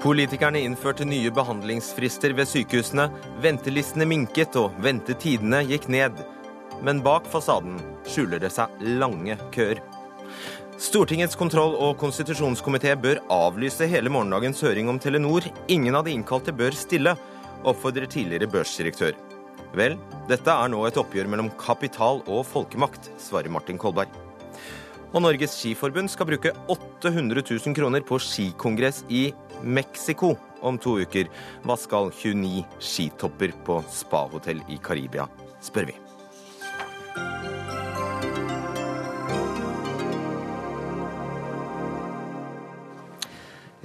Politikerne 0.00 0.62
innførte 0.64 1.04
nye 1.04 1.28
behandlingsfrister 1.30 2.32
ved 2.32 2.48
sykehusene. 2.48 3.10
Ventelistene 3.44 4.06
minket 4.08 4.56
og 4.56 4.72
ventetidene 4.80 5.60
gikk 5.68 5.90
ned. 5.92 6.16
Men 6.80 7.02
bak 7.04 7.26
fasaden 7.28 7.76
skjuler 8.08 8.40
det 8.40 8.48
seg 8.54 8.80
lange 9.00 9.36
køer. 9.52 9.82
Stortingets 10.80 11.36
kontroll- 11.36 11.76
og 11.76 11.98
konstitusjonskomité 12.00 12.94
bør 12.96 13.20
avlyse 13.28 13.84
hele 13.92 14.08
morgendagens 14.08 14.64
høring 14.64 14.88
om 14.88 14.98
Telenor. 14.98 15.44
Ingen 15.68 15.98
av 15.98 16.08
de 16.08 16.16
innkalte 16.16 16.56
bør 16.56 16.72
stille, 16.72 17.12
oppfordrer 17.60 18.08
tidligere 18.08 18.48
børsdirektør. 18.48 19.12
Vel, 19.76 19.98
dette 20.32 20.56
er 20.56 20.72
nå 20.72 20.80
et 20.88 20.96
oppgjør 20.96 21.28
mellom 21.28 21.52
kapital 21.60 22.24
og 22.24 22.46
folkemakt, 22.48 23.12
svarer 23.20 23.52
Martin 23.52 23.78
Kolberg. 23.78 24.29
Og 25.10 25.24
Norges 25.24 25.56
Skiforbund 25.58 26.10
skal 26.12 26.28
bruke 26.28 26.52
800 26.70 27.42
000 27.42 27.74
kroner 27.74 28.04
på 28.06 28.18
skikongress 28.22 29.02
i 29.10 29.32
Mexico 29.66 30.36
om 30.62 30.78
to 30.78 31.00
uker. 31.02 31.26
Hva 31.66 31.74
skal 31.80 32.12
29 32.14 32.62
skitopper 32.78 33.54
på 33.66 33.80
spahotell 33.90 34.62
i 34.70 34.78
Karibia, 34.78 35.26
spør 35.66 35.90
vi. 35.90 35.96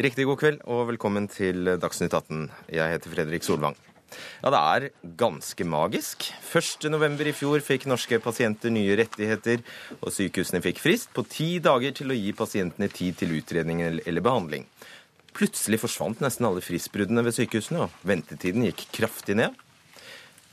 Riktig 0.06 0.28
god 0.28 0.38
kveld 0.44 0.64
og 0.68 0.90
velkommen 0.92 1.26
til 1.32 1.74
Dagsnytt 1.82 2.14
18. 2.14 2.50
Jeg 2.70 2.98
heter 2.98 3.16
Fredrik 3.16 3.48
Solvang. 3.48 3.80
Ja, 4.44 4.52
det 4.54 4.60
er 4.62 4.88
ganske 5.18 5.66
magisk. 5.68 6.28
1.11. 6.52 7.18
i 7.26 7.34
fjor 7.36 7.64
fikk 7.66 7.88
norske 7.90 8.20
pasienter 8.24 8.74
nye 8.74 8.96
rettigheter, 9.00 9.64
og 10.02 10.14
sykehusene 10.14 10.62
fikk 10.64 10.82
frist 10.84 11.12
på 11.16 11.26
ti 11.30 11.50
dager 11.64 11.96
til 11.98 12.14
å 12.14 12.18
gi 12.18 12.32
pasientene 12.38 12.92
tid 12.94 13.20
til 13.22 13.36
utredning 13.40 13.84
eller 13.86 14.24
behandling. 14.24 14.68
Plutselig 15.36 15.82
forsvant 15.82 16.22
nesten 16.24 16.48
alle 16.48 16.64
fristbruddene 16.64 17.26
ved 17.26 17.36
sykehusene, 17.36 17.88
og 17.88 18.08
ventetiden 18.08 18.70
gikk 18.70 18.88
kraftig 18.96 19.36
ned. 19.42 19.58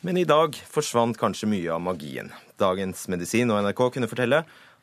Men 0.02 0.18
i 0.18 0.26
dag 0.26 0.56
forsvant 0.66 1.18
kanskje 1.20 1.46
mye 1.46 1.70
av 1.70 1.82
magien. 1.84 2.32
Dagens 2.58 3.04
Medisin 3.12 3.52
og 3.54 3.62
NRK 3.62 3.84
kunne 3.94 4.10
fortelle 4.10 4.42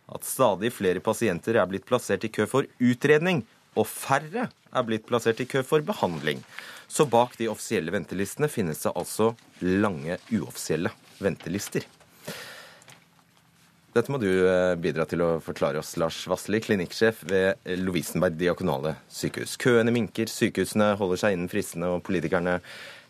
at 0.10 0.26
stadig 0.26 0.72
flere 0.74 1.04
pasienter 1.04 1.60
er 1.60 1.68
blitt 1.70 1.88
plassert 1.90 2.24
i 2.24 2.32
kø 2.32 2.48
for 2.50 2.70
utredning 2.80 3.44
og 3.78 3.88
færre 3.90 4.50
er 4.50 4.86
blitt 4.88 5.08
plassert 5.10 5.42
i 5.44 5.48
kø 5.50 5.64
for 5.66 5.86
behandling. 5.86 6.42
Så 6.90 7.06
bak 7.06 7.36
de 7.38 7.50
offisielle 7.52 7.94
ventelistene 7.94 8.50
finnes 8.50 8.82
det 8.82 8.96
altså 8.98 9.34
lange 9.62 10.18
uoffisielle 10.34 10.92
ventelister. 11.22 11.86
Dette 13.94 14.14
må 14.14 14.20
du 14.22 14.30
eh, 14.30 14.76
bidra 14.78 15.06
til 15.10 15.22
å 15.26 15.30
forklare 15.42 15.82
oss, 15.82 15.96
Lars 15.98 16.22
Vassli, 16.30 16.60
klinikksjef 16.62 17.24
ved 17.30 17.70
Lovisenberg 17.82 18.38
diakonale 18.38 18.96
sykehus. 19.10 19.56
Køene 19.62 19.94
minker, 19.94 20.30
sykehusene 20.30 20.92
holder 21.00 21.22
seg 21.24 21.36
innen 21.36 21.50
fristene, 21.50 21.90
og 21.96 22.04
politikerne 22.06 22.60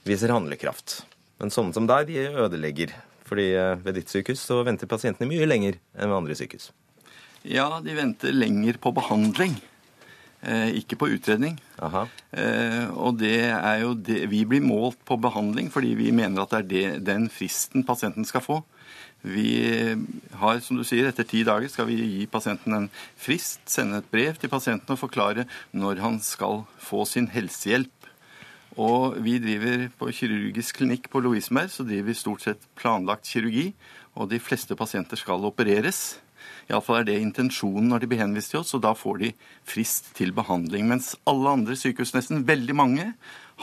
viser 0.07 0.31
handlekraft. 0.31 1.01
Men 1.39 1.51
sånne 1.51 1.75
som 1.75 1.87
deg, 1.87 2.07
de 2.07 2.29
ødelegger. 2.31 2.95
Fordi 3.27 3.49
eh, 3.53 3.75
ved 3.83 3.99
ditt 3.99 4.11
sykehus 4.11 4.43
så 4.47 4.61
venter 4.67 4.89
pasientene 4.89 5.27
mye 5.29 5.47
lenger 5.47 5.79
enn 5.95 6.07
ved 6.07 6.19
andre 6.21 6.39
sykehus. 6.39 6.71
Ja, 7.43 7.67
de 7.83 7.95
venter 7.95 8.33
lenger 8.35 8.79
på 8.81 8.95
behandling. 8.95 9.59
Eh, 10.39 10.69
ikke 10.79 10.95
på 10.95 11.09
utredning. 11.11 11.57
Eh, 12.31 12.87
og 12.95 13.17
det 13.19 13.51
er 13.51 13.81
jo 13.81 13.91
det 13.91 14.21
Vi 14.31 14.45
blir 14.47 14.63
målt 14.63 15.01
på 15.03 15.17
behandling 15.19 15.67
fordi 15.73 15.97
vi 15.99 16.13
mener 16.15 16.45
at 16.45 16.53
det 16.53 16.59
er 16.59 16.69
det, 16.69 17.05
den 17.09 17.27
fristen 17.29 17.83
pasienten 17.83 18.23
skal 18.25 18.45
få. 18.45 18.61
Vi 19.19 19.97
har, 20.39 20.61
som 20.63 20.79
du 20.79 20.85
sier, 20.87 21.09
etter 21.09 21.27
ti 21.27 21.43
dager 21.43 21.67
skal 21.67 21.89
vi 21.89 21.97
gi 21.99 22.27
pasienten 22.31 22.71
en 22.71 22.87
frist, 23.19 23.59
sende 23.67 23.99
et 23.99 24.07
brev 24.07 24.39
til 24.39 24.47
pasienten 24.47 24.95
og 24.95 25.01
forklare 25.01 25.43
når 25.75 25.99
han 25.99 26.21
skal 26.23 26.63
få 26.79 27.03
sin 27.03 27.27
helsehjelp. 27.27 27.91
Og 28.79 29.19
vi 29.19 29.35
driver 29.43 29.89
på 29.99 30.07
kirurgisk 30.15 30.79
klinikk 30.79 31.09
på 31.11 31.19
Lovisenberg, 31.19 31.67
så 31.67 31.83
driver 31.83 32.07
vi 32.07 32.15
stort 32.15 32.45
sett 32.45 32.63
planlagt 32.79 33.27
kirurgi. 33.27 33.73
Og 34.15 34.31
de 34.31 34.39
fleste 34.39 34.75
pasienter 34.79 35.19
skal 35.19 35.43
opereres. 35.43 36.21
Iallfall 36.69 37.01
er 37.01 37.07
det 37.09 37.17
intensjonen 37.21 37.89
når 37.91 38.03
de 38.03 38.11
blir 38.11 38.21
henvist 38.21 38.53
til 38.53 38.61
oss, 38.61 38.75
og 38.77 38.83
da 38.85 38.93
får 38.97 39.23
de 39.23 39.31
frist 39.67 40.11
til 40.17 40.33
behandling. 40.35 40.87
Mens 40.91 41.15
alle 41.29 41.55
andre 41.59 41.77
sykehus, 41.79 42.13
nesten 42.17 42.45
veldig 42.47 42.77
mange, 42.77 43.09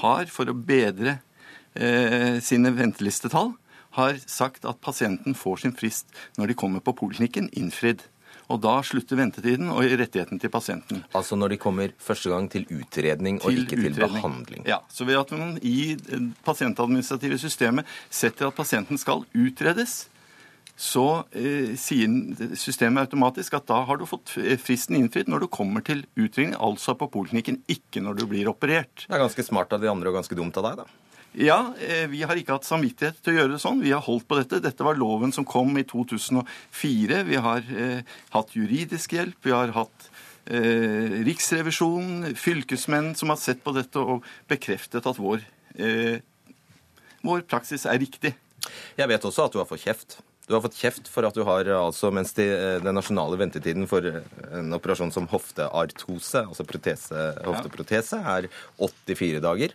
har 0.02 0.32
for 0.32 0.50
å 0.50 0.56
bedre 0.56 1.20
eh, 1.74 2.42
sine 2.44 2.74
ventelistetall, 2.76 3.54
har 3.96 4.18
sagt 4.28 4.66
at 4.68 4.82
pasienten 4.84 5.36
får 5.38 5.62
sin 5.62 5.72
frist 5.76 6.10
når 6.36 6.52
de 6.52 6.58
kommer 6.58 6.84
på 6.84 6.94
poliklinikken, 6.98 7.48
innfridd. 7.56 8.04
Og 8.52 8.60
da 8.62 8.76
slutter 8.86 9.18
ventetiden 9.18 9.70
og 9.72 9.82
rettigheten 9.98 10.38
til 10.38 10.52
pasienten. 10.52 11.02
Altså 11.18 11.38
når 11.38 11.54
de 11.54 11.58
kommer 11.58 11.94
første 11.98 12.30
gang 12.30 12.46
til 12.50 12.66
utredning 12.70 13.40
og 13.42 13.56
ikke 13.62 13.78
til 13.80 13.96
behandling? 13.98 14.66
Ja. 14.68 14.82
Så 14.92 15.06
ved 15.08 15.18
at 15.18 15.32
man 15.34 15.56
i 15.66 15.96
pasientadministrative 16.46 17.40
systemet 17.42 17.88
setter 18.10 18.50
at 18.50 18.54
pasienten 18.54 19.00
skal 19.02 19.24
utredes, 19.34 20.04
så 20.76 21.06
eh, 21.32 21.72
sier 21.80 22.12
systemet 22.58 23.06
automatisk 23.06 23.56
at 23.56 23.66
da 23.70 23.80
har 23.88 23.96
du 23.96 24.04
fått 24.08 24.34
fristen 24.60 24.98
innfridd 24.98 25.30
når 25.32 25.46
du 25.46 25.48
kommer 25.52 25.84
til 25.84 26.04
utringning, 26.14 26.54
altså 26.60 26.94
på 27.00 27.08
poliklinikken, 27.14 27.62
ikke 27.72 28.04
når 28.04 28.20
du 28.20 28.26
blir 28.28 28.52
operert. 28.52 29.06
Det 29.06 29.16
er 29.16 29.24
ganske 29.24 29.46
smart 29.46 29.72
av 29.72 29.80
de 29.80 29.90
andre 29.90 30.12
og 30.12 30.20
ganske 30.20 30.36
dumt 30.36 30.60
av 30.60 30.68
deg, 30.68 30.84
da. 30.84 31.02
Ja, 31.36 31.74
eh, 31.80 32.06
vi 32.08 32.22
har 32.24 32.38
ikke 32.38 32.54
hatt 32.56 32.64
samvittighet 32.64 33.18
til 33.20 33.34
å 33.34 33.36
gjøre 33.36 33.52
det 33.56 33.60
sånn. 33.60 33.82
Vi 33.84 33.92
har 33.92 34.04
holdt 34.04 34.24
på 34.28 34.38
dette. 34.38 34.62
Dette 34.64 34.84
var 34.86 34.96
loven 34.96 35.34
som 35.36 35.44
kom 35.44 35.74
i 35.76 35.84
2004. 35.84 37.18
Vi 37.28 37.40
har 37.44 37.66
eh, 37.76 38.14
hatt 38.32 38.54
juridisk 38.56 39.12
hjelp. 39.18 39.36
Vi 39.44 39.52
har 39.52 39.74
hatt 39.76 40.08
eh, 40.48 41.18
Riksrevisjonen, 41.28 42.32
fylkesmenn 42.40 43.12
som 43.20 43.34
har 43.34 43.40
sett 43.42 43.60
på 43.64 43.76
dette 43.76 44.00
og 44.00 44.24
bekreftet 44.48 45.04
at 45.04 45.20
vår, 45.20 45.44
eh, 45.76 46.24
vår 47.20 47.44
praksis 47.44 47.84
er 47.84 48.00
riktig. 48.00 48.32
Jeg 48.96 49.12
vet 49.12 49.28
også 49.28 49.44
at 49.44 49.52
du 49.52 49.60
har 49.60 49.68
fått 49.68 49.84
kjeft. 49.84 50.18
Du 50.46 50.54
har 50.54 50.62
fått 50.62 50.78
kjeft 50.78 51.08
for 51.10 51.26
at 51.26 51.34
du 51.34 51.42
har, 51.46 51.66
altså, 51.74 52.12
mens 52.14 52.30
de, 52.36 52.46
eh, 52.54 52.76
den 52.82 52.94
nasjonale 52.94 53.38
ventetiden 53.40 53.88
for 53.90 54.06
eh, 54.06 54.22
en 54.54 54.76
operasjon 54.76 55.10
som 55.14 55.26
hofteartose, 55.30 56.44
altså 56.46 56.66
protese, 56.68 57.26
hofteprotese, 57.42 58.22
er 58.22 58.46
84 58.78 59.42
dager 59.42 59.74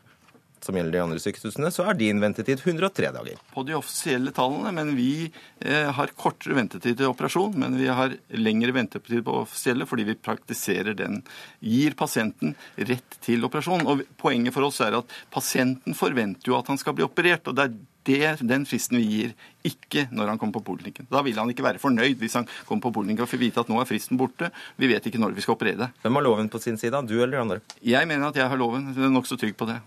som 0.65 0.77
gjelder 0.77 0.93
de 0.93 1.01
andre 1.01 1.21
sykehusene, 1.21 1.71
så 1.73 1.85
er 1.89 1.97
din 1.97 2.21
ventetid 2.21 2.61
103 2.63 3.09
dager. 3.15 3.39
På 3.53 3.63
de 3.65 3.75
offisielle 3.77 4.33
tallene, 4.35 4.73
men 4.75 4.93
vi 4.97 5.11
eh, 5.25 5.89
har 5.97 6.13
kortere 6.17 6.57
ventetid 6.57 6.99
til 6.99 7.09
operasjon. 7.09 7.55
Men 7.61 7.77
vi 7.79 7.89
har 7.89 8.15
lengre 8.37 8.75
ventetid 8.75 9.23
på 9.25 9.39
offisielle 9.41 9.87
fordi 9.89 10.05
vi 10.11 10.17
praktiserer 10.29 10.97
den. 10.97 11.21
Gir 11.65 11.97
pasienten 11.97 12.53
rett 12.77 13.17
til 13.25 13.47
operasjon. 13.47 13.87
Og 13.89 14.05
poenget 14.21 14.55
for 14.55 14.69
oss 14.69 14.81
er 14.85 14.99
at 14.99 15.17
pasienten 15.33 15.97
forventer 15.97 16.53
jo 16.53 16.59
at 16.59 16.69
han 16.71 16.81
skal 16.81 16.97
bli 16.97 17.07
operert. 17.07 17.49
og 17.49 17.57
det 17.57 17.67
er 17.67 17.79
det, 18.07 18.35
den 18.47 18.65
fristen 18.69 18.97
vi 18.99 19.05
gir, 19.05 19.33
ikke 19.67 20.07
når 20.11 20.33
han 20.33 20.41
kommer 20.41 20.57
på 20.57 20.63
poliklinikken. 20.71 21.07
Da 21.11 21.21
vil 21.25 21.37
han 21.37 21.51
ikke 21.53 21.65
være 21.65 21.81
fornøyd 21.81 22.19
hvis 22.21 22.37
han 22.39 22.49
kommer 22.65 22.87
på 22.87 22.93
poliklinikken 22.97 23.27
og 23.27 23.31
får 23.31 23.43
vite 23.43 23.63
at 23.63 23.71
nå 23.71 23.79
er 23.81 23.89
fristen 23.89 24.19
borte. 24.19 24.51
Vi 24.81 24.89
vet 24.91 25.05
ikke 25.07 25.21
når 25.21 25.37
vi 25.37 25.45
skal 25.45 25.57
operere. 25.57 25.91
Hvem 26.01 26.19
har 26.19 26.25
loven 26.25 26.51
på 26.51 26.61
sin 26.63 26.79
side, 26.81 27.03
du 27.07 27.17
eller 27.21 27.43
andre? 27.43 27.61
Jeg 27.85 28.09
mener 28.09 28.31
at 28.31 28.39
jeg 28.41 28.49
har 28.49 28.59
loven. 28.59 28.91
Jeg 28.95 29.05
er 29.05 29.13
nokså 29.13 29.37
trygg 29.39 29.57
på 29.59 29.69
det. 29.69 29.79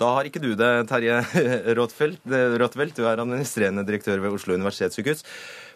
Da 0.00 0.08
har 0.16 0.28
ikke 0.28 0.40
du 0.40 0.52
det, 0.56 0.68
Terje 0.88 1.18
Rottfeldt. 1.78 2.22
Du 2.96 3.04
er 3.04 3.20
administrerende 3.20 3.84
direktør 3.88 4.22
ved 4.22 4.36
Oslo 4.36 4.56
universitetssykehus. 4.56 5.24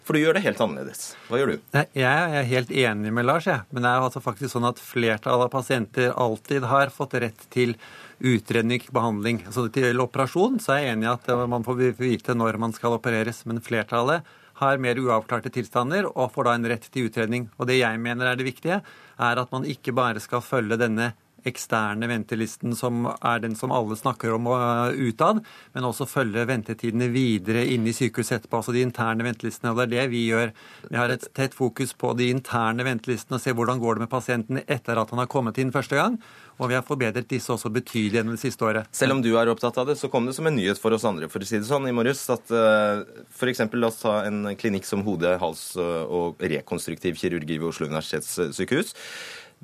For 0.04 0.16
du 0.16 0.20
gjør 0.20 0.36
det 0.36 0.44
helt 0.44 0.60
annerledes. 0.60 1.14
Hva 1.30 1.40
gjør 1.40 1.54
du? 1.54 1.68
Jeg 1.96 2.38
er 2.38 2.48
helt 2.48 2.72
enig 2.72 3.12
med 3.16 3.24
Lars, 3.24 3.46
jeg. 3.48 3.64
Men 3.72 3.84
det 3.84 3.90
er 3.90 4.00
jo 4.00 4.08
altså 4.10 4.20
faktisk 4.24 4.52
sånn 4.52 4.68
at 4.68 4.80
flertallet 4.82 5.48
av 5.48 5.52
pasienter 5.52 6.12
alltid 6.12 6.66
har 6.68 6.92
fått 6.92 7.16
rett 7.24 7.46
til 7.54 7.72
utredning, 8.20 8.84
behandling. 8.94 9.42
Altså 9.48 9.66
til 9.72 10.00
operasjon 10.04 10.60
så 10.62 10.76
er 10.76 10.82
jeg 10.84 10.96
enig 10.96 11.08
i 11.08 11.12
at 11.14 11.30
man 11.50 11.66
får 11.66 11.80
vite 11.98 12.36
når 12.36 12.60
man 12.62 12.74
skal 12.76 12.96
opereres. 12.98 13.44
Men 13.48 13.62
flertallet 13.64 14.26
har 14.60 14.78
mer 14.82 15.00
uavklarte 15.02 15.50
tilstander 15.54 16.06
og 16.12 16.30
får 16.34 16.48
da 16.48 16.54
en 16.58 16.68
rett 16.74 16.86
til 16.86 17.08
utredning. 17.08 17.48
Og 17.58 17.68
det 17.70 17.80
jeg 17.80 18.00
mener 18.02 18.30
er 18.30 18.38
det 18.38 18.46
viktige, 18.46 18.80
er 19.18 19.42
at 19.42 19.52
man 19.54 19.66
ikke 19.66 19.94
bare 19.96 20.22
skal 20.22 20.44
følge 20.44 20.78
denne 20.80 21.12
eksterne 21.48 22.08
ventelisten, 22.10 22.74
som 22.76 23.08
er 23.14 23.42
den 23.42 23.56
som 23.58 23.72
alle 23.74 23.96
snakker 23.98 24.34
om 24.36 24.48
uh, 24.50 24.92
utad, 24.92 25.42
men 25.74 25.88
også 25.88 26.08
følge 26.08 26.46
ventetidene 26.48 27.10
videre 27.12 27.64
inn 27.70 27.86
i 27.86 27.94
sykehuset 27.96 28.40
etterpå, 28.40 28.60
altså 28.60 28.74
de 28.74 28.84
interne 28.84 29.26
ventelistene. 29.26 29.72
og 29.72 29.80
Det 29.80 29.86
er 29.86 29.92
det 29.94 30.06
vi 30.14 30.24
gjør. 30.30 30.54
Vi 30.90 31.00
har 31.00 31.12
et 31.12 31.28
tett 31.36 31.56
fokus 31.56 31.94
på 31.98 32.14
de 32.18 32.30
interne 32.34 32.86
ventelistene 32.86 33.38
og 33.38 33.44
ser 33.44 33.56
hvordan 33.58 33.82
går 33.82 33.98
det 33.98 34.06
med 34.06 34.12
pasienten 34.12 34.62
etter 34.64 35.00
at 35.00 35.12
han 35.12 35.22
har 35.22 35.30
kommet 35.30 35.60
inn 35.60 35.74
første 35.74 35.98
gang. 35.98 36.18
Og 36.62 36.70
vi 36.70 36.76
har 36.76 36.84
forbedret 36.86 37.26
disse 37.28 37.50
også 37.50 37.70
betydelig 37.74 38.20
gjennom 38.20 38.36
det 38.36 38.44
siste 38.44 38.62
året. 38.62 38.90
Selv 38.94 39.16
om 39.16 39.22
du 39.24 39.32
er 39.34 39.50
opptatt 39.50 39.78
av 39.80 39.88
det, 39.90 39.96
så 39.98 40.10
kom 40.10 40.28
det 40.28 40.36
som 40.36 40.46
en 40.46 40.54
nyhet 40.54 40.78
for 40.78 40.94
oss 40.94 41.06
andre 41.08 41.26
for 41.30 41.42
å 41.42 41.48
si 41.48 41.58
det 41.58 41.66
sånn 41.66 41.88
i 41.90 41.94
morges 41.94 42.22
at 42.30 42.52
uh, 42.54 43.02
f.eks. 43.34 43.64
la 43.74 43.90
oss 43.90 44.02
ta 44.04 44.20
en 44.28 44.54
klinikk 44.58 44.86
som 44.86 45.02
hode-, 45.06 45.34
hals- 45.42 45.72
og 45.74 46.38
rekonstruktiv 46.38 47.18
kirurgi 47.18 47.58
ved 47.58 47.70
Oslo 47.72 47.88
universitetssykehus. 47.90 48.94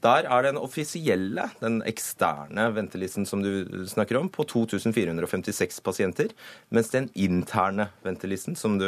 Der 0.01 0.25
er 0.25 0.45
den 0.47 0.57
offisielle, 0.57 1.51
den 1.61 1.81
eksterne 1.85 2.71
ventelisten 2.73 3.27
som 3.29 3.43
du 3.45 3.85
snakker 3.89 4.17
om, 4.21 4.31
på 4.33 4.47
2456 4.49 5.81
pasienter. 5.85 6.33
Mens 6.73 6.89
den 6.95 7.11
interne 7.13 7.91
ventelisten, 8.07 8.57
som 8.57 8.79
du, 8.81 8.87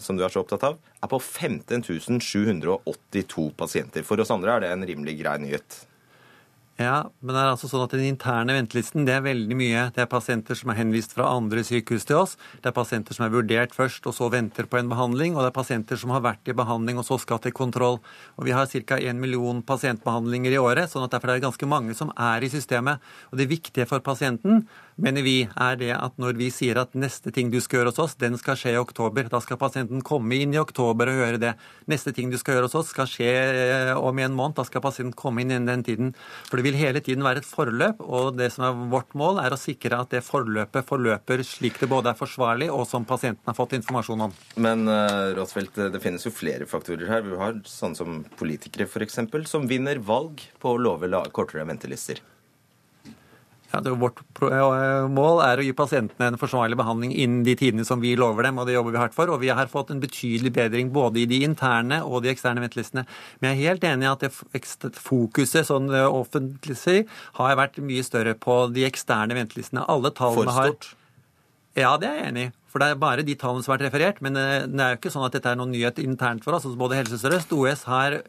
som 0.00 0.16
du 0.16 0.24
er 0.24 0.32
så 0.32 0.40
opptatt 0.40 0.64
av, 0.70 0.78
er 1.02 1.10
på 1.12 1.20
15 1.20 1.84
782 2.24 3.50
pasienter. 3.58 4.06
For 4.08 4.20
oss 4.24 4.32
andre 4.32 4.56
er 4.56 4.64
det 4.64 4.72
en 4.72 4.88
rimelig 4.88 5.18
grei 5.20 5.36
nyhet. 5.44 5.84
Ja, 6.74 7.04
men 7.22 7.36
det 7.36 7.38
er 7.38 7.52
altså 7.52 7.68
sånn 7.70 7.84
at 7.84 7.92
Den 7.94 8.08
interne 8.08 8.56
ventelisten 8.56 9.04
det 9.06 9.12
er 9.14 9.22
veldig 9.22 9.54
mye. 9.54 9.82
Det 9.94 10.02
er 10.02 10.08
pasienter 10.10 10.58
som 10.58 10.72
er 10.72 10.80
henvist 10.80 11.12
fra 11.14 11.28
andre 11.30 11.62
sykehus 11.62 12.02
til 12.08 12.18
oss. 12.18 12.32
Det 12.64 12.66
er 12.66 12.74
pasienter 12.74 13.14
som 13.14 13.28
er 13.28 13.34
vurdert 13.34 13.76
først 13.76 14.08
og 14.10 14.16
så 14.16 14.26
venter 14.32 14.66
på 14.66 14.80
en 14.80 14.90
behandling. 14.90 15.36
Og 15.36 15.44
det 15.44 15.52
er 15.52 15.54
pasienter 15.54 16.00
som 16.00 16.10
har 16.10 16.24
vært 16.24 16.50
i 16.50 16.56
behandling 16.58 16.98
og 16.98 17.06
så 17.06 17.20
skal 17.22 17.38
til 17.44 17.54
kontroll. 17.54 18.00
Og 18.34 18.48
Vi 18.48 18.56
har 18.56 18.66
ca. 18.66 18.98
1 18.98 19.14
million 19.22 19.62
pasientbehandlinger 19.62 20.56
i 20.56 20.58
året, 20.58 20.90
sånn 20.90 21.06
at 21.06 21.14
derfor 21.14 21.30
er 21.30 21.38
det 21.38 21.46
ganske 21.46 21.68
mange 21.70 21.94
som 21.94 22.10
er 22.18 22.42
i 22.42 22.50
systemet. 22.50 22.98
Og 23.30 23.38
Det 23.38 23.46
viktige 23.48 23.86
for 23.86 24.02
pasienten 24.02 24.66
mener 24.98 25.22
vi 25.22 25.46
er 25.46 25.78
det 25.78 25.92
at 25.94 26.18
når 26.18 26.36
vi 26.38 26.50
sier 26.54 26.78
at 26.78 26.94
neste 26.94 27.30
ting 27.34 27.50
du 27.50 27.60
skal 27.62 27.80
gjøre 27.80 27.92
hos 27.94 28.02
oss, 28.02 28.14
den 28.18 28.36
skal 28.38 28.58
skje 28.58 28.74
i 28.74 28.82
oktober. 28.82 29.30
Da 29.30 29.40
skal 29.42 29.58
pasienten 29.58 30.02
komme 30.02 30.38
inn 30.38 30.54
i 30.54 30.58
oktober 30.58 31.10
og 31.10 31.22
gjøre 31.22 31.40
det. 31.42 31.54
Neste 31.90 32.14
ting 32.14 32.30
du 32.30 32.38
skal 32.38 32.58
gjøre 32.58 32.66
hos 32.68 32.78
oss, 32.78 32.90
skal 32.94 33.06
skje 33.10 33.30
eh, 33.30 33.94
om 33.94 34.18
en 34.18 34.34
måned. 34.34 34.58
Da 34.58 34.66
skal 34.66 34.82
pasienten 34.82 35.14
komme 35.18 35.42
inn 35.42 35.54
innen 35.54 35.70
den 35.70 35.86
tiden. 35.86 36.14
For 36.50 36.63
det 36.64 36.70
vil 36.70 36.78
hele 36.80 37.00
tiden 37.04 37.20
være 37.20 37.42
et 37.42 37.44
forløp, 37.44 37.98
og 38.00 38.38
det 38.38 38.46
som 38.54 38.64
er 38.64 38.78
vårt 38.88 39.10
mål, 39.20 39.36
er 39.42 39.52
å 39.52 39.58
sikre 39.60 39.98
at 40.00 40.14
det 40.14 40.22
forløpet 40.24 40.86
forløper 40.88 41.42
slik 41.44 41.76
det 41.82 41.90
både 41.92 42.14
er 42.14 42.16
forsvarlig 42.16 42.70
og 42.72 42.86
som 42.88 43.04
pasienten 43.04 43.50
har 43.50 43.58
fått 43.58 43.74
informasjon 43.76 44.24
om. 44.30 44.32
Men 44.64 44.88
uh, 44.88 45.34
Rosfeldt, 45.36 45.76
det 45.92 46.00
finnes 46.00 46.24
jo 46.24 46.32
flere 46.32 46.64
faktorer 46.64 47.10
her. 47.10 47.26
Vi 47.26 47.36
har 47.36 47.60
sånn 47.68 47.92
som 47.98 48.22
politikere 48.40 48.88
f.eks., 48.88 49.20
som 49.50 49.68
vinner 49.68 50.00
valg 50.00 50.40
på 50.62 50.72
å 50.72 50.80
love 50.80 51.12
kortere 51.36 51.68
ventelister. 51.68 52.24
Ja, 53.74 53.94
vårt 53.98 54.20
eh, 54.46 55.06
mål 55.10 55.40
er 55.44 55.60
å 55.60 55.64
gi 55.64 55.72
pasientene 55.76 56.30
en 56.30 56.38
forsvarlig 56.38 56.78
behandling 56.78 57.12
innen 57.12 57.42
de 57.46 57.56
tidene 57.58 57.86
som 57.86 58.02
vi 58.02 58.14
lover 58.18 58.46
dem, 58.46 58.58
og 58.60 58.68
det 58.68 58.76
jobber 58.76 58.94
vi 58.94 59.00
hardt 59.02 59.16
for. 59.16 59.32
Og 59.34 59.40
vi 59.42 59.50
har 59.50 59.70
fått 59.72 59.90
en 59.90 60.02
betydelig 60.02 60.52
bedring 60.54 60.92
både 60.94 61.24
i 61.24 61.28
de 61.30 61.40
interne 61.46 62.00
og 62.04 62.22
de 62.24 62.30
eksterne 62.32 62.62
ventelistene. 62.62 63.06
Men 63.40 63.52
jeg 63.52 63.58
er 63.58 63.72
helt 63.72 63.86
enig 63.90 64.06
i 64.06 64.12
at 64.12 64.26
det 64.26 65.00
fokuset 65.00 65.66
sånn 65.70 65.90
eh, 65.92 66.06
offentlig 66.06 66.78
si, 66.78 67.00
har 67.40 67.56
vært 67.58 67.80
mye 67.82 68.04
større 68.06 68.36
på 68.38 68.60
de 68.74 68.86
eksterne 68.86 69.36
ventelistene. 69.38 69.86
Alle 69.90 70.14
tallene 70.14 70.54
har 70.54 70.70
For 70.70 70.76
stort? 70.76 71.00
Ja, 71.74 71.96
det 71.98 72.06
er 72.06 72.20
jeg 72.20 72.30
enig 72.30 72.46
i. 72.48 72.54
For 72.70 72.82
det 72.82 72.90
er 72.90 72.98
bare 72.98 73.22
de 73.26 73.34
tallene 73.38 73.62
som 73.62 73.72
har 73.72 73.80
vært 73.80 73.88
referert. 73.88 74.22
Men 74.22 74.38
eh, 74.38 74.70
det 74.70 74.86
er 74.86 74.94
jo 74.94 75.02
ikke 75.02 75.14
sånn 75.16 75.26
at 75.26 75.34
dette 75.34 75.50
er 75.50 75.58
noen 75.58 75.74
nyhet 75.74 75.98
internt 76.04 76.46
for 76.46 76.54
oss. 76.54 76.68
Altså 76.68 76.78
både 76.78 77.02
Helse 77.02 77.18
Sør-Øst 77.18 77.54
og 77.56 77.66
OS 77.66 77.86
har 77.90 78.20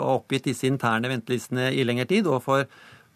oppgitt 0.00 0.50
disse 0.50 0.68
interne 0.68 1.08
ventelistene 1.12 1.70
i 1.72 1.86
lengre 1.88 2.08
tid. 2.10 2.28
og 2.28 2.42
for 2.44 2.68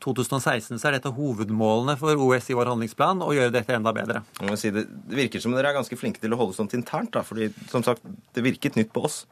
2016 0.04 0.78
så 0.78 0.88
er 0.88 0.98
dette 0.98 1.12
hovedmålene 1.16 1.96
for 2.00 2.20
OS 2.26 2.50
i 2.52 2.56
vår 2.58 2.72
handlingsplan, 2.72 3.22
å 3.24 3.32
gjøre 3.34 3.54
dette 3.54 3.76
enda 3.76 3.94
bedre. 3.96 4.24
Si 4.60 4.72
det, 4.74 4.86
virker 5.10 5.42
som 5.42 5.54
dere 5.56 5.72
er 5.72 5.78
ganske 5.78 5.98
flinke 5.98 6.20
til 6.22 6.34
å 6.36 6.40
holde 6.40 6.56
sånt 6.56 6.76
internt, 6.76 7.14
da, 7.16 7.24
fordi 7.26 7.50
som 7.72 7.84
sagt, 7.86 8.04
det 8.36 8.44
virket 8.44 8.76
nytt 8.78 8.92
på 8.94 9.06
oss. 9.08 9.24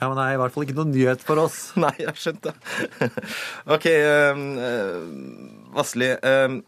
Ja, 0.00 0.08
men 0.08 0.16
det 0.16 0.24
er 0.24 0.34
i 0.34 0.40
hvert 0.40 0.54
fall 0.54 0.64
ikke 0.64 0.78
noen 0.78 0.94
nyhet 0.94 1.22
for 1.24 1.42
oss. 1.42 1.58
Nei, 1.82 1.92
jeg 2.00 2.08
har 2.08 2.20
skjønt 2.20 2.46
det. 2.48 2.54
OK, 3.76 3.88
uh, 4.00 4.44
Vassli. 5.76 6.08
Uh, 6.24 6.60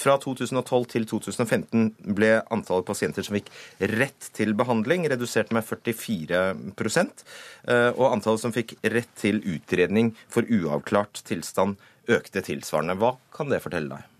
fra 0.00 0.16
2012 0.22 0.88
til 0.92 1.06
2015 1.08 2.14
ble 2.16 2.32
antallet 2.54 2.88
pasienter 2.88 3.26
som 3.26 3.36
fikk 3.36 3.50
rett 3.96 4.30
til 4.36 4.54
behandling, 4.58 5.06
redusert 5.10 5.52
med 5.56 5.66
44 5.66 6.42
eh, 6.56 7.90
og 7.92 8.06
antallet 8.10 8.44
som 8.44 8.54
fikk 8.54 8.76
rett 8.82 9.14
til 9.18 9.42
utredning 9.44 10.14
for 10.32 10.48
uavklart 10.48 11.24
tilstand, 11.28 11.80
økte 12.06 12.44
tilsvarende. 12.46 12.98
Hva 13.00 13.16
kan 13.34 13.50
det 13.52 13.62
fortelle 13.64 13.96
deg? 13.96 14.15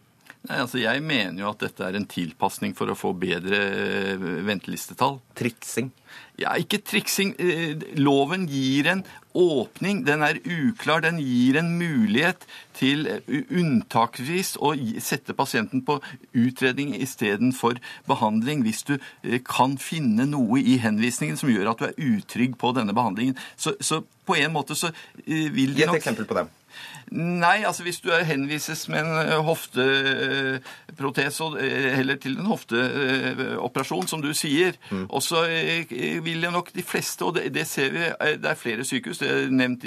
Nei, 0.47 0.63
altså 0.63 0.79
Jeg 0.79 1.03
mener 1.03 1.43
jo 1.43 1.51
at 1.51 1.63
dette 1.65 1.83
er 1.83 1.97
en 1.99 2.07
tilpasning 2.09 2.75
for 2.79 2.93
å 2.93 2.99
få 2.99 3.13
bedre 3.19 3.59
eh, 3.59 4.27
ventelistetall. 4.47 5.19
Triksing? 5.39 5.91
Ja, 6.39 6.53
ikke 6.61 6.79
triksing. 6.85 7.33
Eh, 7.41 7.81
loven 7.99 8.47
gir 8.51 8.87
en 8.93 9.03
åpning. 9.37 10.05
Den 10.07 10.23
er 10.23 10.39
uklar. 10.45 11.03
Den 11.03 11.19
gir 11.19 11.59
en 11.59 11.73
mulighet 11.81 12.47
til 12.79 13.09
eh, 13.11 13.33
unntaksvis 13.51 14.55
å 14.63 14.75
sette 15.03 15.35
pasienten 15.37 15.83
på 15.87 15.99
utredning 16.37 16.95
istedenfor 16.95 17.81
behandling, 18.07 18.63
hvis 18.67 18.85
du 18.87 18.95
kan 19.49 19.75
finne 19.83 20.29
noe 20.31 20.63
i 20.63 20.79
henvisningen 20.83 21.41
som 21.41 21.51
gjør 21.51 21.73
at 21.73 21.83
du 21.83 21.89
er 21.91 21.99
utrygg 22.13 22.55
på 22.61 22.71
denne 22.77 22.95
behandlingen. 22.95 23.35
Så, 23.59 23.75
så 23.81 24.05
på 24.27 24.39
en 24.39 24.55
måte 24.55 24.79
så 24.79 24.93
vil 25.27 25.75
de 25.75 25.89
nok 25.89 25.99
Gi 25.99 26.03
et 26.03 26.05
eksempel 26.05 26.31
på 26.31 26.39
dem. 26.39 26.55
Nei, 27.15 27.63
altså 27.63 27.85
hvis 27.87 28.01
du 28.03 28.11
henvises 28.11 28.89
med 28.91 29.07
en 29.07 29.45
hofteprotes 29.47 30.65
hofteprotese 30.97 31.95
heller 31.97 32.19
til 32.21 32.39
en 32.41 32.49
hofteoperasjon, 32.51 34.09
som 34.11 34.23
du 34.23 34.33
sier, 34.35 34.75
mm. 34.91 35.07
og 35.09 35.23
så 35.23 35.45
eh, 35.47 35.93
vil 36.25 36.47
nok 36.51 36.73
de 36.75 36.83
fleste, 36.83 37.25
og 37.25 37.37
det, 37.37 37.53
det, 37.55 37.67
ser 37.71 37.93
vi, 37.95 38.03
eh, 38.09 38.35
det 38.41 38.51
er 38.51 38.59
flere 38.59 38.85
sykehus 38.87 39.21
det 39.23 39.31
er 39.31 39.55
nevnt 39.55 39.87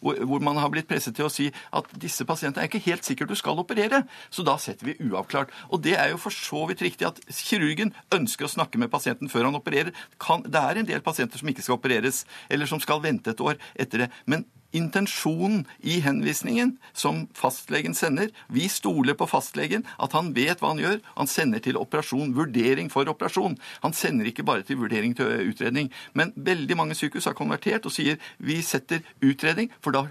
hvor, 0.00 0.18
hvor, 0.24 0.42
man 0.44 0.56
har 0.56 0.70
blitt 0.72 0.88
presset 0.88 1.16
til 1.16 1.28
å 1.28 1.32
si 1.32 1.48
at 1.52 1.90
disse 2.00 2.24
pasientene 2.28 2.64
er 2.64 2.70
ikke 2.70 2.84
helt 2.86 3.06
sikkert 3.06 3.32
du 3.32 3.38
skal 3.38 3.60
operere, 3.60 4.04
så 4.30 4.44
da 4.46 4.56
setter 4.62 4.88
vi 4.88 4.96
uavklart. 5.08 5.52
Og 5.68 5.82
det 5.84 5.96
er 5.98 6.12
jo 6.12 6.20
for 6.22 6.34
så 6.34 6.64
vidt 6.70 6.84
riktig 6.84 7.08
at 7.08 7.20
kirurgen 7.28 7.92
ønsker 8.14 8.48
å 8.48 8.52
snakke 8.52 8.80
med 8.80 8.92
pasienten 8.92 9.30
før 9.32 9.50
han 9.50 9.58
opererer. 9.58 9.92
Kan, 10.22 10.46
det 10.46 10.62
er 10.62 10.80
en 10.80 10.88
del 10.88 11.04
pasienter 11.04 11.40
som 11.40 11.50
ikke 11.50 11.66
skal 11.66 11.78
opereres, 11.78 12.24
eller 12.48 12.70
som 12.70 12.80
skal 12.82 13.02
vente 13.04 13.34
et 13.34 13.44
år 13.44 13.60
etter 13.76 14.06
det. 14.06 14.14
men 14.26 14.46
intensjonen 14.76 15.64
i 15.80 15.98
henvisningen 16.04 16.74
som 16.92 17.26
fastlegen 17.36 17.94
sender. 17.96 18.32
Vi 18.52 18.68
stoler 18.68 19.16
på 19.18 19.28
fastlegen, 19.30 19.86
at 19.98 20.12
han 20.16 20.32
vet 20.36 20.60
hva 20.60 20.72
han 20.74 20.82
gjør. 20.82 21.00
Han 21.16 21.30
sender 21.30 21.62
til 21.64 21.80
operasjon, 21.80 22.34
vurdering 22.36 22.90
for 22.92 23.08
operasjon. 23.08 23.58
Han 23.84 23.96
sender 23.96 24.28
ikke 24.28 24.46
bare 24.46 24.66
til 24.66 24.80
vurdering 24.82 25.16
til 25.16 25.48
utredning. 25.48 25.92
Men 26.12 26.34
veldig 26.36 26.76
mange 26.78 26.98
sykehus 26.98 27.30
har 27.30 27.38
konvertert 27.38 27.88
og 27.88 27.94
sier 27.94 28.20
vi 28.38 28.60
setter 28.62 29.04
utredning, 29.24 29.72
for 29.80 29.96
da 29.96 30.06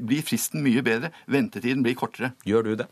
blir 0.00 0.24
fristen 0.24 0.64
mye 0.64 0.82
bedre. 0.84 1.12
Ventetiden 1.28 1.84
blir 1.84 1.98
kortere. 1.98 2.32
Gjør 2.48 2.70
du 2.70 2.74
det? 2.82 2.90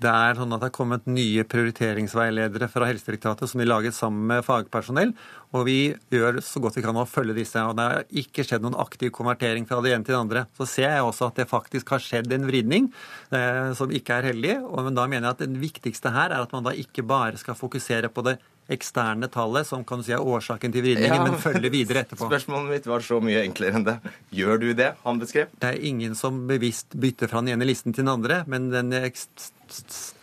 Det 0.00 0.08
er 0.08 0.38
sånn 0.38 0.54
at 0.56 0.62
det 0.62 0.70
er 0.70 0.72
kommet 0.72 1.08
nye 1.10 1.44
prioriteringsveiledere 1.44 2.70
fra 2.72 2.86
Helsedirektoratet 2.88 3.50
som 3.50 3.60
de 3.60 3.66
laget 3.68 3.96
sammen 3.96 4.30
med 4.30 4.46
fagpersonell. 4.46 5.12
Og 5.52 5.66
vi 5.66 5.78
gjør 6.14 6.38
så 6.44 6.62
godt 6.62 6.78
vi 6.78 6.84
kan 6.86 6.96
å 6.96 7.04
følge 7.08 7.36
disse. 7.36 7.60
Og 7.68 7.76
det 7.76 7.84
har 7.84 8.14
ikke 8.22 8.46
skjedd 8.46 8.64
noen 8.64 8.78
aktiv 8.80 9.12
konvertering 9.12 9.66
fra 9.68 9.82
det 9.84 9.92
ene 9.92 10.06
til 10.06 10.16
det 10.16 10.22
andre. 10.22 10.44
Så 10.56 10.68
ser 10.72 10.94
jeg 10.94 11.04
også 11.04 11.28
at 11.28 11.42
det 11.42 11.50
faktisk 11.50 11.92
har 11.92 12.04
skjedd 12.04 12.32
en 12.32 12.48
vridning 12.48 12.88
eh, 13.28 13.74
som 13.76 13.92
ikke 13.92 14.16
er 14.16 14.30
heldig. 14.30 14.56
Og 14.70 14.88
da 14.96 15.04
mener 15.04 15.28
jeg 15.28 15.36
at 15.36 15.44
det 15.44 15.64
viktigste 15.68 16.14
her 16.16 16.32
er 16.32 16.46
at 16.46 16.56
man 16.56 16.64
da 16.64 16.72
ikke 16.72 17.04
bare 17.04 17.36
skal 17.40 17.58
fokusere 17.58 18.08
på 18.08 18.24
det 18.30 18.38
eksterne 18.70 19.26
tallet, 19.28 19.66
som 19.66 19.82
kan 19.84 20.00
du 20.00 20.06
si 20.06 20.14
er 20.14 20.22
årsaken 20.22 20.72
til 20.72 20.84
vridningen, 20.84 21.16
ja, 21.16 21.24
men 21.26 21.38
følge 21.42 21.72
videre 21.72 22.04
etterpå. 22.04 22.28
Spørsmålet 22.30 22.76
mitt 22.76 22.86
var 22.86 23.02
så 23.04 23.18
mye 23.24 23.42
enklere 23.42 23.80
enn 23.80 23.86
det. 23.88 23.96
Gjør 24.34 24.62
du 24.62 24.68
det 24.78 24.92
han 25.02 25.22
beskrev? 25.22 25.50
Det 25.58 25.72
er 25.72 25.88
ingen 25.90 26.14
som 26.18 26.44
bevisst 26.50 26.94
bytter 26.94 27.30
fra 27.30 27.42
den 27.42 27.56
ene 27.56 27.66
listen 27.68 27.90
til 27.90 28.04
den 28.04 28.12
andre, 28.14 28.44
men 28.50 28.70
den 28.70 28.94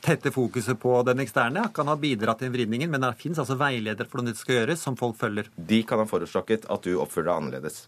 tette 0.03 0.31
fokuset 0.35 0.79
på 0.79 0.93
den 1.07 1.23
eksterne 1.23 1.67
kan 1.75 1.89
ha 1.91 1.97
bidratt 1.99 2.41
til 2.43 2.53
vridningen. 2.53 2.91
Men 2.93 3.05
det 3.05 3.15
finnes 3.21 3.41
altså 3.41 3.57
veiledere 3.59 4.07
for 4.07 4.19
hvordan 4.19 4.31
det 4.31 4.39
skal 4.39 4.61
gjøres, 4.61 4.83
som 4.83 4.97
folk 4.99 5.17
følger. 5.19 5.51
De 5.55 5.83
kan 5.87 6.01
ha 6.01 6.07
forårsaket 6.09 6.69
at 6.73 6.87
du 6.87 6.97
oppfører 7.01 7.29
deg 7.29 7.35
annerledes? 7.35 7.83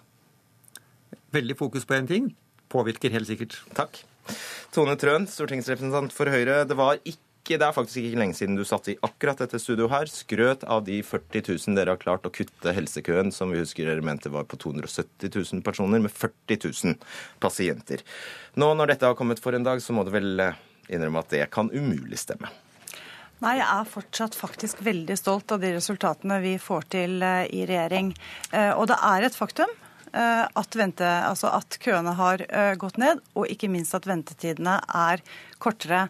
Veldig 1.36 1.58
fokus 1.58 1.86
på 1.86 1.98
én 1.98 2.10
ting 2.10 2.32
påvirker 2.70 3.14
helt 3.14 3.30
sikkert. 3.30 3.58
Takk. 3.78 4.04
Tone 4.74 4.96
Trøen, 5.00 5.26
stortingsrepresentant 5.30 6.14
for 6.14 6.30
Høyre. 6.30 6.62
Det 6.70 6.78
var 6.78 7.00
ikke 7.02 7.58
det 7.58 7.66
er 7.66 7.74
faktisk 7.74 8.04
ikke 8.04 8.20
lenge 8.20 8.38
siden 8.38 8.58
du 8.60 8.62
satt 8.68 8.92
i 8.92 8.98
akkurat 9.02 9.40
dette 9.42 9.58
studioet 9.58 9.90
her, 9.90 10.12
skrøt 10.12 10.66
av 10.70 10.84
de 10.86 11.00
40 11.02 11.48
000 11.48 11.78
dere 11.80 11.96
har 11.96 12.02
klart 12.02 12.28
å 12.28 12.34
kutte 12.34 12.74
helsekøen, 12.76 13.32
som 13.34 13.50
vi 13.50 13.64
husker 13.64 13.90
dere 13.90 14.06
mente 14.06 14.30
var 14.30 14.46
på 14.46 14.60
270 14.62 15.32
000 15.34 15.64
personer, 15.66 16.04
med 16.04 16.14
40 16.14 16.60
000 16.68 17.00
pasienter. 17.42 18.04
Nå 18.54 18.70
når 18.78 18.94
dette 18.94 19.10
har 19.10 19.18
kommet 19.18 19.42
for 19.42 19.58
en 19.58 19.66
dag, 19.66 19.82
så 19.82 19.96
må 19.98 20.06
det 20.06 20.14
vel 20.14 20.46
eh, 20.46 20.62
innrømme 20.90 21.24
at 21.24 21.32
det 21.34 21.46
kan 21.54 21.72
umulig 21.72 22.20
stemme. 22.22 22.52
Nei, 23.40 23.56
jeg 23.62 23.68
er 23.72 23.88
fortsatt 23.88 24.36
faktisk 24.36 24.82
veldig 24.84 25.16
stolt 25.16 25.54
av 25.56 25.62
de 25.64 25.72
resultatene 25.78 26.42
vi 26.44 26.58
får 26.60 26.90
til 26.92 27.22
eh, 27.24 27.46
i 27.56 27.64
regjering. 27.70 28.12
Eh, 28.52 28.74
og 28.74 28.90
det 28.92 29.00
er 29.12 29.30
et 29.30 29.38
faktum 29.38 29.72
Eh, 30.10 30.46
at, 30.58 30.74
vente, 30.74 31.06
altså 31.06 31.52
at 31.54 31.76
køene 31.84 32.16
har 32.18 32.42
gått 32.82 32.96
ned, 32.98 33.20
og 33.38 33.46
ikke 33.46 33.68
minst 33.70 33.94
at 33.94 34.08
ventetidene 34.10 34.80
er 34.82 35.22
kortere. 35.62 36.08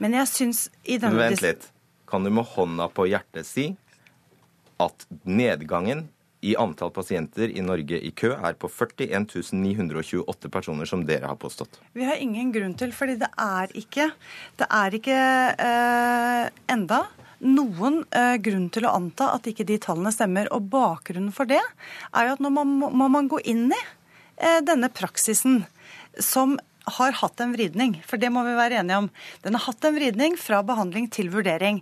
Men 0.00 0.16
jeg 0.16 0.30
syns 0.30 0.62
i 0.88 0.96
denne 0.96 1.20
Vent 1.20 1.44
litt. 1.44 1.66
Kan 2.08 2.24
du 2.24 2.30
med 2.32 2.48
hånda 2.48 2.86
på 2.96 3.04
hjertet 3.10 3.44
si 3.44 3.66
at 4.80 5.04
nedgangen 5.28 6.06
i 6.42 6.56
antall 6.58 6.90
pasienter 6.90 7.52
i 7.54 7.62
Norge 7.62 7.98
i 8.02 8.10
kø 8.18 8.32
er 8.34 8.56
på 8.58 8.68
41 8.70 9.54
928 9.54 10.50
personer, 10.50 10.88
som 10.90 11.04
dere 11.06 11.30
har 11.30 11.38
påstått? 11.38 11.78
Vi 11.94 12.06
har 12.08 12.18
ingen 12.18 12.50
grunn 12.54 12.74
til, 12.78 12.90
fordi 12.96 13.14
det 13.20 13.30
er 13.38 13.70
ikke, 13.78 14.08
det 14.58 14.66
er 14.66 14.96
ikke 14.98 15.18
eh, 15.68 16.48
enda 16.74 17.04
noen 17.42 18.02
eh, 18.10 18.34
grunn 18.42 18.66
til 18.74 18.86
å 18.86 18.96
anta 18.98 19.30
at 19.36 19.46
ikke 19.50 19.66
de 19.68 19.78
tallene 19.82 20.12
stemmer. 20.14 20.50
Og 20.54 20.66
bakgrunnen 20.72 21.30
for 21.34 21.46
det 21.50 21.62
er 21.62 22.26
jo 22.26 22.34
at 22.34 22.42
nå 22.42 22.50
må, 22.54 22.66
må 22.66 23.08
man 23.10 23.30
gå 23.30 23.38
inn 23.46 23.68
i 23.70 23.80
eh, 23.80 24.60
denne 24.66 24.90
praksisen. 24.90 25.64
som 26.18 26.58
har 26.84 27.12
hatt 27.12 27.40
en 27.40 27.52
vridning, 27.54 27.94
for 28.06 28.18
det 28.18 28.30
må 28.34 28.42
vi 28.42 28.56
være 28.58 28.80
enige 28.80 29.04
om. 29.04 29.08
Den 29.44 29.54
har 29.54 29.68
hatt 29.68 29.84
en 29.86 29.94
vridning 29.94 30.34
fra 30.40 30.62
behandling 30.66 31.06
til 31.14 31.30
vurdering. 31.30 31.78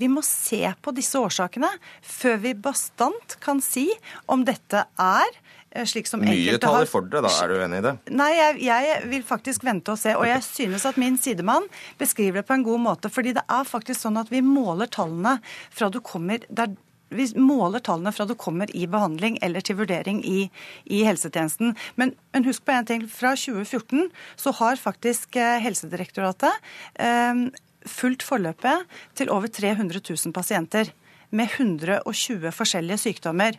Vi 0.00 0.10
må 0.10 0.22
se 0.26 0.62
på 0.82 0.94
disse 0.96 1.20
årsakene 1.20 1.70
før 2.02 2.40
vi 2.42 2.54
bastant 2.58 3.36
kan 3.44 3.62
si 3.64 3.86
om 4.30 4.44
dette 4.46 4.84
er 5.00 5.28
eh, 5.70 5.84
slik 5.88 6.10
som 6.10 6.24
Mye 6.24 6.58
taler 6.62 6.88
for 6.90 7.06
det, 7.06 7.22
da. 7.26 7.32
Er 7.44 7.52
du 7.52 7.58
enig 7.62 7.82
i 7.82 7.86
det? 7.88 7.94
Nei, 8.14 8.30
jeg, 8.34 8.62
jeg, 8.66 8.96
vil 9.12 9.26
faktisk 9.26 9.66
vente 9.66 9.94
og 9.94 10.00
se. 10.00 10.16
Og 10.18 10.26
jeg 10.28 10.42
synes 10.46 10.86
at 10.90 10.98
min 11.00 11.18
sidemann 11.20 11.68
beskriver 12.00 12.42
det 12.42 12.48
på 12.48 12.58
en 12.58 12.66
god 12.66 12.82
måte. 12.88 13.12
fordi 13.12 13.36
det 13.36 13.46
er 13.46 13.68
faktisk 13.68 14.06
sånn 14.06 14.18
at 14.20 14.32
vi 14.34 14.42
måler 14.44 14.90
tallene 14.90 15.38
fra 15.70 15.92
du 15.92 16.02
kommer 16.04 16.42
der 16.48 16.74
vi 17.14 17.26
måler 17.38 17.82
tallene 17.84 18.12
fra 18.14 18.26
du 18.26 18.34
kommer 18.38 18.70
i 18.74 18.86
behandling 18.90 19.36
eller 19.44 19.64
til 19.64 19.78
vurdering 19.78 20.20
i, 20.26 20.48
i 20.84 21.02
helsetjenesten. 21.06 21.74
Men, 22.00 22.14
men, 22.34 22.46
husk 22.48 22.64
på 22.66 22.74
en 22.74 22.88
ting. 22.88 23.04
Fra 23.10 23.34
2014 23.38 24.08
så 24.40 24.54
har 24.60 24.80
faktisk 24.80 25.38
eh, 25.40 25.60
Helsedirektoratet 25.62 26.58
eh, 26.98 27.44
fulgt 27.86 28.24
forløpet 28.26 28.84
til 29.16 29.30
over 29.32 29.48
300 29.48 30.00
000 30.00 30.34
pasienter 30.34 30.92
med 31.34 31.50
120 31.50 32.52
forskjellige 32.54 33.00
sykdommer. 33.02 33.56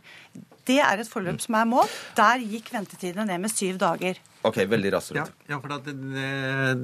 Det 0.65 0.79
er 0.82 1.01
et 1.01 1.10
forløp 1.12 1.41
som 1.44 1.58
er 1.60 1.67
målt. 1.70 1.98
Der 2.17 2.41
gikk 2.41 2.72
ventetidene 2.74 3.27
ned 3.29 3.44
med 3.46 3.53
syv 3.53 3.77
dager. 3.82 4.22
Ok, 4.46 4.60
veldig 4.70 4.92
raskt. 4.94 5.16
Ja, 5.18 5.25
ja, 5.50 5.58
for 5.62 5.72
det, 5.74 5.96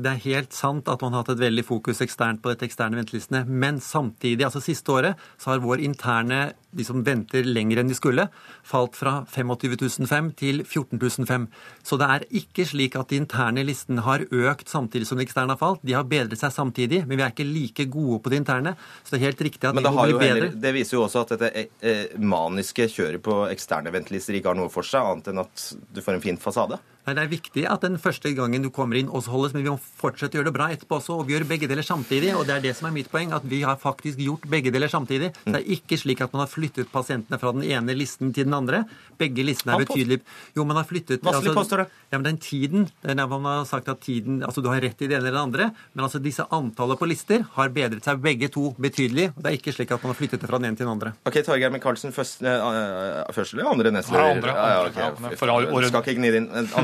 det, 0.02 0.10
er 0.10 0.22
helt 0.24 0.56
sant 0.56 0.90
at 0.90 1.04
man 1.04 1.14
har 1.14 1.22
hatt 1.22 1.36
et 1.36 1.44
veldig 1.44 1.64
fokus 1.68 2.02
eksternt 2.02 2.42
på 2.42 2.50
dette 2.50 2.66
eksterne 2.66 2.98
ventelistene. 2.98 3.44
Men 3.46 3.78
samtidig, 3.84 4.48
altså 4.48 4.64
siste 4.64 4.94
året, 4.94 5.22
så 5.38 5.54
har 5.54 5.62
vår 5.62 5.84
interne, 5.86 6.42
de 6.72 6.86
som 6.88 7.04
venter 7.04 7.46
lenger 7.46 7.82
enn 7.82 7.92
de 7.92 7.98
skulle, 7.98 8.26
falt 8.66 8.96
fra 8.98 9.20
25 9.28 10.32
til 10.40 10.64
14 10.64 11.48
Så 11.84 11.98
det 12.00 12.08
er 12.08 12.26
ikke 12.42 12.66
slik 12.66 12.96
at 12.96 13.12
de 13.12 13.20
interne 13.20 13.66
listene 13.68 14.02
har 14.06 14.24
økt 14.26 14.72
samtidig 14.72 15.10
som 15.10 15.20
de 15.20 15.28
eksterne 15.28 15.54
har 15.54 15.60
falt. 15.60 15.84
De 15.84 15.94
har 15.94 16.08
bedret 16.08 16.40
seg 16.40 16.54
samtidig, 16.56 17.04
men 17.06 17.20
vi 17.20 17.26
er 17.26 17.36
ikke 17.36 17.46
like 17.46 17.86
gode 17.92 18.22
på 18.24 18.32
de 18.32 18.42
interne. 18.42 18.76
Så 19.04 19.14
det 19.14 19.22
er 19.22 19.28
helt 19.30 19.46
riktig 19.50 19.70
at 19.70 19.76
men 19.76 19.86
vi 19.86 19.94
må 19.94 20.08
bli 20.08 20.18
bedre. 20.18 20.32
Heller, 20.32 20.56
det 20.64 20.74
viser 20.80 20.98
jo 20.98 21.06
også 21.06 21.26
at 21.26 21.36
dette 21.36 21.68
eh, 21.82 22.18
maniske 22.18 22.88
kjøret 22.90 23.22
på 23.22 23.44
eksterne 23.52 23.94
ventelister 23.94 24.40
ikke 24.40 24.54
har 24.54 24.58
noe 24.58 24.72
for 24.74 24.88
seg, 24.88 25.06
annet 25.06 25.30
enn 25.30 25.44
at 25.44 25.68
du 25.92 26.02
får 26.02 26.18
en 26.18 26.26
fin 26.26 26.40
fasade. 26.42 26.80
Nei, 27.06 27.16
Det 27.18 27.24
er 27.24 27.32
viktig 27.32 27.64
at 27.66 27.82
den 27.82 27.98
første 28.02 28.30
gangen 28.38 28.62
du 28.62 28.70
kommer 28.74 29.00
inn 29.00 29.10
også 29.10 29.34
holdes, 29.34 29.56
men 29.56 29.64
vi 29.66 29.72
må 29.74 29.80
fortsette 29.80 30.38
å 30.38 30.42
gjøre 30.42 30.52
det 30.52 30.56
bra 30.58 30.68
etterpå 30.74 31.00
også. 31.00 31.18
Og 31.22 31.28
vi 31.28 31.34
gjør 31.34 31.48
begge 31.50 31.70
deler 31.70 31.86
samtidig. 31.86 32.34
Og 32.38 32.46
det 32.46 32.56
er 32.58 32.66
det 32.68 32.76
som 32.78 32.90
er 32.90 32.96
mitt 32.96 33.10
poeng, 33.12 33.34
at 33.34 33.46
vi 33.50 33.64
har 33.66 33.80
faktisk 33.82 34.22
gjort 34.22 34.46
begge 34.52 34.74
deler 34.74 34.92
samtidig. 34.92 35.32
Det 35.46 35.58
er 35.58 35.66
ikke 35.76 35.98
slik 35.98 36.22
at 36.22 36.34
man 36.36 36.44
har 36.46 36.52
flyttet 36.52 36.92
pasientene 36.94 37.40
fra 37.42 37.54
den 37.56 37.66
ene 37.66 37.96
listen 37.98 38.30
til 38.36 38.46
den 38.46 38.54
andre. 38.58 38.84
Begge 39.18 39.46
listene 39.46 39.76
er 39.76 39.86
betydelig 39.86 40.20
Jo, 40.56 40.64
man 40.66 40.78
har 40.80 40.86
flyttet 40.90 41.22
Vasselig 41.26 41.52
altså, 41.52 41.58
påstår 41.58 41.84
det. 41.84 41.88
Ja, 42.12 42.20
men 42.20 42.26
den 42.26 42.40
tiden 42.42 42.88
den 43.04 43.20
er, 43.22 43.28
Man 43.30 43.46
har 43.46 43.66
sagt 43.70 43.90
at 43.92 44.02
tiden 44.02 44.42
Altså, 44.46 44.62
du 44.62 44.70
har 44.72 44.82
rett 44.82 45.02
i 45.02 45.08
det 45.10 45.18
ene 45.18 45.28
eller 45.28 45.38
det 45.38 45.42
andre, 45.42 45.68
men 45.94 46.06
altså 46.06 46.22
disse 46.22 46.46
antallet 46.54 47.00
på 47.00 47.10
lister 47.10 47.46
har 47.56 47.74
bedret 47.74 48.06
seg 48.06 48.22
begge 48.24 48.50
to 48.54 48.72
betydelig. 48.82 49.30
og 49.36 49.44
Det 49.44 49.52
er 49.52 49.58
ikke 49.60 49.74
slik 49.76 49.94
at 49.94 50.04
man 50.04 50.14
har 50.14 50.20
flyttet 50.20 50.42
det 50.42 50.50
fra 50.50 50.60
den 50.62 50.70
ene 50.72 50.80
til 50.80 50.88
den 50.88 50.94
andre. 50.94 51.14
Ok, 51.30 51.42
Torgeir 51.46 51.74
Micaelsen, 51.74 52.14
først, 52.16 52.42
øh, 52.42 53.34
først 53.36 53.56
eller 53.56 53.70
andre 53.72 53.94
nestleder? 53.94 54.26
Ja, 54.26 54.36
andre. 54.38 54.56
Ja, 54.56 54.68
ja, 54.72 54.80
okay. 54.88 55.90
Skal 55.92 56.02
ikke 56.02 56.18
gni 56.20 56.32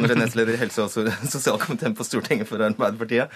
andre 0.08 0.20
nestleder 0.24 0.58
i 0.58 0.62
helse- 0.64 0.88
og 0.88 1.14
sosialkomiteen 1.36 1.96
på 1.98 2.08
Stortinget 2.08 2.50
for 2.50 2.64
Arbeiderpartiet. 2.64 3.34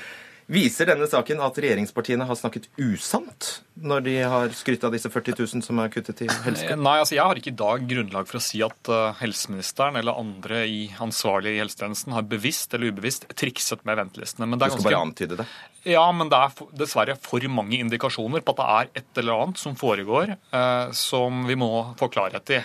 Viser 0.51 0.89
denne 0.89 1.05
saken 1.07 1.39
at 1.45 1.57
regjeringspartiene 1.63 2.25
har 2.27 2.35
snakket 2.35 2.65
usant 2.81 3.61
når 3.79 4.03
de 4.03 4.15
har 4.33 4.51
skrytt 4.57 4.83
av 4.83 4.91
disse 4.91 5.07
40 5.11 5.37
000 5.37 5.63
som 5.63 5.79
er 5.79 5.91
kuttet 5.93 6.17
til 6.19 6.31
helse? 6.43 6.75
Nei, 6.75 6.97
altså 6.99 7.15
jeg 7.15 7.23
har 7.23 7.39
ikke 7.39 7.53
i 7.53 7.59
dag 7.61 7.85
grunnlag 7.87 8.27
for 8.27 8.39
å 8.39 8.43
si 8.43 8.59
at 8.65 8.91
uh, 8.91 9.13
helseministeren 9.21 9.99
eller 10.01 10.19
andre 10.19 10.65
i 10.67 10.81
ansvarlige 11.03 11.55
i 11.55 11.61
helsetjenesten 11.61 12.15
har 12.17 12.27
bevisst 12.27 12.75
eller 12.75 12.91
ubevisst 12.91 13.29
trikset 13.39 13.85
med 13.87 14.01
ventelistene. 14.01 14.49
Men 14.49 14.59
det 14.59 14.67
er 14.67 14.73
du 14.73 14.79
skal 14.81 14.89
bare 14.89 15.03
antyde 15.05 15.39
det? 15.39 15.47
Ja, 15.87 16.03
men 16.13 16.29
det 16.33 16.41
er 16.41 16.73
dessverre 16.83 17.15
for 17.21 17.47
mange 17.53 17.79
indikasjoner 17.79 18.43
på 18.43 18.57
at 18.57 18.59
det 18.59 18.71
er 18.73 19.03
et 19.03 19.21
eller 19.23 19.45
annet 19.45 19.61
som 19.61 19.77
foregår 19.79 20.35
eh, 20.35 20.91
som 20.97 21.45
vi 21.47 21.55
må 21.57 21.71
få 22.01 22.11
klarhet 22.11 22.57
i. 22.57 22.59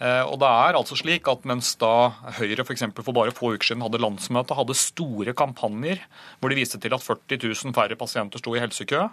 Eh, 0.00 0.24
og 0.24 0.38
det 0.40 0.48
er 0.48 0.78
altså 0.78 0.96
slik 0.96 1.28
at 1.28 1.44
Mens 1.48 1.74
da 1.80 2.10
Høyre 2.38 2.64
for, 2.64 3.02
for 3.04 3.16
bare 3.16 3.34
få 3.36 3.52
uker 3.52 3.68
siden 3.68 3.84
hadde 3.84 4.00
landsmøte, 4.00 4.56
hadde 4.56 4.76
store 4.78 5.34
kampanjer 5.36 6.00
hvor 6.40 6.52
de 6.52 6.56
viste 6.56 6.80
til 6.80 6.96
at 6.96 7.04
40 7.04 7.36
000 7.44 7.76
færre 7.76 7.98
pasienter 8.00 8.40
sto 8.40 8.54
i 8.56 8.62
helsekø, 8.62 9.04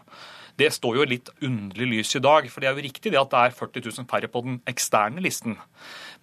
det 0.58 0.72
står 0.74 0.96
jo 0.98 1.10
litt 1.12 1.30
underlig 1.44 1.90
lys 1.92 2.16
i 2.18 2.24
dag. 2.24 2.48
For 2.50 2.64
det 2.64 2.70
er 2.70 2.78
jo 2.78 2.86
riktig 2.88 3.12
det 3.14 3.20
at 3.20 3.34
det 3.34 3.44
er 3.44 3.58
40 3.60 3.84
000 3.90 4.08
færre 4.10 4.32
på 4.32 4.42
den 4.46 4.62
eksterne 4.70 5.22
listen. 5.22 5.58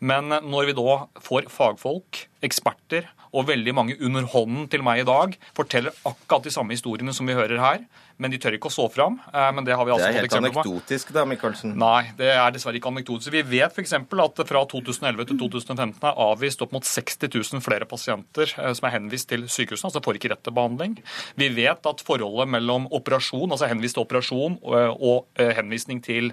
Men 0.01 0.33
når 0.33 0.71
vi 0.71 0.79
da 0.81 0.97
får 1.23 1.51
fagfolk, 1.53 2.25
eksperter 2.45 3.09
og 3.35 3.49
veldig 3.49 3.75
mange 3.75 3.97
under 4.05 4.27
hånden 4.31 4.69
til 4.71 4.85
meg 4.87 5.03
i 5.03 5.09
dag 5.09 5.35
forteller 5.57 5.95
akkurat 6.07 6.47
de 6.47 6.53
samme 6.55 6.75
historiene 6.77 7.15
som 7.17 7.27
vi 7.27 7.35
hører 7.37 7.59
her, 7.59 7.85
men 8.23 8.31
de 8.31 8.39
tør 8.39 8.55
ikke 8.55 8.71
å 8.71 8.75
stå 8.75 8.87
fram. 8.95 9.17
Eh, 9.33 9.49
men 9.57 9.67
Det 9.67 9.75
har 9.75 9.87
vi 9.87 9.91
altså 9.95 10.07
Det 10.07 10.15
er 10.15 10.23
helt 10.23 10.37
anekdotisk 10.39 11.11
da, 11.15 11.25
Michaelsen. 11.27 11.75
Nei, 11.79 12.13
det 12.19 12.31
er 12.31 12.55
dessverre 12.55 12.79
ikke 12.79 12.93
anekdotisk. 12.93 13.33
Vi 13.35 13.43
vet 13.43 13.75
f.eks. 13.75 13.95
at 13.97 14.43
fra 14.47 14.63
2011 14.71 15.27
til 15.31 15.41
2015 15.41 16.07
er 16.07 16.21
avvist 16.29 16.63
opp 16.63 16.75
mot 16.77 16.87
60 16.87 17.27
000 17.27 17.65
flere 17.65 17.89
pasienter 17.91 18.55
eh, 18.55 18.73
som 18.77 18.89
er 18.89 18.97
henvist 18.99 19.29
til 19.33 19.49
sykehusene, 19.49 19.91
altså 19.91 20.05
får 20.05 20.21
ikke 20.21 20.31
rett 20.35 20.45
til 20.47 20.55
behandling. 20.55 20.99
Vi 21.41 21.51
vet 21.57 21.91
at 21.91 22.05
forholdet 22.07 22.53
mellom 22.55 22.87
operasjon, 22.95 23.51
altså 23.51 23.71
henvist 23.71 23.99
til 23.99 24.05
operasjon 24.07 24.61
eh, 24.63 24.95
og 24.95 25.27
henvisning 25.35 26.03
til 26.05 26.33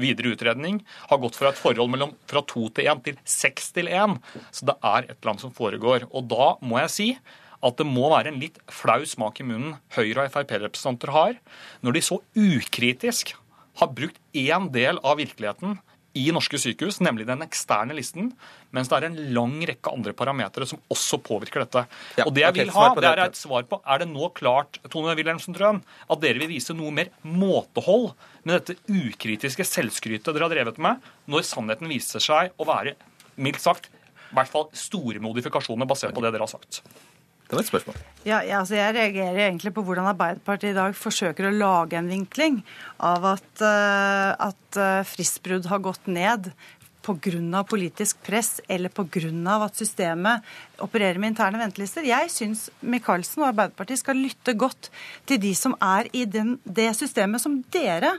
videre 0.00 0.30
utredning, 0.32 0.78
har 1.10 1.18
gått 1.20 1.36
fra 1.36 1.50
et 1.52 1.58
forhold 1.60 1.90
mellom 1.92 2.14
fra 2.30 2.40
to 2.48 2.70
til 2.72 2.86
én 2.88 3.02
til 3.04 3.18
seks 3.28 3.66
til 3.76 3.90
én. 3.92 4.14
Så 4.54 4.64
det 4.64 4.78
er 4.80 5.10
et 5.10 5.18
eller 5.18 5.34
annet 5.34 5.37
som 5.42 5.54
foregår. 5.54 6.08
Og 6.12 6.28
da 6.30 6.54
må 6.64 6.80
jeg 6.84 6.94
si 6.94 7.10
at 7.58 7.80
det 7.80 7.88
må 7.88 8.06
være 8.12 8.32
en 8.32 8.40
litt 8.40 8.60
flau 8.70 9.02
smak 9.08 9.40
i 9.42 9.46
munnen 9.46 9.76
Høyre- 9.96 10.28
og 10.28 10.32
Frp-representanter 10.34 11.14
har, 11.14 11.38
når 11.82 11.98
de 11.98 12.04
så 12.06 12.20
ukritisk 12.38 13.34
har 13.78 13.94
brukt 13.94 14.18
én 14.36 14.70
del 14.74 15.00
av 15.02 15.18
virkeligheten 15.18 15.78
i 16.18 16.28
norske 16.34 16.58
sykehus, 16.58 16.98
nemlig 17.04 17.26
den 17.28 17.44
eksterne 17.44 17.94
listen, 17.94 18.30
mens 18.74 18.88
det 18.90 18.96
er 18.96 19.06
en 19.08 19.18
lang 19.36 19.58
rekke 19.68 19.92
andre 19.92 20.14
parametere 20.16 20.66
som 20.66 20.80
også 20.90 21.20
påvirker 21.24 21.62
dette. 21.62 21.84
Ja, 22.18 22.26
og 22.26 22.32
Det 22.34 22.42
jeg 22.42 22.54
okay, 22.54 22.64
vil 22.64 22.72
ha, 22.74 22.86
det 22.96 23.10
er 23.10 23.22
et 23.26 23.38
svar 23.38 23.66
på 23.68 23.78
er 23.84 24.02
det 24.02 24.08
nå 24.10 24.30
klart 24.36 24.80
Tone 24.90 25.14
Wilhelmsen 25.18 25.54
Trøen, 25.56 25.82
at 25.84 26.24
dere 26.24 26.40
vil 26.42 26.50
vise 26.50 26.74
noe 26.76 26.94
mer 26.94 27.12
måtehold 27.22 28.10
med 28.42 28.56
dette 28.56 28.78
ukritiske 28.88 29.66
selvskrytet 29.68 30.32
dere 30.32 30.48
har 30.48 30.54
drevet 30.54 30.80
med, 30.82 31.04
når 31.30 31.46
sannheten 31.46 31.92
viser 31.92 32.24
seg 32.24 32.56
å 32.56 32.66
være 32.68 32.96
mildt 33.38 33.62
sagt 33.62 33.92
i 34.28 34.36
hvert 34.36 34.52
fall 34.52 34.68
store 34.76 35.22
modifikasjoner 35.24 35.88
basert 35.88 36.14
på 36.16 36.24
det 36.24 36.34
dere 36.34 36.44
har 36.44 36.52
sagt. 36.52 36.82
Det 37.48 37.56
var 37.56 37.62
et 37.62 37.70
spørsmål. 37.70 38.00
Ja, 38.28 38.42
ja, 38.44 38.58
altså 38.60 38.76
jeg 38.76 38.92
reagerer 38.92 39.46
egentlig 39.46 39.72
på 39.72 39.80
hvordan 39.86 40.10
Arbeiderpartiet 40.10 40.74
i 40.74 40.76
dag 40.76 40.96
forsøker 40.96 41.48
å 41.48 41.54
lage 41.54 41.96
en 41.96 42.10
vinkling 42.10 42.58
av 43.00 43.24
at, 43.30 43.52
uh, 43.62 44.34
at 44.50 44.76
uh, 44.76 45.06
fristbrudd 45.08 45.70
har 45.70 45.80
gått 45.80 46.10
ned 46.12 46.50
pga. 47.08 47.64
politisk 47.64 48.20
press 48.22 48.60
eller 48.68 48.88
pga. 48.88 49.64
at 49.64 49.76
systemet 49.76 50.42
opererer 50.78 51.18
med 51.18 51.32
interne 51.32 51.58
ventelister. 51.58 52.04
Jeg 52.04 52.28
syns 52.28 52.68
Micaelsen 52.80 53.42
og 53.42 53.48
Arbeiderpartiet 53.48 54.02
skal 54.02 54.20
lytte 54.20 54.52
godt 54.52 54.90
til 55.24 55.40
de 55.40 55.54
som 55.54 55.74
er 55.80 56.08
i 56.12 56.26
den, 56.26 56.58
det 56.64 56.94
systemet 56.96 57.40
som 57.40 57.62
dere 57.72 58.18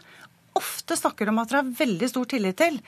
ofte 0.57 0.97
snakker 0.97 1.29
om 1.29 1.37
at 1.39 1.49
dere 1.51 1.61
har 1.61 1.77
veldig 1.85 2.09
stor 2.09 2.25
tillit 2.25 2.57
til 2.57 2.81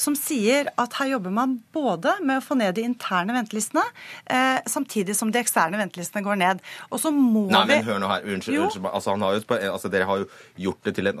som 0.00 0.16
sier 0.18 0.70
at 0.80 0.96
her 0.98 1.12
jobber 1.14 1.32
man 1.34 1.58
både 1.74 2.14
med 2.24 2.40
å 2.40 2.44
få 2.44 2.56
ned 2.58 2.74
de 2.76 2.84
interne 2.86 3.34
ventelistene, 3.36 3.84
eh, 4.26 4.58
samtidig 4.68 5.14
som 5.16 5.30
de 5.32 5.40
eksterne 5.42 5.78
ventelistene 5.78 6.24
går 6.24 6.38
ned. 6.40 6.62
Og 6.90 7.00
så 7.02 7.12
må 7.14 7.44
Nei, 7.52 7.64
men 7.68 7.86
hør 7.86 8.00
nå 8.02 8.10
her. 8.10 8.26
Unnskyld. 8.26 8.58
unnskyld. 8.64 8.88
Altså, 8.92 9.16
har 9.16 9.36
jo, 9.36 9.42
altså, 9.70 9.90
dere 9.92 10.08
har 10.08 10.22
jo 10.22 10.28
gjort 10.66 10.88
det 10.88 10.94
til 10.96 11.10
en 11.10 11.20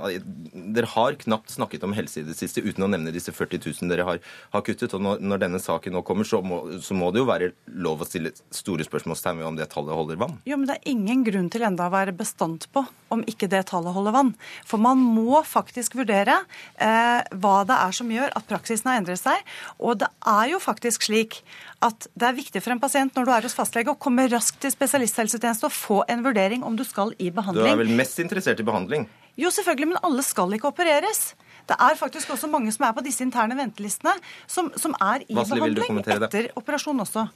Dere 0.72 0.88
har 0.88 1.16
knapt 1.20 1.52
snakket 1.52 1.84
om 1.86 1.94
helse 1.96 2.22
i 2.22 2.26
det 2.26 2.36
siste 2.38 2.62
uten 2.64 2.86
å 2.86 2.90
nevne 2.90 3.12
disse 3.14 3.32
40 3.34 3.60
000 3.62 3.92
dere 3.92 4.06
har, 4.06 4.20
har 4.52 4.64
kuttet. 4.66 4.94
Og 4.96 5.02
når, 5.04 5.22
når, 5.22 5.42
denne 5.44 5.60
saken 5.62 5.94
nå 5.96 6.02
kommer, 6.06 6.28
så 6.28 6.42
må, 6.44 6.62
så 6.82 6.96
må, 6.96 7.10
det 7.12 7.22
jo 7.22 7.28
være 7.28 7.52
lov 7.84 8.02
å 8.02 8.08
stille 8.08 8.32
store 8.54 8.86
spørsmålstegn 8.88 9.40
ved 9.40 9.50
om 9.50 9.58
det 9.58 9.68
tallet 9.72 9.96
holder 9.96 10.20
vann. 10.20 10.38
Jo, 10.48 10.58
men 10.58 10.68
det 10.70 10.78
er 10.78 10.92
ingen 10.92 11.24
grunn 11.26 11.50
til 11.52 11.66
enda 11.66 11.88
å 11.88 11.94
være 11.94 12.16
bestandt 12.16 12.68
på 12.72 12.84
om 13.12 13.22
ikke 13.28 13.50
det 13.52 13.66
tallet 13.68 13.92
holder 13.94 14.14
vann. 14.16 14.34
For 14.66 14.80
man 14.80 15.02
må 15.02 15.42
faktisk 15.46 15.98
vurdere 15.98 16.38
eh, 16.80 17.20
hva 17.42 17.56
det 17.68 17.76
er 17.76 17.96
som 17.96 18.10
gjør 18.12 18.32
at 18.32 18.48
praksis 18.48 18.61
praksisen 18.62 18.90
har 18.90 19.00
endret 19.00 19.20
seg. 19.20 19.42
Og 19.82 19.98
det 20.00 20.08
er 20.22 20.52
jo 20.54 20.62
faktisk 20.62 21.08
slik 21.08 21.40
at 21.82 22.06
det 22.14 22.28
er 22.28 22.38
viktig 22.38 22.62
for 22.62 22.74
en 22.74 22.82
pasient 22.82 23.14
når 23.18 23.26
du 23.26 23.34
er 23.34 23.48
hos 23.48 23.58
fastlege, 23.58 23.90
å 23.90 23.98
komme 23.98 24.28
raskt 24.30 24.62
til 24.62 24.72
spesialisthelsetjeneste 24.72 25.66
og 25.66 25.74
få 25.74 26.02
en 26.12 26.22
vurdering 26.24 26.62
om 26.62 26.78
du 26.78 26.86
skal 26.86 27.12
i 27.18 27.32
behandling. 27.34 27.66
Du 27.66 27.74
er 27.74 27.82
vel 27.82 27.94
mest 27.98 28.22
interessert 28.22 28.62
i 28.62 28.66
behandling? 28.66 29.08
Jo, 29.40 29.50
selvfølgelig, 29.50 29.94
men 29.94 30.04
alle 30.06 30.22
skal 30.24 30.52
ikke 30.54 30.70
opereres. 30.70 31.32
Det 31.68 31.76
er 31.78 31.96
faktisk 31.96 32.34
også 32.34 32.50
mange 32.50 32.72
som 32.74 32.84
er 32.88 32.94
på 32.96 33.04
disse 33.06 33.24
interne 33.24 33.56
ventelistene, 33.56 34.14
som, 34.50 34.70
som 34.76 34.94
er 35.00 35.24
i 35.28 35.36
Vasli, 35.36 35.58
behandling 35.58 36.02
etter 36.02 36.50
operasjon 36.58 37.04
også. 37.04 37.26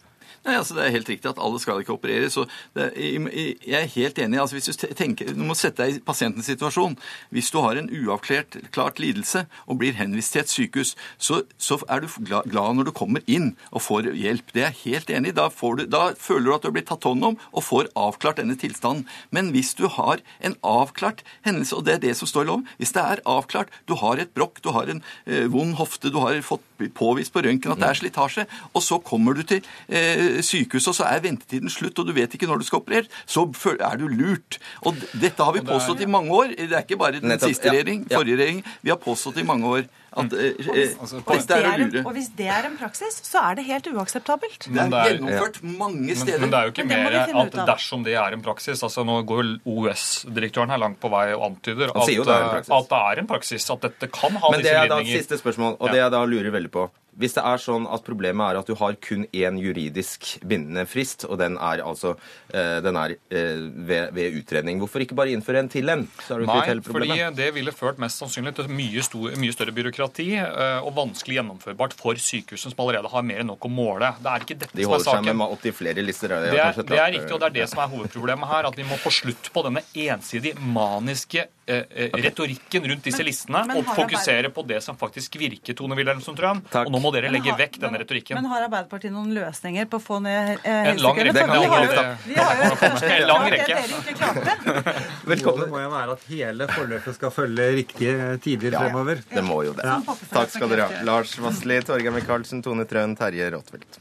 Nei, 0.47 0.57
altså 0.57 0.77
Det 0.77 0.85
er 0.85 0.95
helt 0.95 1.09
riktig 1.11 1.31
at 1.31 1.41
alle 1.43 1.61
skal 1.63 1.81
ikke 1.83 1.97
operere. 1.97 2.31
så 2.31 2.47
det, 2.75 2.93
Jeg 2.97 3.81
er 3.83 3.87
helt 3.97 4.19
enig. 4.19 4.41
altså 4.41 4.57
hvis 4.57 4.77
Du 4.77 4.87
tenker, 4.95 5.33
du 5.35 5.43
må 5.43 5.55
sette 5.55 5.83
deg 5.83 5.97
i 5.97 6.01
pasientens 6.01 6.47
situasjon. 6.47 6.97
Hvis 7.31 7.51
du 7.51 7.61
har 7.61 7.77
en 7.77 7.91
uavklart 7.91 8.59
klart 8.73 8.99
lidelse 8.99 9.47
og 9.67 9.79
blir 9.79 9.97
henvist 9.99 10.33
til 10.33 10.43
et 10.45 10.53
sykehus, 10.53 10.95
så, 11.19 11.43
så 11.59 11.79
er 11.89 12.01
du 12.01 12.09
glad, 12.25 12.77
når 12.77 12.85
du 12.85 12.93
kommer 12.93 13.23
inn 13.27 13.57
og 13.73 13.83
får 13.83 14.13
hjelp. 14.15 14.53
Det 14.55 14.63
er 14.63 14.71
jeg 14.71 14.83
helt 14.85 15.11
enig 15.11 15.33
i. 15.33 15.37
Da, 15.37 15.49
da 15.91 16.03
føler 16.15 16.47
du 16.47 16.55
at 16.55 16.63
du 16.63 16.69
har 16.71 16.77
blitt 16.79 16.89
tatt 16.91 17.05
hånd 17.09 17.25
om 17.25 17.39
og 17.53 17.67
får 17.67 17.91
avklart 17.97 18.41
denne 18.43 18.57
tilstanden. 18.59 19.07
Men 19.31 19.51
hvis 19.55 19.75
du 19.79 19.87
har 19.93 20.23
en 20.41 20.57
avklart 20.63 21.25
hendelse, 21.47 21.77
og 21.77 21.87
det 21.87 21.97
er 21.97 22.05
det 22.07 22.17
som 22.19 22.29
står 22.31 22.47
i 22.47 22.51
loven 22.51 22.69
Hvis 22.79 22.95
det 22.97 23.03
er 23.03 23.23
avklart, 23.27 23.73
du 23.89 23.95
har 23.99 24.21
et 24.23 24.33
brokk, 24.35 24.63
du 24.63 24.71
har 24.77 24.89
en 24.91 25.03
eh, 25.27 25.47
vond 25.53 25.75
hofte, 25.79 26.11
du 26.13 26.19
har 26.23 26.39
fått 26.47 26.65
påvist 26.97 27.33
på 27.33 27.43
røntgen 27.45 27.73
at 27.73 27.81
det 27.81 27.89
er 27.89 27.99
slitasje, 28.01 28.45
og 28.75 28.83
så 28.85 28.99
kommer 29.01 29.37
du 29.37 29.43
til 29.49 29.63
eh, 29.89 30.16
sykehuset, 30.47 30.93
og 30.93 30.99
så 31.01 31.09
er 31.11 31.23
ventetiden 31.25 31.73
slutt, 31.73 31.99
og 31.99 32.09
du 32.09 32.15
vet 32.17 32.35
ikke 32.37 32.49
når 32.49 32.63
du 32.63 32.69
skal 32.69 32.83
operere, 32.83 33.11
så 33.27 33.47
er 33.77 34.01
du 34.01 34.09
lurt. 34.09 34.59
Og 34.87 34.97
dette 35.13 35.43
har 35.43 35.55
vi 35.57 35.65
påstått 35.67 36.03
i 36.05 36.11
mange 36.11 36.33
år. 36.35 36.57
Det 36.57 36.73
er 36.73 36.85
ikke 36.85 37.01
bare 37.01 37.21
den 37.21 37.39
siste 37.43 37.71
regjering, 37.71 38.07
forrige 38.11 38.41
regjering. 38.41 38.65
Vi 38.83 38.93
har 38.93 39.01
påstått 39.03 39.41
i 39.43 39.47
mange 39.47 39.67
år 39.67 39.87
at 40.17 40.33
eh, 40.33 40.69
eh 40.73 40.93
altså, 41.01 41.21
dette 41.21 41.57
er 41.61 41.83
en. 41.85 41.97
Og 42.07 42.13
hvis 42.17 42.29
det 42.39 42.47
er 42.49 42.69
en 42.71 42.77
praksis, 42.81 43.19
så 43.27 43.43
er 43.51 43.59
det 43.59 43.67
helt 43.69 43.89
uakseptabelt. 43.93 44.69
Det 44.73 44.85
er 44.87 45.11
gjennomført 45.11 45.61
mange 45.63 46.17
steder. 46.17 46.41
Men, 46.41 46.47
men 46.47 46.55
det 46.55 46.61
er 46.61 46.71
jo 46.71 46.75
ikke 46.75 46.87
mer 46.89 47.19
at 47.43 47.59
dersom 47.73 48.07
det 48.07 48.17
er 48.17 48.37
en 48.37 48.45
praksis 48.45 48.83
altså 48.87 49.05
Nå 49.07 49.21
går 49.29 49.51
OUS-direktøren 49.69 50.73
her 50.73 50.81
langt 50.81 51.01
på 51.03 51.11
vei 51.13 51.27
og 51.37 51.45
antyder 51.51 51.93
at, 51.93 52.07
det 52.09 52.21
at, 52.25 52.89
det 52.91 53.03
er 53.03 53.23
en 53.23 53.29
praksis. 53.31 53.69
At 53.71 53.85
dette 53.85 54.09
kan 54.13 54.39
ha 54.41 54.53
men 54.53 54.63
disse 54.63 54.73
virkninger. 54.73 54.97
Men 54.97 55.05
det 55.05 55.13
er 55.13 55.17
da 55.17 55.21
siste 55.21 55.41
spørsmål, 55.43 55.77
og 55.81 55.93
det 55.93 56.01
jeg 56.01 56.15
da 56.17 56.25
lurer 56.25 56.55
veldig 56.57 56.73
på. 56.73 56.89
Hvis 57.17 57.37
det 57.37 57.45
er 57.49 57.61
sånn 57.63 57.87
at 57.89 58.05
problemet 58.07 58.45
er 58.53 58.61
at 58.61 58.69
du 58.69 58.75
har 58.77 58.97
kun 59.01 59.25
én 59.33 59.57
juridisk 59.61 60.37
bindende 60.45 60.85
frist, 60.89 61.25
og 61.25 61.39
den 61.41 61.57
er 61.57 61.83
altså 61.85 62.15
eh, 62.53 62.79
den 62.85 62.99
er 63.01 63.17
eh, 63.17 63.63
ved, 63.89 64.13
ved, 64.17 64.37
utredning, 64.43 64.81
hvorfor 64.83 65.05
ikke 65.05 65.17
bare 65.19 65.33
innføre 65.33 65.63
en 65.65 65.71
til 65.73 65.89
en? 65.93 66.05
Nei, 66.45 66.61
fordi 66.85 67.19
det 67.39 67.49
ville 67.57 67.75
ført 67.75 68.01
mest 68.03 68.21
sannsynlig 68.21 68.53
til 68.59 68.69
mye, 68.69 69.05
stor, 69.07 69.37
mye 69.41 69.57
større 69.57 69.75
byråkrati 69.77 70.29
eh, 70.43 70.79
og 70.83 70.93
vanskelig 70.99 71.41
gjennomførbart 71.41 71.97
for 71.97 72.21
sykehusene 72.21 72.75
som 72.75 72.85
allerede 72.85 73.13
har 73.13 73.27
mer 73.27 73.45
enn 73.45 73.53
nok 73.53 73.69
å 73.69 73.73
måle. 73.73 74.13
Det 74.21 74.33
er 74.33 74.47
ikke 74.47 74.59
dette 74.67 74.77
De 74.77 74.87
som 74.87 74.97
er 74.99 75.05
saken. 75.07 75.09
De 75.09 75.11
holder 75.11 75.33
seg 75.33 75.41
med 75.43 75.59
opptil 75.59 75.77
flere 75.81 76.07
lister. 76.07 76.37
Det 76.37 76.55
er, 76.55 76.81
det 76.83 77.01
er 77.01 77.13
riktig, 77.17 77.33
og 77.33 77.43
det 77.43 77.51
er 77.51 77.59
det 77.61 77.69
som 77.73 77.85
er 77.85 77.93
hovedproblemet 77.97 78.53
her. 78.53 78.71
At 78.71 78.79
vi 78.79 78.89
må 78.89 79.01
få 79.01 79.15
slutt 79.15 79.53
på 79.55 79.65
denne 79.67 79.85
ensidig 80.07 80.57
maniske 80.61 81.49
Eh, 81.69 82.11
retorikken 82.15 82.85
rundt 82.87 83.03
disse 83.09 83.25
men, 83.25 83.27
listene 83.27 83.61
men 83.67 83.81
og 83.81 83.89
fokusere 83.91 84.53
på 84.55 84.63
det 84.69 84.77
som 84.85 84.95
faktisk 84.95 85.35
virker, 85.41 85.75
Tone 85.75 85.97
Wilhelmsen 85.99 86.37
Trøen. 86.39 86.61
Og 86.63 86.93
nå 86.95 87.01
må 87.03 87.06
dere 87.15 87.31
legge 87.33 87.53
har, 87.53 87.59
vekk 87.61 87.79
denne 87.83 88.01
retorikken. 88.03 88.39
Men 88.39 88.49
har 88.51 88.67
Arbeiderpartiet 88.67 89.15
noen 89.15 89.31
løsninger 89.37 89.89
på 89.91 90.01
å 90.01 90.03
få 90.03 90.19
ned 90.25 90.63
eh, 90.63 90.91
En 90.93 91.01
lang 91.03 91.21
rekke. 91.29 91.45
Vi 91.47 91.69
har 91.73 91.87
jo, 91.87 92.07
vi 92.27 92.39
har 92.41 92.63
jo 92.63 92.65
en 93.11 93.27
lang 93.31 93.47
rekke. 93.55 93.77
Målet 95.27 95.71
må 95.73 95.83
jo 95.85 95.93
være 95.95 96.17
at 96.17 96.27
hele 96.31 96.69
forløpet 96.73 97.19
skal 97.19 97.35
følge 97.35 97.71
riktige 97.81 98.33
tider 98.45 98.79
fremover. 98.79 99.23
Det 99.31 99.45
må 99.47 99.63
jo 99.69 99.77
det. 99.79 99.87
Takk 100.33 100.53
skal 100.55 100.73
dere 100.73 100.91
ha. 100.91 101.07
Lars 101.09 101.37
Vassli, 101.43 101.81
Torgeir 101.87 102.15
Micaelsen, 102.17 102.65
Tone 102.67 102.87
Trøen, 102.89 103.17
Terje 103.19 103.51
Rottfeldt. 103.55 104.01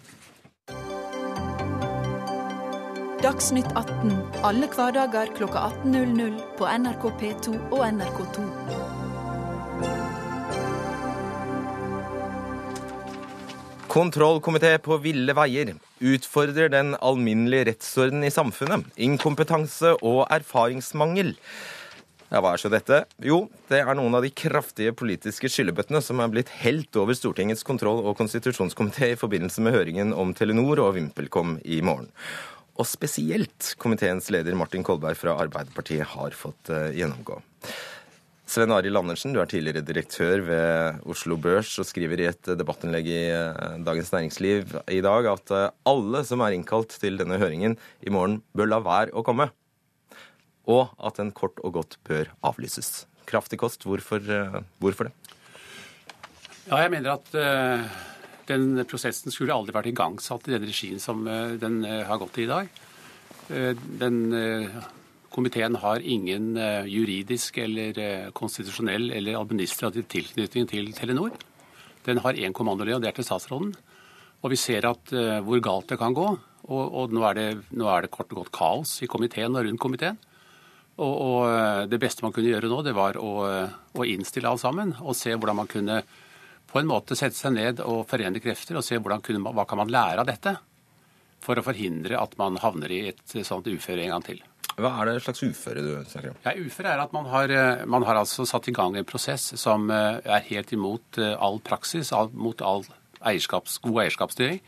Dagsnytt 3.25 3.71
18 3.73 4.11
alle 4.45 4.67
hverdager 4.69 5.31
kl 5.37 5.47
18.00 5.49 6.35
på 6.59 6.67
NRK 6.69 7.07
P2 7.21 7.55
og 7.71 7.81
NRK2. 7.87 8.45
Kontrollkomité 13.95 14.73
på 14.83 14.97
ville 14.99 15.31
veier 15.31 15.69
utfordrer 16.03 16.67
den 16.67 16.97
alminnelige 16.99 17.69
rettsorden 17.69 18.25
i 18.27 18.31
samfunnet. 18.33 18.89
Inkompetanse 18.99 19.93
og 20.03 20.25
erfaringsmangel. 20.35 21.31
Ja, 22.27 22.41
Hva 22.43 22.51
er 22.51 22.59
så 22.59 22.67
dette? 22.73 23.05
Jo, 23.23 23.45
det 23.71 23.79
er 23.79 23.95
noen 23.95 24.17
av 24.19 24.25
de 24.25 24.33
kraftige 24.35 24.91
politiske 24.99 25.47
skyllebøttene 25.47 26.01
som 26.03 26.19
er 26.19 26.33
blitt 26.33 26.51
helt 26.65 26.99
over 26.99 27.15
Stortingets 27.15 27.63
kontroll- 27.63 28.03
og 28.03 28.17
konstitusjonskomité 28.19 29.13
i 29.13 29.21
forbindelse 29.21 29.63
med 29.63 29.77
høringen 29.77 30.11
om 30.11 30.35
Telenor 30.35 30.83
og 30.83 30.97
VimpelCom 30.97 31.61
i 31.63 31.79
morgen. 31.79 32.11
Og 32.75 32.91
spesielt 32.91 33.77
komiteens 33.79 34.27
leder 34.27 34.59
Martin 34.59 34.83
Kolberg 34.83 35.15
fra 35.15 35.39
Arbeiderpartiet 35.39 36.11
har 36.17 36.35
fått 36.35 36.67
uh, 36.67 36.91
gjennomgå. 36.91 37.39
Sven 38.45 38.71
Arild 38.71 38.99
Andersen, 38.99 39.33
du 39.33 39.41
er 39.41 39.49
tidligere 39.49 39.81
direktør 39.85 40.43
ved 40.45 41.01
Oslo 41.09 41.37
Børs 41.41 41.71
og 41.81 41.87
skriver 41.89 42.21
i 42.21 42.27
et 42.29 42.51
debattinnlegg 42.59 43.09
i 43.09 43.21
uh, 43.33 43.75
Dagens 43.81 44.13
Næringsliv 44.13 44.75
i 44.93 45.01
dag 45.01 45.29
at 45.31 45.53
uh, 45.55 45.67
alle 45.89 46.21
som 46.29 46.43
er 46.45 46.53
innkalt 46.55 46.93
til 47.01 47.17
denne 47.17 47.39
høringen 47.41 47.77
i 48.05 48.13
morgen, 48.13 48.43
bør 48.53 48.69
la 48.69 48.81
være 48.85 49.17
å 49.17 49.25
komme. 49.25 49.49
Og 50.69 50.93
at 50.97 51.17
den 51.21 51.33
kort 51.33 51.57
og 51.65 51.79
godt 51.79 51.97
bør 52.05 52.29
avlyses. 52.45 53.07
Kraftig 53.25 53.57
kost. 53.61 53.85
Hvorfor, 53.89 54.21
hvorfor 54.81 55.09
det? 55.09 55.15
Ja, 56.69 56.81
jeg 56.85 56.93
mener 56.93 57.17
at 57.17 57.33
den 58.49 58.81
prosessen 58.89 59.33
skulle 59.33 59.55
aldri 59.55 59.73
vært 59.75 59.89
igangsatt 59.89 60.47
i 60.49 60.55
den 60.55 60.67
regien 60.67 61.01
som 61.01 61.25
eh, 61.27 61.55
den 61.61 61.81
eh, 61.85 62.03
har 62.05 62.21
gått 62.21 62.37
i 62.39 62.45
i 62.45 62.51
dag. 62.51 62.69
Eh, 63.49 63.73
den 64.01 64.19
Komiteen 65.35 65.75
har 65.81 65.99
ingen 65.99 66.53
juridisk 66.87 67.57
eller 67.59 67.97
konstitusjonell 68.37 69.09
eller 69.11 69.35
administrativ 69.41 70.07
tilknytning 70.07 70.69
til 70.71 70.93
Telenor. 70.95 71.35
Den 72.07 72.21
har 72.23 72.39
én 72.39 72.55
kommandolinje, 72.55 72.95
og 72.95 73.03
det 73.03 73.09
er 73.09 73.17
til 73.17 73.27
statsråden. 73.27 73.73
Og 74.39 74.53
vi 74.53 74.59
ser 74.61 74.87
at, 74.87 75.11
hvor 75.43 75.59
galt 75.59 75.91
det 75.91 75.97
kan 75.99 76.15
gå. 76.15 76.29
Og, 76.65 76.83
og 76.85 77.13
nå, 77.13 77.25
er 77.29 77.37
det, 77.37 77.47
nå, 77.77 77.89
er 77.91 78.05
det, 78.05 78.13
kort 78.13 78.31
og 78.31 78.43
godt 78.43 78.53
kaos 78.55 78.95
i 79.03 79.09
komiteen 79.11 79.57
og 79.57 79.65
rundt 79.67 79.81
komiteen. 79.81 80.21
Og, 80.95 81.13
og 81.13 81.89
det 81.91 81.99
beste 81.99 82.23
man 82.23 82.31
kunne 82.31 82.53
gjøre 82.53 82.71
nå, 82.71 82.79
det 82.85 82.95
var 82.95 83.19
å, 83.19 83.33
å 83.91 84.07
innstille 84.07 84.47
alt 84.49 84.63
sammen 84.63 84.95
og 85.01 85.17
se 85.17 85.35
hvordan 85.35 85.59
man 85.59 85.69
kunne 85.71 85.99
på 86.71 86.79
en 86.79 86.89
måte 86.89 87.17
sette 87.19 87.37
seg 87.37 87.53
ned 87.55 87.81
og 87.83 88.05
forene 88.09 88.41
krefter 88.43 88.79
og 88.79 88.85
se 88.85 88.97
kunne, 88.99 89.51
hva 89.51 89.67
kan 89.67 89.79
man 89.79 89.91
lære 89.91 90.23
av 90.23 90.29
dette 90.29 90.55
for 91.45 91.59
å 91.59 91.65
forhindre 91.65 92.17
at 92.17 92.33
man 92.39 92.57
havner 92.63 92.91
i 92.91 93.01
et 93.11 93.35
sånt 93.45 93.67
uføre 93.67 94.05
en 94.05 94.15
gang 94.15 94.25
til. 94.25 94.41
Hva 94.75 94.91
er 94.99 95.07
det 95.07 95.23
slags 95.23 95.43
uføre 95.45 95.83
du 95.83 95.91
snakker 96.09 96.33
om? 96.33 96.39
Ja, 96.43 96.53
Uføre 96.59 96.95
er 96.95 97.03
at 97.03 97.13
man 97.15 97.29
har, 97.31 97.51
eh, 97.51 97.85
man 97.87 98.03
har 98.03 98.19
altså 98.19 98.45
satt 98.47 98.67
i 98.67 98.75
gang 98.75 98.97
en 98.97 99.07
prosess 99.07 99.53
som 99.59 99.89
eh, 99.89 100.19
er 100.19 100.49
helt 100.49 100.73
imot 100.75 101.19
eh, 101.21 101.35
all 101.39 101.61
praksis, 101.63 102.11
mot 102.33 102.61
all 102.61 102.83
eierskaps, 103.21 103.79
god 103.85 104.03
eierskapsstyring. 104.03 104.59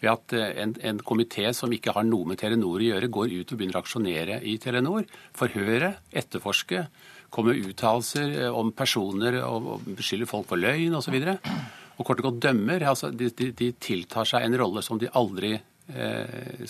Ved 0.00 0.08
at 0.08 0.32
en, 0.32 0.70
en 0.80 1.00
komité 1.04 1.50
som 1.52 1.72
ikke 1.76 1.92
har 1.92 2.06
noe 2.08 2.24
med 2.24 2.38
Telenor 2.40 2.80
å 2.80 2.86
gjøre, 2.86 3.10
går 3.12 3.34
ut 3.34 3.50
og 3.52 3.58
begynner 3.58 3.76
å 3.76 3.82
aksjonere 3.82 4.38
i 4.48 4.54
Telenor, 4.56 5.04
forhøre, 5.36 5.90
etterforske, 6.16 6.86
kommer 7.28 7.52
med 7.52 7.68
uttalelser 7.68 8.48
om 8.48 8.72
personer 8.72 9.36
og 9.44 9.84
beskylder 9.84 10.30
folk 10.30 10.48
for 10.48 10.62
løgn 10.62 10.96
osv. 10.96 11.18
Og, 11.20 11.28
så 11.28 11.58
og 12.00 12.06
kort 12.08 12.22
og 12.22 12.30
godt 12.30 12.40
dømmer. 12.46 12.84
Altså, 12.88 13.10
de, 13.12 13.28
de, 13.36 13.50
de, 13.56 13.70
tiltar 13.76 14.28
seg 14.28 14.46
en 14.46 14.56
rolle 14.60 14.82
som 14.84 14.98
de 15.00 15.10
aldri 15.20 15.58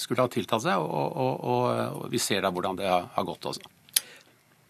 skulle 0.01 0.25
ha 0.25 0.31
tiltatt 0.33 0.65
seg, 0.65 0.81
og, 0.81 1.17
og, 1.21 1.45
og, 1.45 2.09
vi 2.13 2.21
ser 2.23 2.45
da 2.45 2.51
hvordan 2.55 2.79
det 2.79 2.89
har, 2.89 3.27
gått 3.29 3.51
også. 3.53 3.69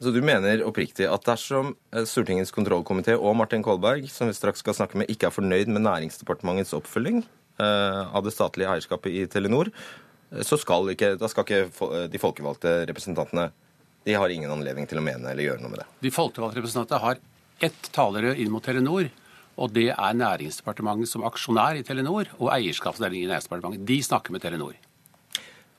Så 0.00 0.12
du 0.14 0.22
mener 0.24 0.62
oppriktig 0.64 1.04
at 1.04 1.26
dersom 1.28 1.74
eh, 1.92 2.06
Stortingets 2.08 2.54
kontrollkomité 2.56 3.18
og 3.18 3.34
Martin 3.36 3.64
Kolberg, 3.64 4.06
som 4.08 4.30
vi 4.30 4.36
straks 4.36 4.62
skal 4.64 4.76
snakke 4.78 4.96
med, 4.96 5.10
ikke 5.12 5.28
er 5.28 5.34
fornøyd 5.34 5.68
med 5.68 5.84
Næringsdepartementets 5.84 6.72
oppfølging 6.78 7.20
eh, 7.20 8.00
av 8.08 8.24
det 8.24 8.32
statlige 8.32 8.72
eierskapet 8.72 9.12
i 9.12 9.26
Telenor, 9.28 9.68
eh, 9.68 10.40
så 10.46 10.56
skal 10.60 10.88
ikke, 10.94 11.18
da 11.20 11.28
skal 11.28 11.44
ikke 11.44 12.06
de 12.08 12.22
folkevalgte 12.22 12.78
representantene 12.88 13.50
de 14.08 14.16
har 14.16 14.32
ingen 14.32 14.48
anledning 14.48 14.88
til 14.88 14.96
å 14.96 15.04
mene 15.04 15.34
eller 15.34 15.44
gjøre 15.44 15.60
noe 15.60 15.74
med 15.74 15.82
det. 15.82 15.88
De 16.06 16.14
folkevalgte 16.14 16.62
representantene 16.62 17.04
har 17.04 17.20
ett 17.68 17.90
talerør 17.92 18.40
inn 18.40 18.48
mot 18.48 18.64
Telenor. 18.64 19.10
Og 19.61 19.73
det 19.77 19.90
er 19.92 20.16
Næringsdepartementet 20.16 21.11
som 21.11 21.25
aksjonær 21.29 21.77
i 21.77 21.85
Telenor 21.85 22.31
og 22.38 22.53
eierskapsdelingen 22.55 23.29
i 23.29 23.31
Næringsdepartementet. 23.31 23.87
De 23.88 23.99
snakker 24.03 24.33
med 24.33 24.44
Telenor. 24.44 24.77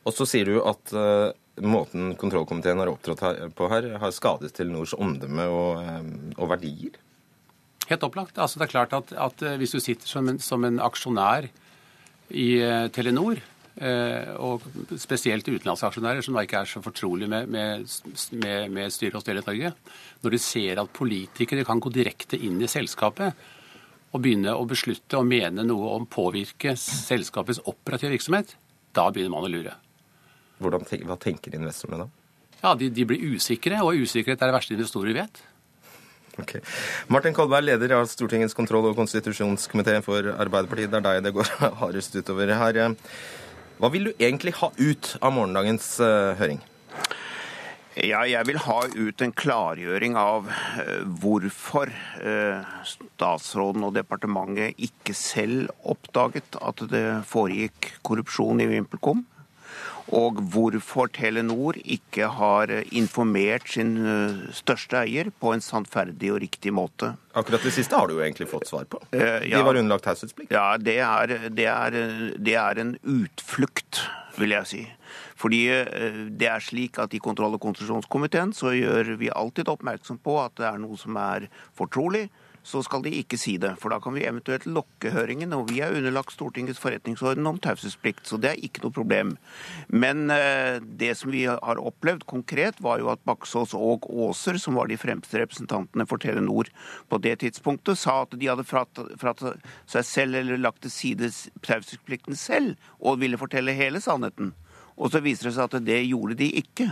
Og 0.06 0.14
så 0.14 0.26
sier 0.30 0.50
du 0.50 0.60
at 0.66 0.94
uh, 0.98 1.30
måten 1.62 2.16
kontrollkomiteen 2.18 2.82
har 2.82 2.90
opptrådt 2.90 3.24
her, 3.26 3.40
på 3.58 3.70
her, 3.74 3.92
har 4.02 4.14
skadet 4.14 4.54
Telenors 4.58 4.94
omdømme 4.98 5.48
og, 5.50 5.82
um, 5.82 6.12
og 6.38 6.52
verdier? 6.54 6.98
Helt 7.90 8.06
opplagt. 8.06 8.38
Altså, 8.38 8.60
det 8.60 8.68
er 8.68 8.76
klart 8.76 8.94
at, 8.98 9.14
at 9.14 9.46
uh, 9.46 9.56
hvis 9.62 9.74
du 9.74 9.82
sitter 9.82 10.10
som 10.10 10.30
en, 10.30 10.42
som 10.42 10.66
en 10.66 10.82
aksjonær 10.82 11.50
i 12.30 12.50
uh, 12.62 12.86
Telenor, 12.94 13.42
uh, 13.82 14.34
og 14.42 14.66
spesielt 15.02 15.50
utenlandsaksjonærer, 15.50 16.22
som 16.26 16.38
da 16.38 16.46
ikke 16.46 16.62
er 16.62 16.70
så 16.70 16.84
fortrolig 16.86 17.30
med, 17.30 17.50
med, 17.50 17.90
med, 18.42 18.70
med 18.78 18.94
styret 18.94 19.18
og 19.18 19.34
i 19.34 19.40
Norge, 19.42 19.74
når 20.22 20.38
de 20.38 20.42
ser 20.42 20.82
at 20.82 20.94
politikere 20.98 21.66
kan 21.68 21.82
gå 21.82 21.94
direkte 21.94 22.38
inn 22.38 22.62
i 22.62 22.70
selskapet 22.70 23.34
og 24.12 24.24
begynne 24.24 24.54
å 24.56 24.66
beslutte 24.68 25.20
og 25.20 25.28
mene 25.28 25.64
noe 25.66 25.94
om 25.96 26.08
påvirke 26.10 26.76
selskapets 26.80 27.62
operative 27.70 28.12
virksomhet, 28.14 28.56
da 28.96 29.08
begynner 29.12 29.34
man 29.34 29.48
å 29.48 29.52
lure. 29.52 29.76
Hvordan, 30.62 30.84
hva 31.08 31.18
tenker 31.20 31.56
investorene 31.58 32.04
da? 32.04 32.10
Ja, 32.62 32.76
de, 32.78 32.92
de, 32.94 33.06
blir 33.10 33.24
usikre, 33.34 33.80
og 33.82 33.98
usikkerhet 34.04 34.42
er 34.42 34.52
det 34.52 34.58
verste 34.58 34.76
investorer 34.76 35.16
vet. 35.18 35.42
Okay. 36.42 36.62
Martin 37.12 37.34
Kolberg, 37.36 37.66
leder 37.66 37.96
av 37.98 38.06
Stortingets 38.10 38.56
kontroll- 38.56 38.92
og 38.92 39.00
konstitusjonskomité 39.00 39.98
for 40.06 40.30
Arbeiderpartiet. 40.36 40.92
Det 40.92 41.02
er 41.02 41.08
deg 41.08 41.24
det 41.26 41.34
går 41.36 41.50
hardest 41.82 42.16
utover 42.16 42.54
her. 42.56 42.82
Hva 43.82 43.90
vil 43.92 44.12
du 44.12 44.12
egentlig 44.14 44.54
ha 44.60 44.70
ut 44.78 45.16
av 45.20 45.34
morgendagens 45.34 45.96
uh, 46.04 46.38
høring? 46.40 46.62
Ja, 48.00 48.22
jeg 48.24 48.48
vil 48.48 48.60
ha 48.64 48.78
ut 48.88 49.22
en 49.22 49.34
klargjøring 49.36 50.16
av 50.20 50.48
uh, 50.48 51.02
hvorfor 51.24 51.92
uh, 52.24 52.64
statsråden 52.88 53.84
og 53.84 53.98
departementet 53.98 54.80
ikke 54.80 55.16
selv 55.18 55.74
oppdaget 55.84 56.56
at 56.64 56.86
det 56.92 57.06
foregikk 57.28 57.92
korrupsjon 58.08 58.64
i 58.64 58.70
VimpelCom 58.72 59.26
og 60.12 60.40
hvorfor 60.52 61.12
Telenor 61.14 61.78
ikke 61.80 62.28
har 62.36 62.72
informert 62.92 63.70
sin 63.72 63.94
eh, 64.02 64.40
største 64.56 65.04
eier 65.06 65.30
på 65.32 65.54
en 65.56 65.64
sannferdig 65.64 66.34
og 66.34 66.42
riktig 66.44 66.74
måte. 66.76 67.14
Akkurat 67.38 67.64
det 67.64 67.74
siste 67.76 67.96
har 67.96 68.10
du 68.10 68.18
jo 68.18 68.24
egentlig 68.24 68.50
fått 68.52 68.68
svar 68.68 68.90
på. 68.92 69.00
De 69.12 69.62
var 69.64 69.80
underlagt 69.80 70.08
taushetsplikt. 70.10 70.52
Ja, 70.52 70.76
det 70.82 70.98
er, 71.06 71.36
det, 71.50 71.68
er, 71.70 72.00
det 72.36 72.58
er, 72.60 72.82
en 72.84 72.96
utflukt, 73.04 74.04
vil 74.40 74.58
jeg 74.58 74.68
si. 74.68 74.82
Fordi 75.40 75.64
uh, 75.72 76.22
det 76.30 76.52
er 76.52 76.64
slik 76.64 77.00
at 77.02 77.14
I 77.14 77.24
kontroll- 77.24 77.58
og 77.58 77.64
konstitusjonskomiteen 77.64 78.56
så 78.58 78.76
gjør 78.76 79.16
vi 79.22 79.34
alltid 79.34 79.72
oppmerksom 79.72 80.22
på 80.24 80.38
at 80.44 80.58
det 80.60 80.70
er 80.70 80.82
noe 80.82 81.00
som 81.00 81.20
er 81.20 81.50
fortrolig 81.78 82.28
så 82.64 82.82
skal 82.86 83.02
de 83.06 83.14
ikke 83.18 83.40
si 83.42 83.56
det. 83.62 83.74
For 83.82 83.94
da 83.94 83.98
kan 84.02 84.14
vi 84.16 84.26
eventuelt 84.28 84.68
lokke 84.70 85.12
høringen, 85.14 85.54
og 85.58 85.72
vi 85.72 85.82
er 85.82 85.96
underlagt 85.98 86.36
Stortingets 86.36 86.82
forretningsorden 86.82 87.48
om 87.50 87.60
taushetsplikt, 87.62 88.28
så 88.30 88.38
det 88.42 88.52
er 88.52 88.64
ikke 88.66 88.84
noe 88.86 88.96
problem. 88.96 89.34
Men 89.90 90.30
eh, 90.34 90.78
det 90.82 91.16
som 91.20 91.34
vi 91.34 91.46
har 91.50 91.82
opplevd 91.82 92.28
konkret, 92.30 92.82
var 92.84 93.02
jo 93.02 93.12
at 93.14 93.24
Baksås 93.28 93.76
og 93.78 94.06
Aaser, 94.12 94.62
som 94.62 94.78
var 94.78 94.92
de 94.92 95.00
fremste 95.02 95.42
representantene 95.42 96.06
for 96.10 96.22
Telenor 96.22 96.70
på 97.10 97.22
det 97.24 97.40
tidspunktet, 97.42 98.00
sa 98.00 98.22
at 98.26 98.38
de 98.38 98.52
hadde 98.52 98.68
fratt 98.68 99.46
seg 99.90 100.08
selv 100.08 100.42
eller 100.42 100.62
lagt 100.62 100.84
til 100.86 100.94
side 100.94 101.32
taushetsplikten 101.66 102.38
selv, 102.38 102.78
og 103.02 103.22
ville 103.24 103.42
fortelle 103.42 103.76
hele 103.78 104.02
sannheten. 104.04 104.54
Og 105.02 105.10
så 105.10 105.22
viser 105.24 105.50
det 105.50 105.56
seg 105.58 105.66
at 105.66 105.86
det 105.88 106.00
gjorde 106.06 106.38
de 106.38 106.48
ikke. 106.62 106.92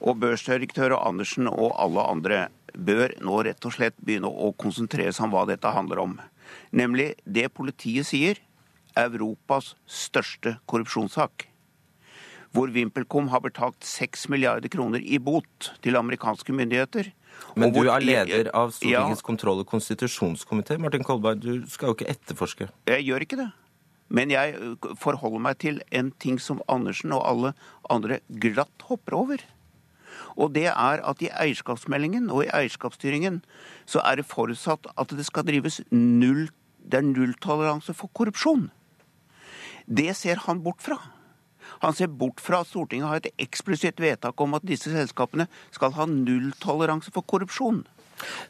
Og 0.00 0.18
børsdirektør 0.22 0.96
Andersen 0.96 1.50
og 1.50 1.74
alle 1.76 2.06
andre 2.08 2.42
bør 2.72 3.12
nå 3.20 3.42
rett 3.44 3.68
og 3.68 3.76
slett 3.76 3.98
begynne 4.00 4.30
å 4.30 4.54
konsentrere 4.56 5.12
seg 5.12 5.28
om 5.28 5.34
hva 5.36 5.44
dette 5.50 5.74
handler 5.74 6.00
om. 6.02 6.16
Nemlig 6.72 7.12
det 7.24 7.50
politiet 7.52 8.08
sier 8.08 8.40
Europas 8.98 9.74
største 9.88 10.56
korrupsjonssak. 10.68 11.48
Hvor 12.52 12.72
VimpelCom 12.72 13.30
har 13.32 13.40
betalt 13.44 13.80
6 13.84 14.26
milliarder 14.32 14.72
kroner 14.72 15.00
i 15.00 15.20
bot 15.20 15.72
til 15.84 15.96
amerikanske 15.96 16.52
myndigheter. 16.52 17.12
Men 17.56 17.72
du 17.72 17.86
er 17.86 18.04
leder 18.04 18.50
av 18.56 18.74
Stortingets 18.76 19.22
ja, 19.22 19.28
kontroll- 19.28 19.62
og 19.64 19.68
konstitusjonskomité. 19.70 20.76
Martin 20.80 21.04
Kolberg, 21.04 21.40
du 21.40 21.64
skal 21.72 21.90
jo 21.90 21.96
ikke 21.96 22.10
etterforske. 22.12 22.68
Jeg 22.88 23.06
gjør 23.08 23.24
ikke 23.24 23.40
det. 23.40 23.48
Men 24.12 24.32
jeg 24.32 24.76
forholder 25.00 25.40
meg 25.40 25.58
til 25.64 25.80
en 25.90 26.10
ting 26.20 26.38
som 26.40 26.60
Andersen 26.68 27.14
og 27.16 27.24
alle 27.24 27.52
andre 27.90 28.20
glatt 28.28 28.84
hopper 28.90 29.16
over. 29.16 29.44
Og 30.36 30.52
det 30.52 30.68
er 30.68 31.00
at 31.00 31.22
i 31.24 31.30
eierskapsmeldingen 31.32 32.28
og 32.32 32.44
i 32.44 32.52
eierskapsstyringen 32.52 33.40
så 33.88 34.02
er 34.04 34.20
det 34.20 34.28
forutsatt 34.28 34.90
at 34.92 35.16
det 35.16 35.24
skal 35.28 35.48
drives 35.48 35.80
null 35.90 36.50
Det 36.82 36.98
er 36.98 37.04
nulltoleranse 37.06 37.94
for 37.94 38.10
korrupsjon. 38.10 38.64
Det 39.86 40.16
ser 40.18 40.40
han 40.48 40.64
bort 40.64 40.82
fra. 40.82 40.96
Han 41.78 41.94
ser 41.94 42.08
bort 42.10 42.40
fra 42.42 42.62
at 42.62 42.66
Stortinget 42.66 43.06
har 43.06 43.20
et 43.20 43.42
eksplisitt 43.44 44.00
vedtak 44.02 44.40
om 44.42 44.56
at 44.58 44.66
disse 44.66 44.90
selskapene 44.90 45.46
skal 45.70 45.94
ha 45.94 46.08
nulltoleranse 46.10 47.14
for 47.14 47.22
korrupsjon. 47.22 47.84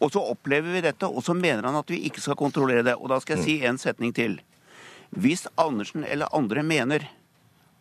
Og 0.01 0.14
så 0.14 0.22
opplever 0.33 0.72
vi 0.72 0.81
dette, 0.85 1.05
og 1.05 1.20
så 1.25 1.37
mener 1.37 1.68
han 1.68 1.77
at 1.77 1.92
vi 1.92 2.01
ikke 2.09 2.25
skal 2.25 2.40
kontrollere 2.40 2.87
det. 2.88 2.96
Og 2.96 3.12
da 3.12 3.20
skal 3.20 3.37
jeg 3.37 3.44
si 3.44 3.59
en 3.68 3.81
setning 3.81 4.16
til. 4.16 4.40
Hvis 5.12 5.44
Andersen 5.61 6.07
eller 6.09 6.33
andre 6.33 6.62
mener 6.64 7.05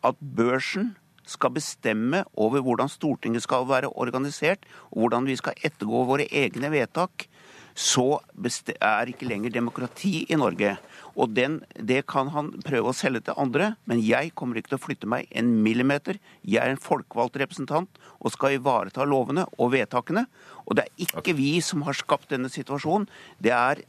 at 0.03 0.17
børsen 0.19 0.95
skal 1.23 1.53
bestemme 1.55 2.25
over 2.35 2.59
hvordan 2.65 2.89
Stortinget 2.91 3.45
skal 3.45 3.67
være 3.69 3.91
organisert, 3.95 4.65
og 4.91 5.05
hvordan 5.05 5.29
vi 5.29 5.37
skal 5.39 5.55
ettergå 5.63 6.03
våre 6.09 6.27
egne 6.27 6.71
vedtak, 6.73 7.27
så 7.71 8.19
er 8.35 9.07
ikke 9.07 9.29
lenger 9.29 9.53
demokrati 9.53 10.25
i 10.27 10.35
Norge. 10.35 10.75
Og 11.15 11.31
den, 11.35 11.61
Det 11.75 12.05
kan 12.07 12.27
han 12.27 12.51
prøve 12.63 12.91
å 12.91 12.95
selge 12.95 13.21
til 13.21 13.37
andre, 13.37 13.75
men 13.85 14.03
jeg 14.03 14.33
kommer 14.35 14.57
ikke 14.57 14.75
til 14.75 14.79
å 14.79 14.85
flytte 14.85 15.07
meg 15.07 15.27
en 15.31 15.63
millimeter. 15.63 16.19
Jeg 16.43 16.63
er 16.63 16.71
en 16.71 16.77
folkevalgt 16.77 17.39
representant 17.39 17.89
og 18.19 18.31
skal 18.31 18.57
ivareta 18.59 19.05
lovene 19.05 19.45
og 19.57 19.71
vedtakene. 19.71 20.25
Og 20.67 20.75
det 20.75 20.85
er 20.85 21.07
ikke 21.07 21.35
vi 21.35 21.59
som 21.61 21.83
har 21.83 21.93
skapt 21.93 22.29
denne 22.29 22.51
situasjonen. 22.51 23.07
Det 23.39 23.51
er 23.51 23.83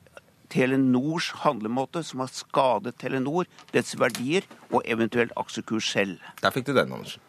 Telenors 0.52 1.30
handlemåte 1.42 2.02
som 2.04 2.22
har 2.22 2.32
skadet 2.32 2.98
Telenor, 3.00 3.48
dets 3.72 3.96
verdier 3.98 4.46
og 4.70 4.82
eventuelt 4.84 5.32
aksjekurs 5.40 5.88
selv. 5.94 6.18
Der 6.42 6.52
fikk 6.54 6.68
du 6.68 6.74
den, 6.76 6.92
Andersen. 6.92 7.22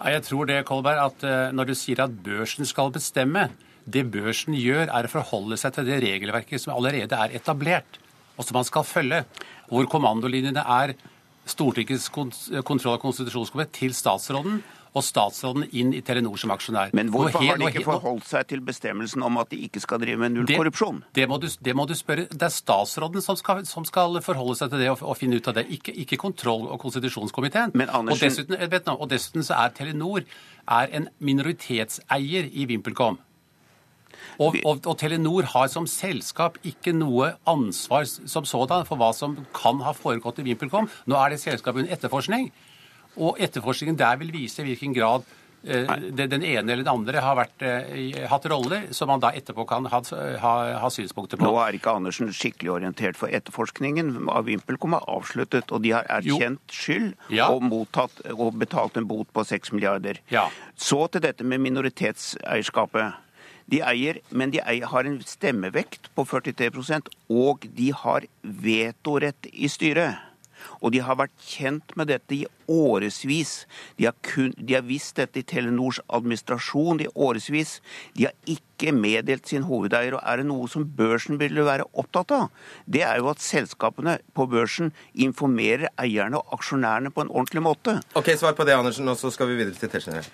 Ja, 0.00 0.14
jeg 0.16 0.24
tror 0.28 0.48
det, 0.48 0.62
Kolberg, 0.68 1.00
at 1.10 1.24
uh, 1.24 1.50
når 1.56 1.70
du 1.70 1.74
sier 1.76 2.04
at 2.04 2.12
børsen 2.24 2.68
skal 2.68 2.92
bestemme 2.92 3.50
Det 3.90 4.04
børsen 4.12 4.54
gjør, 4.54 4.90
er 4.92 5.06
å 5.08 5.10
forholde 5.10 5.56
seg 5.58 5.72
til 5.74 5.88
det 5.88 6.02
regelverket 6.04 6.60
som 6.60 6.74
allerede 6.76 7.16
er 7.16 7.32
etablert, 7.34 7.96
og 8.36 8.44
som 8.44 8.58
man 8.60 8.66
skal 8.68 8.84
følge. 8.86 9.22
Hvor 9.72 9.88
kommandolinjene 9.90 10.62
er 10.62 10.92
Stortingets 11.48 12.10
kontroll- 12.12 12.92
og 12.94 13.02
konstitusjonskomité 13.02 13.80
til 13.80 13.96
statsråden 13.96 14.60
og 14.90 15.04
statsråden 15.06 15.68
inn 15.70 15.92
i 15.94 16.00
Telenor 16.02 16.38
som 16.40 16.50
aksjonær. 16.54 16.90
Men 16.96 17.12
hvorfor 17.14 17.44
har 17.44 17.60
de 17.60 17.68
ikke 17.70 17.84
forholdt 17.86 18.26
seg 18.26 18.48
til 18.50 18.62
bestemmelsen 18.66 19.22
om 19.22 19.38
at 19.42 19.52
de 19.52 19.60
ikke 19.66 19.82
skal 19.82 20.02
drive 20.02 20.18
med 20.18 20.34
null 20.34 20.48
det? 20.48 20.56
Det 20.56 20.60
det 21.14 21.28
må, 21.76 21.86
du, 21.86 21.94
spørre. 21.94 22.26
Det 22.30 22.42
er 22.42 22.54
statsråden 22.54 23.22
som 23.22 23.38
skal, 23.38 23.62
som 23.66 23.86
skal 23.86 24.18
forholde 24.24 24.58
seg 24.58 24.72
til 24.72 24.82
det 24.82 24.90
og, 24.90 25.02
og, 25.02 25.16
finne 25.20 25.38
ut 25.38 25.48
av 25.48 25.58
det, 25.60 25.66
ikke, 25.70 25.94
ikke 26.04 26.18
kontroll- 26.18 26.68
og 26.68 26.80
konstitusjonskomiteen. 26.82 27.74
Men 27.74 27.88
Andersen... 27.88 28.26
og, 28.26 28.26
dessuten, 28.26 28.70
vet 28.70 28.86
du, 28.86 28.94
og 28.96 29.10
dessuten 29.10 29.46
så 29.46 29.60
er 29.62 29.74
Telenor 29.76 30.24
er 30.70 30.94
en 30.96 31.10
minoritetseier 31.18 32.50
i 32.50 32.66
VimpelCom. 32.70 33.20
Og, 34.40 34.56
og, 34.64 34.80
og, 34.86 34.94
Telenor 34.98 35.46
har 35.52 35.68
som 35.68 35.86
selskap 35.90 36.56
ikke 36.66 36.94
noe 36.96 37.34
ansvar 37.48 38.06
som 38.08 38.46
sådan 38.48 38.86
for 38.88 39.00
hva 39.00 39.12
som 39.16 39.36
kan 39.56 39.82
ha 39.84 39.92
foregått 39.96 40.40
i 40.40 40.46
VimpelCom. 40.48 40.88
Nå 41.06 41.18
er 41.20 41.34
det 41.34 41.42
selskapet 41.42 41.84
under 41.84 41.96
etterforskning. 41.96 42.50
Og 43.18 43.40
etterforskningen 43.42 43.98
der 43.98 44.18
vil 44.20 44.32
vise 44.34 44.62
i 44.62 44.68
hvilken 44.68 44.94
grad 44.94 45.24
eh, 45.64 45.88
den 46.14 46.44
ene 46.44 46.72
eller 46.72 46.84
den 46.84 46.92
andre 46.92 47.22
har 47.24 47.36
vært, 47.38 47.64
eh, 47.66 48.20
hatt 48.30 48.46
roller 48.52 48.88
som 48.96 49.10
man 49.10 49.22
da 49.22 49.32
etterpå 49.36 49.66
kan 49.68 49.88
ha, 49.90 50.02
ha, 50.42 50.54
ha, 50.84 50.90
synspunkter 50.92 51.40
på. 51.40 51.46
Nå 51.48 51.58
er 51.62 51.78
ikke 51.78 51.96
Andersen 51.98 52.30
skikkelig 52.34 52.74
orientert 52.78 53.18
for 53.18 53.32
etterforskningen 53.32 54.28
av 54.30 54.46
VimpelCom 54.48 54.96
er 54.98 55.08
avsluttet, 55.10 55.72
og 55.74 55.82
de 55.84 55.94
har 55.96 56.06
erkjent 56.20 56.62
jo. 56.62 56.78
skyld 56.82 57.10
ja. 57.34 57.50
og, 57.50 57.66
mottatt, 57.66 58.22
og, 58.36 58.54
betalt 58.60 59.00
en 59.00 59.10
bot 59.10 59.30
på 59.34 59.44
6 59.44 59.74
milliarder. 59.76 60.22
Ja. 60.32 60.48
Så 60.76 61.06
til 61.10 61.26
dette 61.26 61.46
med 61.46 61.62
minoritetseierskapet. 61.66 63.26
De 63.70 63.78
eier, 63.86 64.18
men 64.34 64.50
de 64.50 64.58
eier, 64.64 64.88
har 64.90 65.06
en 65.06 65.20
stemmevekt 65.22 66.08
på 66.16 66.24
43% 66.26 67.06
og 67.30 67.66
de 67.76 67.92
har 67.94 68.26
vetorett 68.42 69.46
i 69.52 69.70
styret. 69.70 70.29
Og 70.80 70.94
de 70.94 71.02
har 71.04 71.18
vært 71.20 71.34
kjent 71.44 71.94
med 71.98 72.08
dette 72.10 72.34
i 72.34 72.44
årevis. 72.70 73.52
De, 73.98 74.08
de, 74.08 74.74
har 74.74 74.86
visst 74.86 75.18
dette 75.20 75.40
i 75.40 75.46
Telenors 75.46 76.00
administrasjon 76.08 77.02
i 77.04 77.08
årevis. 77.14 77.78
De 78.16 78.28
har 78.28 78.36
ikke 78.48 78.94
meddelt 78.96 79.50
sin 79.50 79.66
hovedeier. 79.68 80.16
Og 80.16 80.24
er 80.24 80.40
det 80.40 80.48
noe 80.48 80.68
som 80.72 80.86
børsen 80.96 81.40
ville 81.40 81.66
være 81.66 81.88
opptatt 82.00 82.34
av, 82.36 82.48
det 82.86 83.04
er 83.06 83.20
jo 83.20 83.30
at 83.32 83.44
selskapene 83.44 84.18
på 84.36 84.46
børsen 84.50 84.94
informerer 85.14 85.90
eierne 86.00 86.40
og 86.40 86.58
aksjonærene 86.58 87.12
på 87.14 87.26
en 87.26 87.32
ordentlig 87.32 87.64
måte. 87.64 87.98
Ok, 88.18 88.32
Svar 88.40 88.56
på 88.56 88.64
det, 88.64 88.76
Andersen, 88.78 89.08
og 89.10 89.18
så 89.20 89.32
skal 89.34 89.50
vi 89.50 89.60
videre 89.60 89.76
til 89.76 89.92
Tetzschner. 89.92 90.28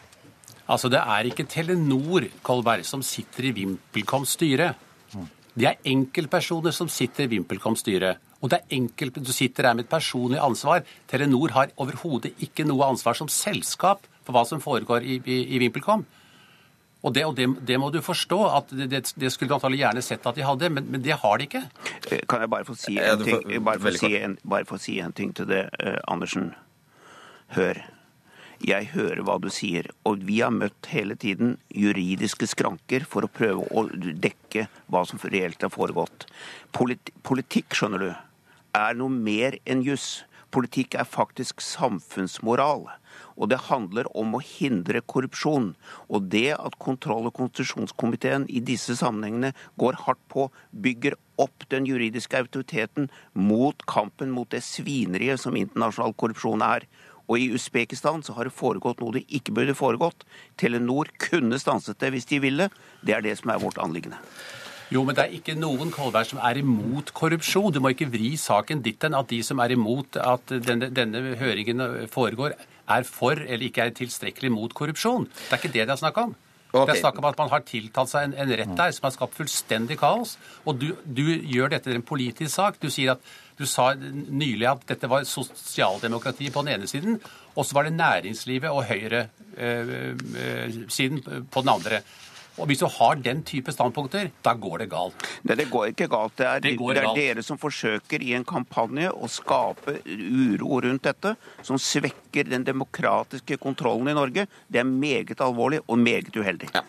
Altså, 0.66 0.88
Det 0.88 0.98
er 0.98 1.26
ikke 1.26 1.46
Telenor 1.46 2.26
Kolberg, 2.42 2.85
som 2.85 3.02
sitter 3.02 3.50
i 3.50 3.54
VimpelComs 3.54 4.35
styre. 4.38 4.74
Det 5.56 5.64
er 5.70 5.78
enkeltpersoner 5.88 6.74
som 6.74 6.88
sitter 6.88 7.24
i 7.24 7.30
VimpelComs 7.37 7.80
styre. 7.80 8.16
Og 8.46 8.52
det 8.52 8.61
er 8.61 8.76
enkelt, 8.78 9.18
Du 9.18 9.32
sitter 9.35 9.66
her 9.66 9.74
med 9.74 9.87
et 9.88 9.90
personlig 9.90 10.38
ansvar. 10.38 10.85
Telenor 11.11 11.50
har 11.56 11.72
overhodet 11.82 12.37
ikke 12.38 12.66
noe 12.68 12.87
ansvar 12.87 13.18
som 13.18 13.28
selskap 13.28 14.06
for 14.22 14.35
hva 14.37 14.44
som 14.46 14.62
foregår 14.62 15.02
i, 15.02 15.18
i, 15.24 15.40
i 15.56 15.59
VimpelCom. 15.62 16.04
Og, 17.02 17.12
det, 17.14 17.24
og 17.26 17.35
det, 17.38 17.46
det, 17.66 17.78
må 17.78 17.90
du 17.94 18.00
forstå. 18.02 18.38
at 18.56 18.70
Det, 18.70 19.02
det 19.18 19.32
skulle 19.32 19.50
du 19.50 19.56
antakelig 19.59 19.82
gjerne 19.82 20.02
sett 20.02 20.26
at 20.26 20.38
de 20.38 20.46
hadde, 20.46 20.70
men, 20.70 20.87
men, 20.90 21.02
det 21.02 21.18
har 21.22 21.38
de 21.38 21.46
ikke. 21.46 21.64
Eh, 22.11 22.22
kan 22.28 22.42
jeg 22.42 22.50
bare 22.54 22.66
få 22.66 22.78
si 22.78 22.96
en 22.98 23.26
ting, 23.26 23.42
bare 23.66 23.82
få 23.82 23.92
si 23.98 24.14
en, 24.18 24.38
bare 24.42 24.66
få 24.66 24.78
si 24.82 24.96
en 25.02 25.14
ting 25.14 25.35
til 25.37 25.50
det, 25.50 25.66
eh, 25.82 26.00
Andersen? 26.06 26.54
Hør. 27.54 27.82
Jeg 28.64 28.88
hører 28.94 29.20
hva 29.22 29.37
du 29.38 29.50
sier, 29.52 29.90
og 30.09 30.22
vi 30.24 30.40
har 30.40 30.54
møtt 30.54 30.88
hele 30.88 31.14
tiden 31.20 31.59
juridiske 31.68 32.48
skranker 32.48 33.04
for 33.04 33.26
å 33.26 33.30
prøve 33.30 33.66
å 33.68 33.85
dekke 33.92 34.64
hva 34.90 35.02
som 35.06 35.20
reelt 35.28 35.62
har 35.62 35.70
foregått. 35.74 36.24
Polit 36.72 37.12
politikk, 37.26 37.76
skjønner 37.76 38.02
du, 38.02 38.09
er 38.76 38.96
noe 38.98 39.12
mer 39.12 39.58
enn 39.66 39.84
juss. 39.86 40.24
Politikk 40.54 40.94
er 40.96 41.08
faktisk 41.08 41.60
samfunnsmoral. 41.64 42.86
Og 43.36 43.50
det 43.50 43.66
handler 43.66 44.08
om 44.16 44.36
å 44.36 44.42
hindre 44.44 45.02
korrupsjon. 45.04 45.72
Og 46.08 46.28
det 46.32 46.54
at 46.56 46.78
kontroll- 46.80 47.28
og 47.28 47.34
konstitusjonskomiteen 47.36 48.46
i 48.48 48.62
disse 48.64 48.96
sammenhengene 48.96 49.52
går 49.80 49.98
hardt 50.06 50.22
på, 50.32 50.48
bygger 50.72 51.18
opp 51.42 51.66
den 51.72 51.88
juridiske 51.88 52.38
autoriteten 52.38 53.10
mot 53.34 53.84
kampen 53.90 54.32
mot 54.32 54.48
det 54.52 54.62
svineriet 54.64 55.42
som 55.42 55.58
internasjonal 55.58 56.16
korrupsjon 56.16 56.64
er. 56.64 56.86
Og 57.26 57.42
i 57.42 57.50
Usbekistan 57.52 58.22
så 58.22 58.36
har 58.36 58.46
det 58.46 58.54
foregått 58.54 59.02
noe 59.02 59.18
det 59.18 59.26
ikke 59.26 59.54
burde 59.56 59.74
foregått. 59.76 60.24
Telenor 60.60 61.10
kunne 61.20 61.58
stanset 61.60 61.98
det 62.00 62.12
hvis 62.14 62.30
de 62.30 62.40
ville. 62.44 62.70
Det 63.02 63.16
er 63.16 63.26
det 63.26 63.34
som 63.40 63.50
er 63.52 63.60
vårt 63.62 63.82
anliggende. 63.82 64.20
Jo, 64.94 65.03
men 65.03 65.16
det 65.18 65.25
er 65.25 65.35
ikke 65.35 65.57
noen 65.59 65.90
Kolberg, 65.94 66.29
som 66.29 66.38
er 66.46 66.61
imot 66.61 67.11
korrupsjon. 67.16 67.72
Du 67.75 67.81
må 67.83 67.90
ikke 67.94 68.11
vri 68.12 68.37
saken 68.38 68.85
ditt 68.85 69.03
hen 69.03 69.16
at 69.18 69.31
de 69.33 69.40
som 69.46 69.59
er 69.62 69.75
imot 69.75 70.18
at 70.22 70.53
denne, 70.62 70.92
denne, 70.94 71.22
høringen 71.40 71.83
foregår, 72.12 72.55
er 72.87 73.07
for 73.09 73.35
eller 73.35 73.66
ikke 73.66 73.83
er 73.83 73.96
tilstrekkelig 73.96 74.53
mot 74.55 74.75
korrupsjon. 74.75 75.27
Det 75.27 75.57
er 75.57 75.62
ikke 75.62 75.75
det 75.75 75.88
det 75.88 75.94
er 75.96 76.05
snakk 76.05 76.20
om. 76.22 76.37
Okay. 76.70 76.87
Det 76.87 76.96
er 76.96 77.01
snakk 77.01 77.18
om 77.18 77.27
at 77.29 77.38
man 77.38 77.51
har 77.51 77.61
tiltalt 77.66 78.11
seg 78.11 78.25
en, 78.29 78.35
en 78.42 78.53
rett 78.61 78.75
der 78.79 78.90
som 78.94 79.05
har 79.07 79.12
skapt 79.14 79.38
fullstendig 79.38 79.96
kaos. 79.99 80.31
Og 80.66 80.72
du, 80.79 80.88
du, 81.03 81.25
gjør 81.25 81.68
dette 81.72 81.88
til 81.88 81.99
en 81.99 82.07
politisk 82.07 82.53
sak. 82.53 82.75
Du 82.83 82.88
sier 82.92 83.11
at 83.16 83.22
du 83.57 83.64
sa 83.70 83.85
nylig 83.96 84.66
at 84.68 84.87
dette 84.90 85.11
var 85.11 85.25
sosialdemokrati 85.27 86.51
på 86.53 86.62
den 86.62 86.72
ene 86.77 86.87
siden, 86.90 87.20
og 87.57 87.62
så 87.64 87.75
var 87.79 87.85
det 87.87 87.96
næringslivet 87.96 88.70
og 88.70 88.85
høyresiden 88.90 91.16
øh, 91.22 91.29
øh, 91.38 91.44
på 91.51 91.59
den 91.64 91.72
andre. 91.72 91.96
Og 92.56 92.68
Hvis 92.70 92.80
du 92.80 92.86
har 92.88 93.18
den 93.20 93.42
type 93.44 93.72
standpunkter, 93.72 94.30
da 94.44 94.54
går 94.56 94.84
det 94.84 94.88
galt. 94.92 95.26
Nei, 95.44 95.56
det 95.60 95.68
går 95.68 95.90
ikke 95.92 96.08
galt. 96.08 96.36
Det 96.38 96.46
er, 96.48 96.62
det 96.64 96.72
det 96.78 97.02
er 97.02 97.08
galt. 97.08 97.18
dere 97.18 97.44
som 97.44 97.60
forsøker 97.60 98.24
i 98.24 98.32
en 98.38 98.46
kampanje 98.48 99.10
å 99.12 99.28
skape 99.28 99.98
uro 100.06 100.80
rundt 100.86 101.04
dette, 101.04 101.34
som 101.66 101.76
svekker 101.76 102.48
den 102.48 102.64
demokratiske 102.64 103.58
kontrollen 103.60 104.08
i 104.08 104.16
Norge. 104.16 104.46
Det 104.72 104.80
er 104.80 104.88
meget 104.88 105.40
alvorlig 105.44 105.82
og 105.84 106.00
meget 106.00 106.32
uheldig. 106.36 106.72
Ja. 106.74 106.82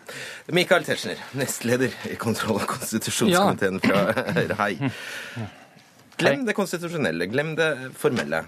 Michael 0.56 0.88
Tetzschner, 0.88 1.20
nestleder 1.36 1.92
i 2.08 2.16
kontroll- 2.16 2.62
og 2.62 2.68
konstitusjonskomiteen 2.72 3.82
fra 3.84 4.06
Høyre. 4.38 4.58
Hei. 4.62 4.72
Glem 6.18 6.48
det 6.48 6.56
konstitusjonelle, 6.58 7.28
glem 7.30 7.52
det 7.58 7.68
formelle. 7.94 8.40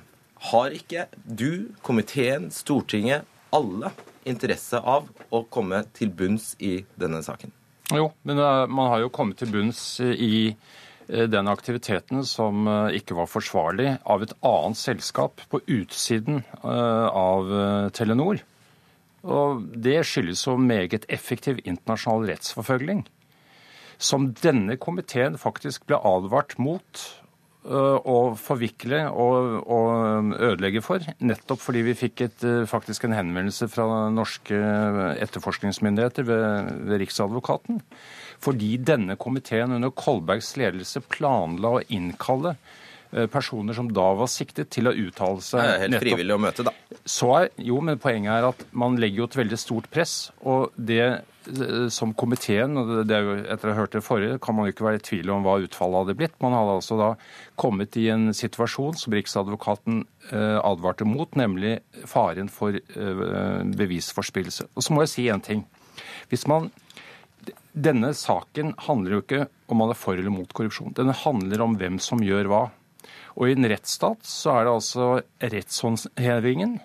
Har 0.50 0.72
ikke 0.74 1.04
du, 1.22 1.68
komiteen, 1.86 2.48
Stortinget, 2.50 3.28
alle 3.54 3.92
interesse 4.28 4.78
av 4.78 5.08
å 5.30 5.42
komme 5.52 5.84
til 5.96 6.12
bunns 6.12 6.52
i 6.58 6.80
denne 7.00 7.22
saken? 7.24 7.52
Jo, 7.90 8.10
men 8.22 8.38
eh, 8.38 8.66
man 8.70 8.92
har 8.92 9.02
jo 9.02 9.12
kommet 9.12 9.40
til 9.40 9.50
bunns 9.50 9.82
i 10.00 10.50
eh, 10.50 11.26
den 11.30 11.50
aktiviteten 11.50 12.22
som 12.28 12.68
eh, 12.70 12.98
ikke 13.00 13.16
var 13.18 13.30
forsvarlig 13.30 13.96
av 14.04 14.22
et 14.22 14.34
annet 14.46 14.78
selskap 14.78 15.42
på 15.50 15.62
utsiden 15.66 16.44
av 16.62 17.50
Telenor. 17.96 18.44
Og 19.20 19.64
det 19.84 19.98
skyldes 20.08 20.46
jo 20.46 20.54
meget 20.56 21.04
effektiv 21.12 21.58
internasjonal 21.64 22.30
rettsforfølging, 22.30 23.02
som 24.00 24.30
denne 24.38 24.78
komiteen 24.80 25.36
faktisk 25.40 25.84
ble 25.90 25.98
advart 26.08 26.56
mot 26.62 27.02
å 27.60 28.16
forvikle 28.40 29.02
og, 29.12 29.66
og, 29.68 30.30
ødelegge 30.40 30.80
for, 30.84 31.04
nettopp 31.20 31.60
fordi 31.60 31.82
vi 31.90 31.96
fikk 31.98 32.22
et, 32.24 32.44
faktisk 32.70 33.04
en 33.04 33.16
henvendelse 33.18 33.68
fra 33.68 33.86
norske 34.12 34.56
etterforskningsmyndigheter 35.20 36.24
ved, 36.24 36.70
ved 36.88 37.02
Riksadvokaten. 37.04 37.82
Fordi 38.40 38.72
denne 38.80 39.18
komiteen 39.20 39.76
under 39.76 39.92
Kolbergs 39.92 40.54
ledelse 40.56 41.02
planla 41.12 41.76
å 41.76 41.82
innkalle 41.92 42.56
personer 43.10 43.74
som 43.76 43.88
da 43.92 44.06
var 44.18 44.30
siktet, 44.30 44.70
til 44.70 44.90
å 44.90 44.94
uttale 44.94 45.42
seg. 45.42 45.60
Det 45.60 45.72
er 45.72 45.82
helt 45.84 46.04
frivillig 46.04 46.36
å 46.36 46.40
møte, 46.42 46.66
da. 46.66 46.74
Så 47.08 47.30
er, 47.38 47.50
jo, 47.62 47.80
men 47.84 47.98
poenget 48.02 48.32
er 48.36 48.48
at 48.50 48.64
man 48.76 48.98
legger 49.00 49.24
jo 49.24 49.28
et 49.30 49.38
veldig 49.40 49.58
stort 49.58 49.88
press. 49.92 50.14
Og 50.46 50.74
det 50.76 51.02
eh, 51.06 51.88
som 51.92 52.14
komiteen, 52.14 52.78
og 52.78 52.92
det 53.08 53.16
er 53.16 53.26
jo, 53.26 53.38
etter 53.54 53.70
å 53.70 53.74
ha 53.74 53.80
hørt 53.82 53.96
det 53.96 54.04
forrige, 54.06 54.38
kan 54.42 54.56
man 54.56 54.68
jo 54.68 54.74
ikke 54.74 54.86
være 54.86 55.00
i 55.00 55.06
tvil 55.10 55.32
om 55.34 55.46
hva 55.46 55.58
utfallet 55.64 56.04
hadde 56.04 56.18
blitt. 56.20 56.36
Man 56.44 56.54
hadde 56.54 56.76
altså 56.78 57.00
da 57.00 57.10
kommet 57.60 57.98
i 57.98 58.06
en 58.14 58.30
situasjon 58.36 59.00
som 59.00 59.16
Riksadvokaten 59.16 60.04
eh, 60.30 60.58
advarte 60.60 61.08
mot, 61.08 61.34
nemlig 61.38 61.80
faren 62.10 62.50
for 62.52 62.78
bevisforspillelse. 63.80 64.70
Og 64.74 64.86
så 64.86 64.94
må 64.94 65.04
jeg 65.04 65.14
si 65.14 65.26
én 65.32 65.42
ting. 65.44 65.66
Hvis 66.30 66.46
man 66.50 66.70
denne 67.70 68.10
saken 68.16 68.74
handler 68.86 69.16
jo 69.16 69.22
ikke 69.22 69.44
om 69.70 69.78
man 69.80 69.92
er 69.92 69.98
for 69.98 70.18
eller 70.18 70.32
mot 70.34 70.50
korrupsjon. 70.52 70.94
Denne 70.96 71.14
handler 71.14 71.62
om 71.64 71.76
hvem 71.78 72.00
som 72.02 72.22
gjør 72.24 72.50
hva. 72.50 72.62
Og 73.36 73.48
i 73.48 73.56
en 73.56 73.68
rettsstat 73.70 74.26
så 74.26 74.54
er 74.54 74.66
det 74.66 74.74
altså 74.74 75.08
rettshåndhevingen, 75.52 76.78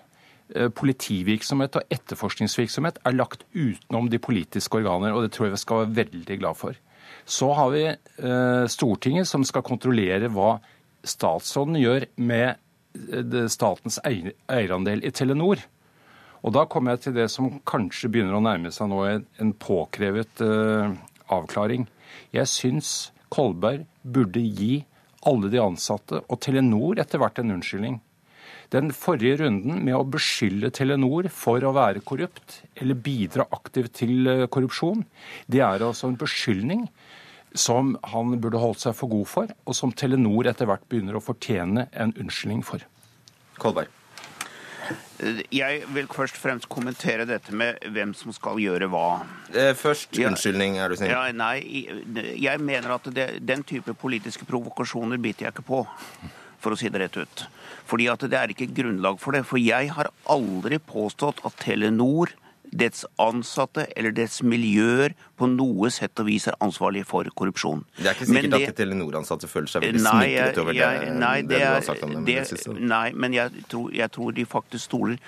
eh, 0.54 0.68
politivirksomhet 0.68 1.78
og 1.80 1.94
etterforskningsvirksomhet 1.96 3.00
er 3.04 3.16
lagt 3.16 3.46
utenom 3.54 4.10
de 4.10 4.20
politiske 4.22 4.78
organer, 4.78 5.14
og 5.14 5.24
det 5.24 5.32
tror 5.34 5.48
jeg 5.48 5.56
vi 5.56 5.64
skal 5.64 5.82
være 5.82 5.96
veldig 6.02 6.38
glad 6.42 6.58
for. 6.60 6.78
Så 7.26 7.50
har 7.54 7.70
vi 7.74 7.84
eh, 7.86 8.66
Stortinget 8.70 9.28
som 9.28 9.44
skal 9.44 9.66
kontrollere 9.66 10.30
hva 10.30 10.58
statsråden 11.06 11.78
gjør 11.80 12.06
med 12.16 12.54
eh, 12.54 13.48
statens 13.50 13.98
eierandel 14.06 15.02
i 15.02 15.10
Telenor. 15.10 15.64
Og 16.46 16.54
da 16.54 16.66
kommer 16.70 16.94
jeg 16.94 17.06
til 17.06 17.16
det 17.16 17.30
som 17.32 17.58
kanskje 17.66 18.10
begynner 18.12 18.38
å 18.38 18.44
nærme 18.44 18.70
seg 18.70 18.86
nå 18.92 19.00
en 19.08 19.50
påkrevet 19.58 20.42
avklaring. 21.32 21.88
Jeg 22.30 22.46
syns 22.46 22.90
Kolberg 23.34 23.88
burde 24.06 24.44
gi 24.44 24.84
alle 25.26 25.50
de 25.52 25.62
ansatte 25.62 26.22
og 26.24 26.40
Telenor 26.44 27.00
etter 27.02 27.20
hvert 27.22 27.40
en 27.42 27.54
unnskyldning. 27.56 27.98
Den 28.74 28.90
forrige 28.94 29.40
runden 29.44 29.82
med 29.86 29.94
å 29.94 30.06
beskylde 30.10 30.72
Telenor 30.74 31.28
for 31.30 31.62
å 31.62 31.74
være 31.76 32.02
korrupt 32.06 32.60
eller 32.74 32.98
bidra 32.98 33.46
aktivt 33.54 33.94
til 34.00 34.26
eh, 34.30 34.46
korrupsjon, 34.50 35.04
det 35.46 35.62
er 35.62 35.84
altså 35.86 36.10
en 36.10 36.18
beskyldning 36.18 36.88
som 37.56 37.94
han 38.10 38.34
burde 38.42 38.60
holdt 38.60 38.82
seg 38.82 38.96
for 38.98 39.12
god 39.12 39.30
for, 39.30 39.52
og 39.64 39.78
som 39.78 39.94
Telenor 39.94 40.50
etter 40.50 40.68
hvert 40.68 40.84
begynner 40.90 41.16
å 41.16 41.24
fortjene 41.24 41.86
en 41.94 42.12
unnskyldning 42.18 42.66
for. 42.66 42.82
Kolberg. 43.62 43.92
Jeg 45.54 45.82
vil 45.94 46.08
først 46.12 46.36
og 46.38 46.42
fremst 46.42 46.68
kommentere 46.72 47.26
dette 47.28 47.54
med 47.56 47.80
hvem 47.94 48.12
som 48.16 48.34
skal 48.36 48.60
gjøre 48.62 48.88
hva. 48.92 49.24
Først 49.78 50.16
unnskyldning, 50.18 50.78
er 50.82 50.92
du 50.92 50.98
snill. 51.00 51.12
Ja, 51.14 51.26
nei, 51.32 51.84
jeg 52.36 52.62
mener 52.62 52.96
at 52.98 53.08
det, 53.14 53.28
den 53.46 53.64
type 53.66 53.94
politiske 53.98 54.48
provokasjoner 54.48 55.20
biter 55.22 55.48
jeg 55.48 55.56
ikke 55.56 55.66
på, 55.66 55.82
for 56.62 56.74
å 56.74 56.78
si 56.78 56.90
det 56.92 57.04
rett 57.04 57.20
ut. 57.20 57.46
Fordi 57.86 58.08
at 58.10 58.24
det 58.26 58.38
er 58.38 58.52
ikke 58.52 58.70
grunnlag 58.74 59.20
for 59.22 59.36
det. 59.36 59.44
For 59.48 59.62
jeg 59.62 59.92
har 59.94 60.10
aldri 60.32 60.80
påstått 60.82 61.42
at 61.46 61.58
Telenor 61.62 62.32
dets 62.80 63.04
ansatte 63.22 63.86
eller 63.96 64.14
dets 64.16 64.42
miljøer 64.46 65.14
på 65.36 65.48
noe 65.50 65.90
sett 65.92 66.16
og 66.22 66.28
vis 66.30 66.46
er 66.50 66.56
ansvarlig 66.64 67.04
for 67.08 67.28
korrupsjon. 67.36 67.82
Det 67.98 68.08
er 68.10 68.16
ikke 68.16 68.28
sikkert 68.30 68.54
det, 68.54 68.60
at 68.70 68.78
Telenor-ansatte 68.80 69.50
føler 69.50 69.70
seg 69.70 69.84
veldig 69.84 70.02
smittet 70.04 70.60
over 70.62 70.76
det, 70.76 70.90
nei, 71.20 71.34
det, 71.42 71.50
det, 71.52 71.60
du 71.60 71.66
har 71.66 71.84
sagt 71.86 72.06
om 72.06 72.14
dem? 72.16 72.26
Det, 72.28 72.76
nei, 72.80 73.06
men 73.14 73.36
jeg 73.36 73.66
tror, 73.72 73.90
jeg 73.94 74.12
tror, 74.16 74.32
de 74.36 74.46
faktisk 74.48 74.88
stoler 74.88 75.18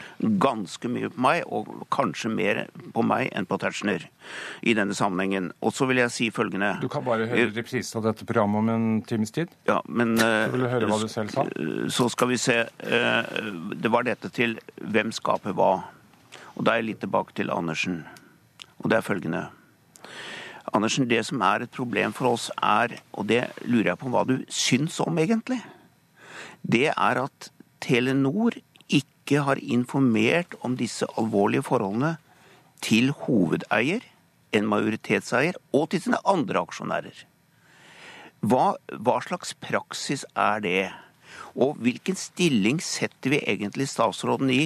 ganske 0.43 0.93
mye 0.93 1.13
på 1.13 1.25
meg, 1.29 1.43
og 1.53 1.69
kanskje 1.95 2.33
mer 2.33 2.63
på 2.95 3.05
meg 3.07 3.33
enn 3.37 3.49
på 3.49 3.61
Tetzschner 3.61 4.09
i 4.63 4.75
denne 4.77 4.97
sammenhengen. 4.97 5.53
Og 5.65 5.75
så 5.77 5.89
vil 5.89 6.03
jeg 6.03 6.15
si 6.15 6.31
følgende 6.35 6.75
Du 6.83 6.89
kan 6.93 7.05
bare 7.07 7.29
høre 7.31 7.51
reprisen 7.57 8.01
av 8.01 8.09
dette 8.11 8.27
programmet 8.29 8.63
om 8.65 8.73
en 8.73 8.89
times 9.09 9.33
tid. 9.35 9.53
Ja, 9.69 9.81
men 9.89 10.17
Så 10.21 10.31
vil 10.55 10.67
du 10.67 10.71
høre 10.73 10.91
hva 10.91 11.01
du 11.03 11.09
selv 11.13 11.33
sa. 11.35 11.47
Så 11.93 12.09
skal 12.13 12.33
vi 12.33 12.41
se. 12.41 12.59
Eh, 12.65 13.39
det 13.77 13.93
var 13.93 14.09
dette 14.09 14.33
til 14.35 14.59
hvem 14.81 15.13
skaper 15.15 15.57
hva. 15.57 15.73
Og 16.59 16.67
da 16.67 16.75
er 16.75 16.83
jeg 16.83 16.91
litt 16.91 17.03
tilbake 17.05 17.37
til 17.39 17.53
Andersen. 17.55 18.03
Og 18.83 18.91
det 18.91 18.99
er 18.99 19.07
følgende. 19.07 19.45
Andersen, 20.75 21.09
det 21.09 21.23
som 21.27 21.41
er 21.47 21.65
et 21.65 21.75
problem 21.75 22.13
for 22.13 22.35
oss, 22.35 22.49
er, 22.59 22.99
og 23.15 23.29
det 23.31 23.47
lurer 23.65 23.93
jeg 23.93 24.01
på 24.03 24.11
hva 24.13 24.25
du 24.29 24.37
syns 24.53 24.99
om 25.01 25.19
egentlig, 25.23 25.61
det 26.67 26.91
er 26.91 27.23
at 27.23 27.51
Telenor 27.81 28.59
ikke 28.89 29.45
har 29.47 29.61
informert 29.63 30.57
om 30.67 30.75
disse 30.77 31.07
alvorlige 31.21 31.65
forholdene 31.65 32.17
til 32.85 33.13
hovedeier, 33.25 34.03
en 34.53 34.69
majoritetseier, 34.69 35.57
og 35.73 35.91
til 35.93 36.03
sine 36.03 36.21
andre 36.27 36.63
aksjonærer. 36.65 37.25
Hva, 38.41 38.75
hva 38.99 39.19
slags 39.25 39.55
praksis 39.61 40.25
er 40.35 40.63
det? 40.65 40.83
Og 41.59 41.79
hvilken 41.83 42.19
stilling 42.19 42.79
setter 42.85 43.35
vi 43.35 43.41
egentlig 43.43 43.89
statsråden 43.91 44.51
i 44.55 44.61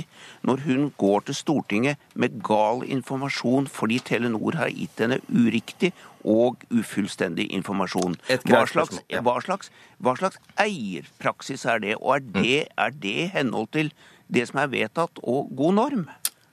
når 0.44 0.64
hun 0.66 0.88
går 1.00 1.26
til 1.28 1.38
Stortinget 1.38 2.00
med 2.14 2.36
gal 2.44 2.84
informasjon 2.84 3.68
fordi 3.72 4.00
Telenor 4.04 4.58
har 4.60 4.72
gitt 4.72 5.00
henne 5.00 5.22
uriktig 5.32 5.92
og 6.28 6.62
ufullstendig 6.70 7.48
informasjon? 7.56 8.18
Hva 8.44 8.64
slags, 8.68 9.00
hva, 9.08 9.36
slags, 9.44 9.72
hva 9.98 10.16
slags, 10.20 10.40
eierpraksis 10.60 11.64
er 11.64 11.84
det? 11.84 11.96
Og 12.00 12.18
er 12.18 12.26
det, 12.36 12.58
er 12.76 12.98
det 13.04 13.30
henhold 13.36 13.72
til 13.72 13.92
det 14.32 14.48
som 14.50 14.62
er 14.62 14.74
vedtatt 14.76 15.22
og 15.22 15.52
god 15.56 15.78
norm? 15.80 16.10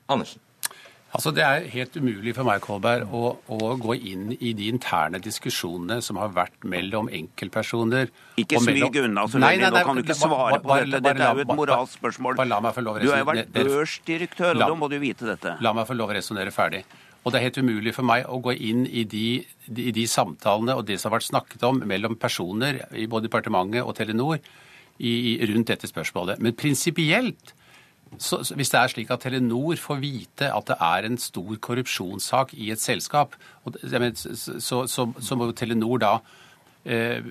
Andersen. 0.08 0.40
Altså, 1.10 1.32
Det 1.34 1.42
er 1.42 1.64
helt 1.72 1.96
umulig 1.98 2.34
for 2.36 2.46
meg 2.46 2.60
Kolberg, 2.62 3.10
å, 3.10 3.32
å, 3.50 3.58
gå 3.82 3.96
inn 4.12 4.30
i 4.36 4.52
de 4.54 4.68
interne 4.70 5.18
diskusjonene 5.22 5.98
som 6.06 6.20
har 6.22 6.30
vært 6.36 6.62
mellom 6.62 7.10
enkeltpersoner. 7.10 8.12
Ikke 8.38 8.60
smyg 8.62 9.00
unna 9.02 9.26
så 9.26 9.42
veldig, 9.42 9.72
nå 9.74 9.84
kan 9.88 9.98
du 9.98 10.04
ikke 10.04 10.18
svare 10.20 10.60
på 10.62 10.78
dette. 10.78 11.02
Dette 11.02 11.26
er 11.26 11.40
jo 11.40 11.44
et 11.46 11.54
moralsk 11.58 11.98
spørsmål. 11.98 12.38
Du 12.38 13.10
har 13.10 13.24
jo 13.24 13.28
vært 13.32 13.52
børsdirektør, 13.56 14.54
og 14.54 14.62
da 14.62 14.74
må 14.78 14.90
du 14.92 15.00
vite 15.02 15.26
dette. 15.26 15.56
La 15.64 15.74
meg 15.74 15.90
få 15.90 15.98
lov 15.98 16.14
å 16.14 16.18
resonnere 16.20 16.54
ferdig. 16.54 16.84
Og 17.20 17.32
det 17.32 17.40
er 17.40 17.48
helt 17.50 17.58
umulig 17.60 17.92
for 17.92 18.06
meg 18.06 18.24
å 18.30 18.38
gå 18.40 18.54
inn 18.70 18.86
i 18.86 19.04
de, 19.04 19.42
de, 19.66 19.90
de, 19.92 20.06
samtalene 20.08 20.78
og 20.78 20.86
det 20.88 20.96
som 21.00 21.10
har 21.10 21.18
vært 21.18 21.28
snakket 21.28 21.66
om 21.68 21.82
mellom 21.84 22.16
personer 22.16 22.80
i 22.96 23.04
både 23.10 23.28
departementet 23.28 23.84
og 23.84 23.92
Telenor 23.98 24.38
i, 25.00 25.36
rundt 25.50 25.68
dette 25.68 25.90
spørsmålet. 25.90 26.40
Men 26.40 26.56
prinsipielt 26.56 27.52
så, 28.18 28.40
hvis 28.58 28.72
det 28.72 28.78
er 28.80 28.90
slik 28.90 29.10
at 29.14 29.22
Telenor 29.22 29.78
får 29.78 30.00
vite 30.02 30.50
at 30.50 30.66
det 30.66 30.76
er 30.82 31.06
en 31.06 31.18
stor 31.20 31.56
korrupsjonssak 31.62 32.54
i 32.58 32.72
et 32.74 32.82
selskap, 32.82 33.36
så, 33.86 34.82
så, 34.90 35.06
så 35.14 35.38
må 35.38 35.50
Telenor 35.54 36.00
da 36.02 36.14
eh, 36.82 37.22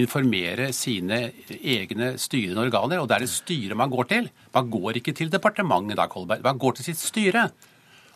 informere 0.00 0.70
sine 0.72 1.20
egne 1.58 2.14
styrende 2.20 2.64
organer. 2.64 3.02
Og 3.02 3.08
det 3.08 3.18
er 3.18 3.26
det 3.26 3.32
styret 3.34 3.76
man 3.76 3.92
går 3.92 4.08
til. 4.14 4.30
Man 4.54 4.70
går 4.72 5.02
ikke 5.02 5.16
til 5.18 5.32
departementet 5.32 6.00
da, 6.00 6.08
Kolberg. 6.08 6.46
Man 6.46 6.62
går 6.62 6.78
til 6.78 6.88
sitt 6.88 7.02
styre. 7.02 7.50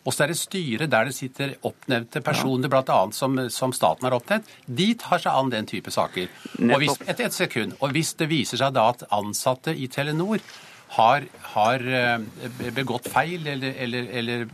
Og 0.02 0.16
så 0.16 0.24
er 0.24 0.32
det 0.32 0.40
styret 0.40 0.90
der 0.90 1.06
det 1.06 1.14
sitter 1.14 1.54
oppnevnte 1.68 2.24
personer, 2.24 2.72
bl.a. 2.72 2.98
Som, 3.14 3.36
som 3.52 3.76
staten 3.76 4.08
har 4.08 4.16
oppnevnt. 4.16 4.48
De 4.66 4.88
tar 4.98 5.20
seg 5.22 5.36
an 5.36 5.52
den 5.52 5.68
type 5.68 5.92
saker. 5.94 6.32
Og 6.58 6.76
hvis, 6.82 6.98
et, 7.06 7.20
et 7.20 7.36
sekund. 7.36 7.76
Og 7.84 7.94
hvis 7.94 8.16
det 8.18 8.32
viser 8.32 8.58
seg 8.64 8.74
da 8.74 8.88
at 8.96 9.04
ansatte 9.12 9.76
i 9.76 9.92
Telenor 9.92 10.40
har, 10.96 11.24
har 11.54 11.86
eh, 11.86 12.72
begått 12.76 13.08
feil 13.12 13.46
eller, 13.48 13.72
eller, 13.84 14.10
eller, 14.20 14.46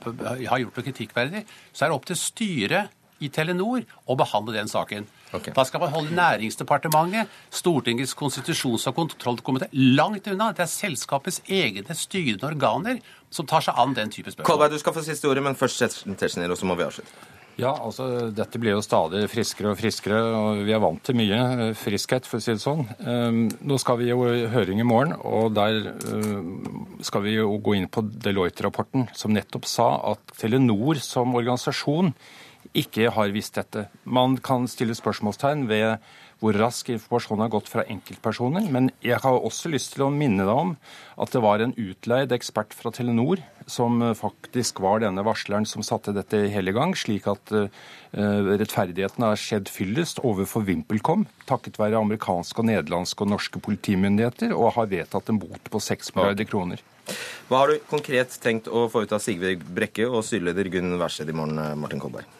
har 0.46 0.62
gjort 0.62 0.78
noe 0.78 0.86
kritikkverdig, 0.86 1.44
så 1.72 1.84
er 1.84 1.90
det 1.90 1.98
opp 1.98 2.08
til 2.08 2.18
styret 2.20 2.94
i 3.18 3.30
Telenor 3.34 3.82
å 4.06 4.14
behandle 4.18 4.54
den 4.54 4.70
saken. 4.70 5.08
Okay. 5.34 5.52
Da 5.52 5.64
skal 5.66 5.82
man 5.82 5.90
holde 5.92 6.14
Næringsdepartementet, 6.16 7.32
Stortingets 7.50 8.14
konstitusjons- 8.16 8.86
og 8.88 8.96
kontrollkomité 8.96 9.68
langt 9.72 10.30
unna. 10.30 10.52
Det 10.54 10.64
er 10.64 10.70
selskapets 10.72 11.42
egne 11.44 11.96
styrende 11.98 12.46
organer 12.48 13.02
som 13.30 13.48
tar 13.48 13.66
seg 13.66 13.76
an 13.76 13.96
den 13.98 14.14
type 14.14 14.30
spørsmål. 14.30 14.48
Kolberg, 14.48 14.72
du 14.76 14.80
skal 14.80 14.96
få 14.96 15.04
siste 15.04 15.28
ordet, 15.28 15.42
men 15.44 15.58
først 15.58 15.82
Tetzschner, 16.06 16.54
og 16.54 16.60
så 16.60 16.70
må 16.70 16.78
vi 16.78 16.86
avslutte. 16.86 17.37
Ja, 17.58 17.72
altså 17.74 18.28
dette 18.30 18.60
blir 18.62 18.76
jo 18.76 18.82
stadig 18.86 19.24
friskere 19.32 19.72
og 19.72 19.80
friskere, 19.80 20.18
og 20.38 20.60
vi 20.62 20.74
er 20.76 20.82
vant 20.82 21.00
til 21.02 21.16
mye 21.18 21.38
eh, 21.64 21.72
friskhet, 21.74 22.28
for 22.28 22.38
å 22.38 22.44
si 22.44 22.52
det 22.54 22.62
sånn. 22.62 22.84
Ehm, 23.02 23.40
nå 23.66 23.78
skal 23.82 23.98
vi 23.98 24.12
jo 24.12 24.20
i 24.30 24.44
høring 24.52 24.78
i 24.78 24.86
morgen, 24.86 25.16
og 25.26 25.56
der 25.56 25.88
eh, 25.90 27.02
skal 27.02 27.24
vi 27.26 27.34
jo 27.34 27.56
gå 27.58 27.74
inn 27.74 27.88
på 27.90 28.04
Deloitte-rapporten, 28.06 29.08
som 29.10 29.34
nettopp 29.34 29.66
sa 29.66 29.88
at 30.12 30.36
Telenor 30.38 31.02
som 31.02 31.34
organisasjon 31.34 32.14
ikke 32.78 33.10
har 33.16 33.34
visst 33.34 33.58
dette. 33.58 33.88
Man 34.06 34.38
kan 34.38 34.70
stille 34.70 34.94
spørsmålstegn 34.94 35.66
ved 35.66 35.98
hvor 36.38 36.54
rask 36.58 36.88
informasjonen 36.92 37.44
har 37.44 37.52
gått 37.52 37.70
fra 37.70 37.84
enkeltpersoner. 37.90 38.68
Men 38.70 38.90
jeg 39.04 39.18
har 39.24 39.38
også 39.38 39.70
lyst 39.72 39.94
til 39.94 40.06
å 40.06 40.12
minne 40.14 40.46
deg 40.46 40.54
om 40.54 40.74
at 41.18 41.34
det 41.34 41.42
var 41.42 41.62
en 41.62 41.74
utleid 41.74 42.34
ekspert 42.34 42.76
fra 42.76 42.92
Telenor 42.94 43.42
som 43.68 44.00
faktisk 44.16 44.80
var 44.80 45.02
denne 45.02 45.24
varsleren 45.26 45.66
som 45.68 45.84
satte 45.84 46.14
dette 46.16 46.44
hele 46.52 46.72
i 46.72 46.76
gang, 46.76 46.94
slik 46.96 47.26
at 47.28 47.52
uh, 47.52 47.66
rettferdigheten 48.14 49.26
har 49.26 49.40
skjedd 49.40 49.68
fyllest 49.72 50.22
overfor 50.24 50.64
VimpelCom, 50.68 51.26
takket 51.50 51.76
være 51.80 52.00
amerikanske, 52.00 52.62
og 52.62 52.70
nederlandske 52.70 53.26
og 53.26 53.34
norske 53.34 53.60
politimyndigheter, 53.64 54.54
og 54.56 54.76
har 54.78 54.88
vedtatt 54.94 55.28
en 55.28 55.42
bot 55.42 55.68
på 55.68 55.82
6 55.84 56.14
milliarder 56.16 56.48
kroner. 56.48 56.84
Hva 57.48 57.62
har 57.62 57.72
du 57.72 57.86
konkret 57.88 58.34
tenkt 58.42 58.68
å 58.68 58.86
få 58.92 59.04
ut 59.04 59.14
av 59.16 59.22
Sigve 59.24 59.56
Brekke 59.58 60.08
og 60.08 60.24
styreleder 60.28 60.68
Gunn 60.72 60.98
Wærsted 61.00 61.28
i 61.32 61.36
morgen, 61.36 61.60
Martin 61.80 62.00
Kolberg? 62.02 62.37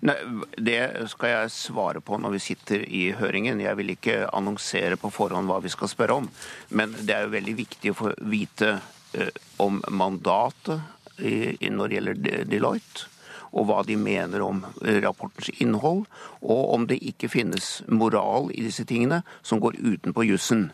Nei, 0.00 0.16
Det 0.56 1.08
skal 1.12 1.34
jeg 1.34 1.52
svare 1.52 2.00
på 2.00 2.16
når 2.16 2.36
vi 2.36 2.42
sitter 2.44 2.84
i 2.88 3.02
høringen. 3.16 3.60
Jeg 3.60 3.76
vil 3.76 3.92
ikke 3.96 4.22
annonsere 4.32 4.96
på 5.00 5.12
forhånd 5.12 5.50
hva 5.50 5.60
vi 5.60 5.72
skal 5.72 5.92
spørre 5.92 6.20
om. 6.22 6.30
Men 6.72 6.94
det 6.96 7.16
er 7.16 7.26
jo 7.26 7.36
veldig 7.36 7.56
viktig 7.58 7.92
å 7.92 7.98
få 7.98 8.14
vite 8.32 8.72
eh, 9.12 9.34
om 9.60 9.82
mandatet 9.92 10.80
når 11.20 11.90
det 11.90 11.96
gjelder 11.98 12.44
Deloitte 12.48 13.09
og 13.50 13.66
hva 13.68 13.80
de 13.86 13.96
mener 13.98 14.42
om 14.44 14.62
eh, 14.84 15.00
rapportens 15.04 15.50
innhold, 15.62 16.04
og 16.40 16.62
om 16.74 16.86
det 16.90 17.00
ikke 17.02 17.30
finnes 17.32 17.80
moral 17.88 18.50
i 18.54 18.64
disse 18.66 18.86
tingene 18.88 19.22
som 19.42 19.62
går 19.62 19.78
utenpå 19.80 20.26
jussen. 20.28 20.68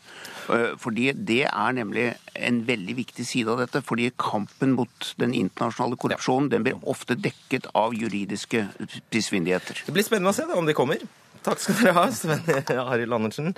Eh, 0.52 0.74
fordi 0.80 1.12
Det 1.12 1.44
er 1.46 1.72
nemlig 1.72 2.14
en 2.34 2.62
veldig 2.66 2.96
viktig 2.96 3.26
side 3.26 3.48
av 3.48 3.58
dette. 3.58 3.82
fordi 3.82 4.10
Kampen 4.16 4.72
mot 4.72 5.14
den 5.18 5.34
internasjonale 5.34 5.96
korrupsjonen 5.96 6.50
den 6.50 6.62
blir 6.62 6.80
ofte 6.84 7.16
dekket 7.16 7.66
av 7.74 7.94
juridiske 7.94 8.68
prisvindigheter. 9.10 9.84
Det 9.86 9.92
blir 9.92 10.04
spennende 10.04 10.30
å 10.30 10.36
se 10.36 10.46
da, 10.46 10.54
om 10.56 10.66
de 10.66 10.74
kommer. 10.74 10.98
Takk 11.42 11.60
skal 11.62 11.74
dere 11.80 11.92
ha, 11.94 12.06
Sven 12.10 12.42
Arild 12.90 13.12
Andersen, 13.12 13.54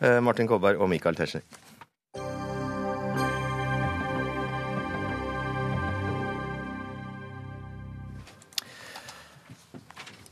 eh, 0.00 0.20
Martin 0.20 0.48
Kolberg 0.48 0.80
og 0.80 0.88
Michael 0.88 1.18
Tetzschner. 1.18 1.67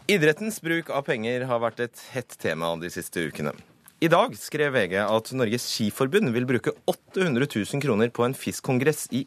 Idrettens 0.07 0.61
bruk 0.62 0.87
av 0.95 1.03
penger 1.09 1.42
har 1.51 1.59
vært 1.59 1.81
et 1.83 2.01
hett 2.12 2.37
tema 2.38 2.69
de 2.79 2.87
siste 2.95 3.25
ukene. 3.27 3.51
I 3.99 4.07
dag 4.07 4.37
skrev 4.38 4.77
VG 4.77 5.01
at 5.03 5.33
Norges 5.35 5.64
Skiforbund 5.66 6.31
vil 6.31 6.47
bruke 6.47 6.71
800 6.87 7.49
000 7.51 7.83
kroner 7.83 8.12
på 8.14 8.23
en 8.23 8.37
fiskkongress 8.38 9.09
i 9.11 9.25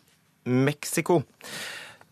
Mexico. 0.48 1.18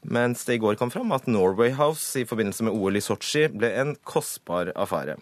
Mens 0.03 0.43
det 0.43 0.57
i 0.57 0.59
går 0.59 0.75
kom 0.81 0.91
fram 0.91 1.15
at 1.15 1.29
Norway 1.31 1.71
House 1.77 2.19
i 2.19 2.27
forbindelse 2.27 2.67
med 2.67 2.75
OL 2.75 2.99
i 2.99 3.05
Sotsji 3.05 3.45
ble 3.55 3.71
en 3.79 3.95
kostbar 4.03 4.73
affære. 4.75 5.15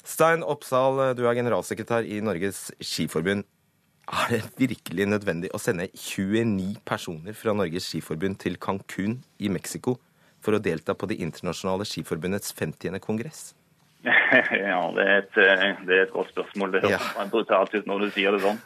Stein 0.00 0.46
Oppsal, 0.46 1.10
du 1.20 1.26
er 1.26 1.36
generalsekretær 1.36 2.08
i 2.08 2.22
Norges 2.24 2.70
Skiforbund. 2.80 3.44
Er 4.08 4.38
det 4.38 4.42
virkelig 4.56 5.10
nødvendig 5.12 5.52
å 5.52 5.60
sende 5.60 5.90
29 5.92 6.80
personer 6.88 7.36
fra 7.36 7.52
Norges 7.52 7.92
Skiforbund 7.92 8.40
til 8.40 8.56
Cancún 8.56 9.20
i 9.36 9.52
Mexico 9.52 9.98
for 10.46 10.56
å 10.56 10.62
delta 10.62 10.94
på 10.94 11.10
Det 11.10 11.18
internasjonale 11.26 11.86
skiforbundets 11.88 12.54
50. 12.56 12.98
kongress? 13.02 13.50
Ja, 14.70 14.80
det 14.94 15.04
er, 15.04 15.16
et, 15.20 15.38
eh, 15.38 15.84
det 15.86 15.94
er 15.96 16.02
et 16.06 16.14
godt 16.14 16.30
spørsmål. 16.30 16.74
Det 16.74 16.82
høres 16.86 17.06
ja. 17.16 17.28
brutalt 17.30 17.74
ut 17.74 17.86
når 17.90 18.06
du 18.06 18.10
sier 18.14 18.34
det 18.34 18.42
sånn. 18.44 18.60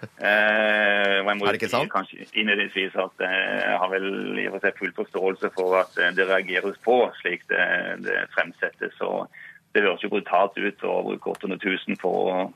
Eh, 0.00 1.20
er 1.20 1.36
det 1.36 1.58
ikke 1.58 1.68
sant? 1.68 1.90
Kanskje 1.92 2.24
innledningsvis 2.32 2.96
at 3.00 3.24
eh, 3.24 3.58
jeg 3.60 3.78
har 3.82 3.90
vel 3.92 4.06
i 4.40 4.46
og 4.48 4.56
for 4.56 4.64
seg 4.64 4.78
full 4.78 4.94
forståelse 4.96 5.50
for 5.56 5.76
at 5.82 5.98
eh, 6.00 6.12
det 6.16 6.28
reageres 6.30 6.78
på 6.84 6.96
slik 7.20 7.44
det, 7.52 7.66
det 8.06 8.16
fremsettes. 8.36 8.96
og 9.04 9.28
det 9.74 9.84
høres 9.84 10.02
jo 10.02 10.10
brutalt 10.10 10.56
ut 10.58 10.82
å 10.82 10.96
bruke 11.06 11.30
800 11.30 11.60
000 11.62 11.98
for, 12.00 12.50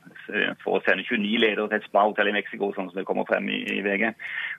for 0.63 0.77
å 0.77 0.81
sende 0.83 1.05
29 1.07 1.39
ledere 1.39 1.69
til 1.71 1.77
et 1.77 1.87
spa-hotell 1.87 2.27
i 2.27 2.35
Mexico, 2.35 2.73
sånn 2.75 2.89
som 2.91 2.99
det 2.99 3.05
kommer 3.07 3.27
frem 3.29 3.47
i, 3.47 3.61
i 3.77 3.79
VG. 3.85 4.09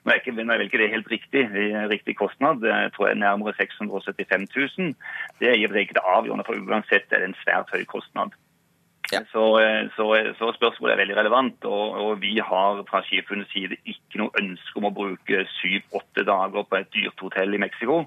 Nå 0.01 0.13
er, 0.13 0.21
ikke, 0.21 0.33
nå 0.39 0.47
er 0.47 0.63
vel 0.63 0.71
ikke 0.71 0.81
det 0.81 0.89
helt 0.95 1.11
riktig. 1.13 1.43
Det 1.53 1.67
riktig 1.91 2.17
kostnad. 2.17 2.65
Jeg 2.65 2.95
tror 2.95 3.09
jeg 3.09 3.17
er 3.19 3.21
nærmere 3.21 3.53
675 3.59 4.49
000. 4.55 4.97
Det 5.37 5.51
er 5.51 5.59
i 5.59 5.67
og 5.67 5.69
for 5.69 5.77
seg 5.77 5.85
ikke 5.85 5.99
det 5.99 6.05
avgjørende, 6.15 6.47
for 6.49 6.73
uansett 6.73 7.13
er 7.13 7.21
det 7.21 7.29
en 7.29 7.41
svært 7.43 7.73
høy 7.75 7.85
kostnad. 7.93 8.33
Ja. 9.13 9.21
Så, 9.31 9.43
så, 9.95 10.07
så, 10.35 10.49
spørsmålet 10.57 10.95
er 10.95 11.03
veldig 11.03 11.19
relevant. 11.19 11.69
Og, 11.69 11.93
og 12.01 12.25
vi 12.25 12.33
har 12.41 12.81
fra 12.89 13.03
Skifundets 13.05 13.53
side 13.53 13.77
ikke 13.85 14.23
noe 14.23 14.33
ønske 14.41 14.81
om 14.81 14.89
å 14.89 14.95
bruke 14.97 15.45
syv-åtte 15.59 16.25
dager 16.27 16.65
på 16.65 16.81
et 16.81 16.89
dyrt 16.97 17.21
hotell 17.21 17.53
i 17.53 17.61
Mexico. 17.61 18.01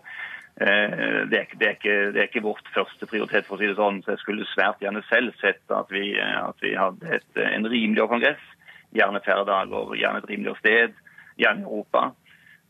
Eh, 0.57 1.27
det 1.31 1.39
er, 1.39 1.53
det, 1.57 1.67
er 1.67 1.77
ikke, 1.77 1.99
det 2.15 2.23
er, 2.23 2.29
ikke, 2.29 2.45
vårt 2.45 2.73
første 2.75 3.07
prioritet, 3.07 3.47
for 3.49 3.57
å 3.57 3.61
si 3.61 3.71
det 3.71 3.79
sånn. 3.79 4.01
Så 4.05 4.15
jeg 4.15 4.23
skulle 4.25 4.49
svært 4.53 4.83
gjerne 4.85 5.05
selv 5.09 5.37
sett 5.41 5.63
at 5.75 5.93
vi, 5.95 6.15
at 6.19 6.65
vi 6.65 6.75
hadde 6.79 7.21
et, 7.21 7.31
en 7.45 7.69
rimeligere 7.69 8.11
kongress. 8.11 8.49
Gjerne 8.97 9.23
færre 9.25 9.47
dager, 9.47 9.95
gjerne 9.95 10.23
et 10.23 10.33
rimeligere 10.33 10.59
sted, 10.59 10.99
gjerne 11.39 11.69
Europa. 11.69 12.11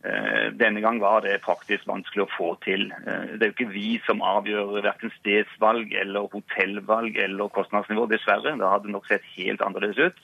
Eh, 0.00 0.46
denne 0.56 0.80
gang 0.80 0.96
var 1.00 1.20
det 1.26 1.42
praktisk 1.44 1.84
vanskelig 1.88 2.24
å 2.24 2.32
få 2.32 2.50
til. 2.64 2.86
Eh, 3.04 3.36
det 3.36 3.44
er 3.44 3.50
jo 3.50 3.56
ikke 3.58 3.72
vi 3.74 3.88
som 4.06 4.22
avgjør 4.24 4.78
verken 4.80 5.12
stedsvalg 5.18 5.92
eller 5.92 6.30
hotellvalg 6.32 7.18
eller 7.20 7.52
kostnadsnivå, 7.52 8.06
dessverre. 8.08 8.54
Det 8.56 8.70
hadde 8.74 8.92
nok 8.94 9.08
sett 9.10 9.26
helt 9.36 9.64
annerledes 9.64 10.00
ut. 10.00 10.22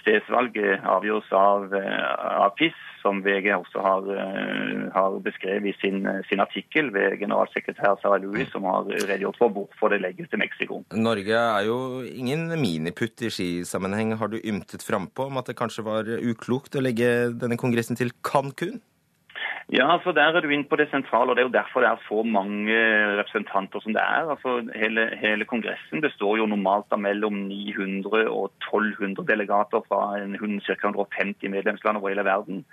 Stedsvalget 0.00 0.82
avgjøres 0.82 1.28
av, 1.38 1.70
av 1.74 2.54
PIS, 2.58 2.74
som 3.04 3.20
VG 3.22 3.50
også 3.52 3.82
har, 3.84 4.06
eh, 4.16 4.84
har 4.94 5.18
beskrevet 5.22 5.68
i 5.70 5.74
sin, 5.82 6.00
sin, 6.28 6.40
artikkel 6.40 6.88
ved 6.94 7.18
generalsekretær 7.20 7.98
Sarah 8.00 8.22
Louis, 8.22 8.48
som 8.52 8.64
har 8.68 8.88
redegjort 8.88 9.38
for 9.38 9.52
hvorfor 9.52 9.92
det 9.92 10.00
legges 10.02 10.30
til 10.32 10.40
Mexico. 10.40 10.80
Norge 10.96 11.36
er 11.36 11.68
jo 11.68 11.78
ingen 12.02 12.48
miniputt 12.60 13.22
i 13.22 13.30
skisammenheng. 13.36 14.16
Har 14.18 14.32
du 14.32 14.40
ymtet 14.40 14.86
frampå 14.86 15.28
om 15.28 15.38
at 15.38 15.52
det 15.52 15.58
kanskje 15.60 15.84
var 15.86 16.08
uklokt 16.16 16.78
å 16.78 16.84
legge 16.84 17.12
denne 17.36 17.60
kongressen 17.60 18.00
til 18.00 18.14
Cancún? 18.24 18.80
Ja, 19.72 19.92
altså 19.92 20.12
Der 20.12 20.22
er 20.22 20.40
du 20.40 20.48
inne 20.48 20.68
på 20.68 20.76
det 20.76 20.90
sentrale, 20.90 21.30
og 21.30 21.36
det 21.36 21.42
er 21.42 21.48
jo 21.48 21.58
derfor 21.58 21.80
det 21.80 21.88
er 21.88 22.08
så 22.08 22.22
mange 22.22 22.76
representanter 23.20 23.80
som 23.80 23.92
det 23.92 24.02
er. 24.02 24.30
Altså 24.30 24.68
Hele, 24.76 25.10
hele 25.20 25.44
Kongressen 25.44 26.00
består 26.00 26.36
jo 26.36 26.46
normalt 26.46 26.92
av 26.92 27.00
mellom 27.00 27.32
900 27.48 28.28
og 28.28 28.52
1200 28.68 29.24
delegater 29.28 29.80
fra 29.88 30.20
ca. 30.66 30.74
150 30.84 31.48
medlemsland 31.50 31.96
over 31.96 32.08
hele 32.08 32.24
verden. 32.24 32.64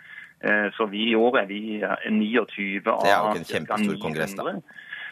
Eh, 0.43 0.67
så 0.73 0.85
vi 0.85 1.09
i 1.11 1.15
år 1.15 1.37
er 1.37 1.45
vi 1.45 1.83
29 2.09 2.81
av 2.87 3.03
Det 3.05 3.11
er 3.11 3.19
jo 3.19 3.29
ikke 3.29 3.43
en 3.45 3.51
kjempestor 3.53 4.01
kongress, 4.01 4.35
da. 4.35 4.55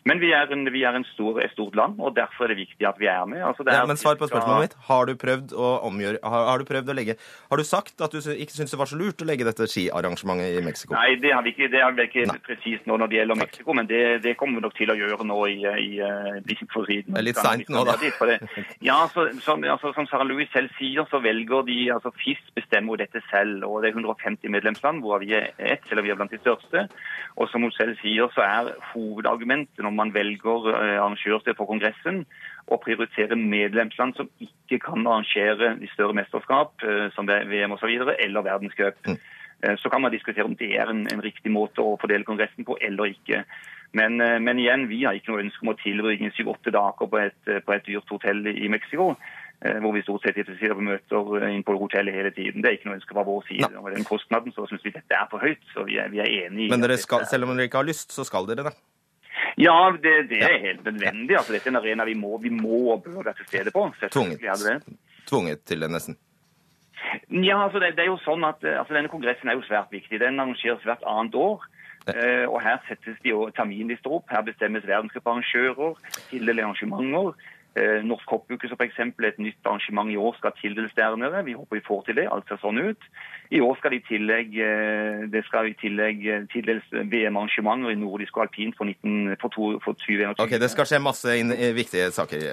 Men 0.09 0.21
vi 0.21 0.31
er, 0.33 0.49
en, 0.53 0.65
vi 0.73 0.81
er 0.87 0.95
en 0.97 1.05
stor, 1.11 1.37
et 1.43 1.51
stort 1.53 1.75
land, 1.77 1.99
og 2.01 2.15
derfor 2.17 2.47
er 2.47 2.53
det 2.53 2.63
viktig 2.63 2.87
at 2.87 2.97
vi 3.01 3.09
er 3.11 3.25
med. 3.29 3.43
Altså, 3.45 3.65
er 3.67 3.77
ja, 3.77 3.85
men 3.89 3.99
svar 3.99 4.17
på 4.19 4.29
spørsmålet 4.29 4.65
mitt. 4.65 4.75
Har 4.87 5.09
du 5.09 5.13
prøvd 5.19 5.53
å 5.53 5.69
omgjøre 5.89 6.21
har, 6.23 6.45
har, 6.49 6.61
du 6.61 6.69
prøvd 6.69 6.89
å 6.89 6.95
legge 6.97 7.15
Har 7.51 7.61
du 7.61 7.65
sagt 7.67 8.01
at 8.01 8.13
du 8.13 8.17
ikke 8.19 8.55
syns 8.55 8.73
det 8.73 8.79
var 8.81 8.89
så 8.89 8.97
lurt 8.99 9.21
å 9.21 9.27
legge 9.29 9.45
dette 9.47 9.67
skiarrangementet 9.69 10.57
i 10.57 10.63
Mexico? 10.65 10.95
Nei, 10.97 11.19
det 11.21 11.33
har 11.35 11.45
vi 11.45 11.53
ikke, 11.53 11.69
det 11.71 11.83
har 11.83 11.93
vi 11.97 12.07
ikke 12.07 12.39
presist 12.47 12.89
nå 12.89 12.97
når 12.99 13.11
det 13.11 13.19
gjelder 13.19 13.39
Takk. 13.39 13.45
Mexico, 13.45 13.77
men 13.77 13.89
det, 13.91 14.01
det, 14.25 14.35
kommer 14.39 14.59
vi 14.59 14.65
nok 14.65 14.77
til 14.79 14.93
å 14.93 14.97
gjøre 14.97 15.27
nå 15.29 15.39
i, 15.51 15.59
i, 15.85 15.89
i 15.99 16.57
for 16.73 16.89
Det 16.89 17.03
er 17.05 17.27
litt 17.27 17.39
seint 17.39 17.69
nå, 17.71 17.85
da. 17.87 17.97
Ja, 18.85 18.97
så, 19.13 19.27
som, 19.45 19.63
altså, 19.63 19.93
som 19.95 20.07
Sarah 20.09 20.27
Louis 20.27 20.49
selv 20.53 20.73
sier, 20.79 21.05
så 21.11 21.21
velger 21.23 21.65
de 21.67 21.77
altså 21.93 22.11
FIS 22.17 22.41
bestemmer 22.57 22.95
jo 22.95 23.01
dette 23.03 23.21
selv. 23.29 23.63
og 23.67 23.83
Det 23.83 23.91
er 23.91 23.99
150 23.99 24.51
medlemsland, 24.53 25.03
hvor 25.03 25.21
vi 25.23 25.35
er 25.37 25.51
ett, 25.57 25.85
eller 25.91 26.05
vi 26.05 26.13
er 26.13 26.19
blant 26.19 26.33
de 26.33 26.41
største. 26.41 26.87
Og 27.39 27.49
som 27.51 27.63
hun 27.63 27.73
selv 27.75 27.97
sier, 28.01 28.29
så 28.35 28.43
er 28.45 28.73
hovedargumentet 28.93 29.83
når 29.85 29.95
man 29.99 30.13
velger 30.15 30.69
eh, 30.73 30.97
arrangørsted 30.99 31.57
for 31.57 31.69
Kongressen, 31.69 32.23
og 32.69 32.83
prioritere 32.83 33.37
medlemsland 33.39 34.15
som 34.17 34.29
ikke 34.43 34.79
kan 34.83 35.07
arrangere 35.07 35.73
de 35.79 35.89
større 35.93 36.15
mesterskap, 36.17 36.75
eh, 36.85 37.09
som 37.15 37.27
VM 37.27 37.75
osv., 37.75 37.91
eller 38.19 38.45
verdenscup. 38.45 39.01
Mm. 39.07 39.19
Eh, 39.63 39.75
så 39.81 39.91
kan 39.91 40.01
man 40.01 40.13
diskutere 40.15 40.47
om 40.47 40.55
det 40.59 40.71
er 40.77 40.91
en, 40.91 41.05
en, 41.11 41.25
riktig 41.25 41.51
måte 41.51 41.83
å 41.83 41.97
fordele 42.01 42.27
Kongressen 42.27 42.67
på 42.67 42.77
eller 42.81 43.11
ikke. 43.15 43.43
Men, 43.97 44.21
men 44.21 44.59
igjen, 44.61 44.83
vi 44.85 44.99
har 45.01 45.17
ikke 45.17 45.31
noe 45.31 45.41
ønske 45.41 45.63
om 45.65 45.71
å 45.71 45.79
tilbringe 45.79 46.29
syv-åtte 46.35 46.69
dager 46.69 47.07
på 47.09 47.17
et, 47.23 47.39
på 47.65 47.73
et 47.73 47.87
dyrt 47.87 48.11
hotell 48.13 48.45
i 48.51 48.69
Mexico 48.69 49.15
hvor 49.59 49.91
vi 49.91 50.03
stort 50.05 50.23
sett 50.23 50.37
sitter 50.37 50.71
på 50.77 50.85
møter 50.85 51.47
inn 51.49 51.65
på 51.67 51.73
hotellet 51.81 52.15
hele 52.15 52.29
tiden. 52.31 52.61
Det 52.63 52.69
er 52.69 52.77
ikke 52.77 52.87
noe 52.87 52.95
ønske 52.95 53.17
fra 53.17 53.25
vår 53.27 53.41
side. 53.49 53.71
Og 53.73 53.89
med 53.89 53.97
den 53.97 54.05
kostnaden 54.07 54.53
så 54.55 54.63
syns 54.69 54.85
vi 54.85 54.93
dette 54.93 55.17
er 55.17 55.25
for 55.27 55.43
høyt. 55.43 55.65
så 55.73 55.83
vi 55.89 55.97
er, 55.99 56.07
vi 56.13 56.21
er 56.23 56.29
enige 56.45 56.69
Men 56.71 56.85
skal, 57.01 57.25
selv 57.27 57.49
om 57.49 57.57
dere 57.57 57.67
ikke 57.67 57.81
har 57.81 57.89
lyst, 57.89 58.13
så 58.15 58.23
skal 58.29 58.47
dere 58.47 58.69
det? 58.69 58.77
Ja, 59.59 59.91
det, 60.03 60.15
det 60.29 60.39
er 60.45 60.57
helt 60.63 60.85
nødvendig. 60.85 61.35
Altså, 61.35 61.53
dette 61.53 61.67
er 61.67 61.75
en 61.75 61.81
arena 61.81 62.05
vi 62.07 62.15
må, 62.15 62.37
vi 62.39 62.49
må 62.53 62.93
og 62.93 63.03
bør 63.03 63.23
være 63.23 63.35
til 63.41 63.47
stede 63.51 63.73
på. 63.75 63.89
Tvunget. 64.11 64.85
Tvunget 65.27 65.63
til 65.67 65.81
det, 65.81 65.91
nesten. 65.91 66.17
Ja, 67.31 67.63
altså 67.63 67.79
det, 67.79 67.93
det, 67.97 68.05
er 68.05 68.11
jo 68.11 68.19
sånn 68.23 68.43
at 68.43 68.63
altså 68.63 68.95
Denne 68.95 69.11
kongressen 69.11 69.49
er 69.49 69.57
jo 69.59 69.65
svært 69.67 69.91
viktig. 69.91 70.19
Den 70.21 70.39
arrangeres 70.39 70.83
hvert 70.87 71.03
annet 71.07 71.35
år. 71.35 71.67
Uh, 72.09 72.45
og 72.49 72.61
Her 72.63 72.79
settes 72.87 73.19
de 73.23 73.33
jo 73.33 73.49
terminlister 73.55 74.15
opp. 74.15 74.31
Her 74.31 74.45
bestemmes 74.47 74.87
verdenscuparrangører, 74.87 75.99
tildeler 76.31 76.69
arrangementer. 76.69 77.35
Uh, 77.77 77.99
Norsk 78.03 78.31
hoppuke 78.33 78.67
som 78.67 78.79
f.eks. 78.79 78.97
et 78.99 79.41
nytt 79.41 79.67
arrangement 79.67 80.09
i 80.09 80.17
år 80.17 80.33
skal 80.39 80.55
tildeles 80.57 80.95
der 80.97 81.15
nede. 81.15 81.43
Vi 81.45 81.53
håper 81.53 81.77
vi 81.77 81.85
får 81.85 82.07
til 82.07 82.17
det. 82.21 82.29
Alt 82.31 82.49
ser 82.49 82.61
sånn 82.63 82.81
ut. 82.81 83.09
I 83.51 83.61
år 83.65 83.77
skal 83.79 83.93
det 83.93 84.01
i 84.03 84.07
tillegg, 84.07 84.57
eh, 84.61 85.21
det 85.33 85.41
skal 85.47 85.71
i 85.71 85.75
tillegg 85.81 86.25
eh, 86.29 86.43
tildeles 86.53 86.85
VM-arrangementer 86.93 87.89
i 87.89 87.97
nordisk 87.97 88.37
og 88.37 88.43
alpint 88.45 88.77
for, 88.77 88.85
19, 88.85 89.37
for, 89.41 89.53
to, 89.55 89.69
for 89.81 89.97
2021. 89.97 90.35
Ok, 90.45 90.53
Det 90.61 90.69
skal 90.69 90.89
skje 90.89 90.99
masse 91.01 91.33
eh, 91.33 91.71
viktige 91.73 92.11
saker 92.13 92.45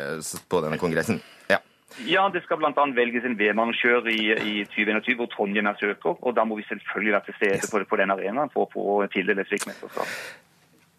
på 0.49 0.63
denne 0.65 0.81
kongressen? 0.81 1.21
Ja. 1.53 1.61
Ja, 2.05 2.27
det 2.33 2.43
skal 2.45 2.59
bl.a. 2.61 2.73
velges 2.97 3.29
en 3.29 3.37
VM-arrangør 3.37 4.09
i, 4.09 4.21
i 4.33 4.65
2021 4.73 5.21
hvor 5.21 5.29
Trondheim 5.33 5.69
er 5.69 5.77
søker. 5.81 6.17
Og 6.17 6.33
da 6.37 6.45
må 6.49 6.57
vi 6.57 6.65
selvfølgelig 6.69 7.13
være 7.13 7.29
til 7.29 7.39
stede 7.43 7.61
yes. 7.61 7.71
på, 7.73 7.85
på 7.89 8.01
den 8.01 8.17
arenaen 8.17 8.53
for 8.53 8.65
å 8.65 8.73
få 8.73 8.99
tildelt 9.13 9.45
et 9.45 9.53
slikt 9.53 9.69
mesterskap. 9.69 10.17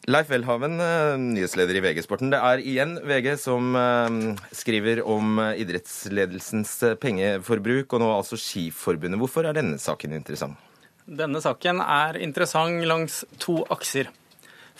Leif 0.08 0.30
Welhaven, 0.32 0.80
eh, 0.80 1.18
nyhetsleder 1.20 1.76
i 1.76 1.82
VG-sporten. 1.84 2.30
Det 2.32 2.38
er 2.40 2.62
igjen 2.64 2.94
VG 3.04 3.34
som 3.42 3.74
eh, 3.76 4.14
skriver 4.56 5.02
om 5.04 5.34
eh, 5.44 5.58
idrettsledelsens 5.60 6.78
pengeforbruk, 7.02 7.92
og 7.92 8.00
nå 8.00 8.08
altså 8.14 8.40
Skiforbundet. 8.40 9.20
Hvorfor 9.20 9.50
er 9.50 9.58
denne 9.58 9.76
saken 9.76 10.16
interessant? 10.16 10.56
Denne 11.04 11.42
saken 11.44 11.82
er 11.84 12.22
interessant 12.24 12.88
langs 12.88 13.26
to 13.44 13.58
akser. 13.74 14.08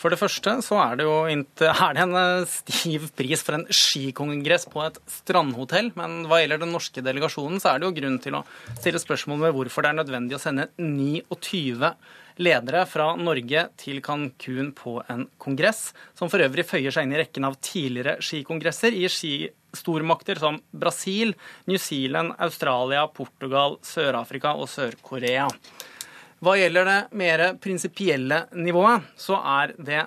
For 0.00 0.14
det 0.14 0.20
første 0.20 0.54
så 0.64 0.78
er 0.80 0.96
det 0.96 1.04
jo 1.04 1.18
er 1.28 1.98
det 1.98 2.06
en 2.06 2.48
stiv 2.48 3.10
pris 3.18 3.44
for 3.44 3.58
en 3.58 3.66
skikongress 3.68 4.64
på 4.72 4.80
et 4.86 4.96
strandhotell. 5.12 5.90
Men 5.98 6.22
hva 6.30 6.38
gjelder 6.40 6.62
den 6.62 6.72
norske 6.72 7.04
delegasjonen, 7.04 7.60
så 7.60 7.74
er 7.74 7.82
det 7.82 7.90
jo 7.90 7.98
grunn 8.00 8.16
til 8.24 8.38
å 8.40 8.46
stille 8.78 9.02
spørsmål 9.02 9.44
ved 9.44 9.58
hvorfor 9.58 9.84
det 9.84 9.92
er 9.92 10.00
nødvendig 10.00 10.38
å 10.38 10.40
sende 10.40 10.70
29 10.80 11.92
ledere 12.42 12.84
fra 12.88 13.10
Norge 13.18 13.64
til 13.80 14.00
Cancún 14.04 14.70
på 14.76 14.98
en 15.10 15.26
kongress, 15.40 15.92
som 16.18 16.30
for 16.30 16.42
øvrig 16.44 16.66
føyer 16.68 16.94
seg 16.94 17.06
inn 17.06 17.16
i 17.16 17.20
rekken 17.20 17.46
av 17.48 17.58
tidligere 17.64 18.18
skikongresser 18.24 18.94
i 18.94 19.08
skistormakter 19.10 20.40
som 20.40 20.60
Brasil, 20.70 21.34
New 21.70 21.80
Zealand, 21.82 22.36
Australia, 22.38 23.06
Portugal, 23.10 23.78
Sør-Afrika 23.86 24.54
og 24.54 24.70
Sør-Korea. 24.70 25.48
Hva 26.38 26.54
gjelder 26.54 26.86
det 26.86 26.98
mer 27.18 27.44
prinsipielle 27.58 28.44
nivået, 28.54 29.08
så 29.18 29.40
er 29.42 29.74
det 29.74 30.04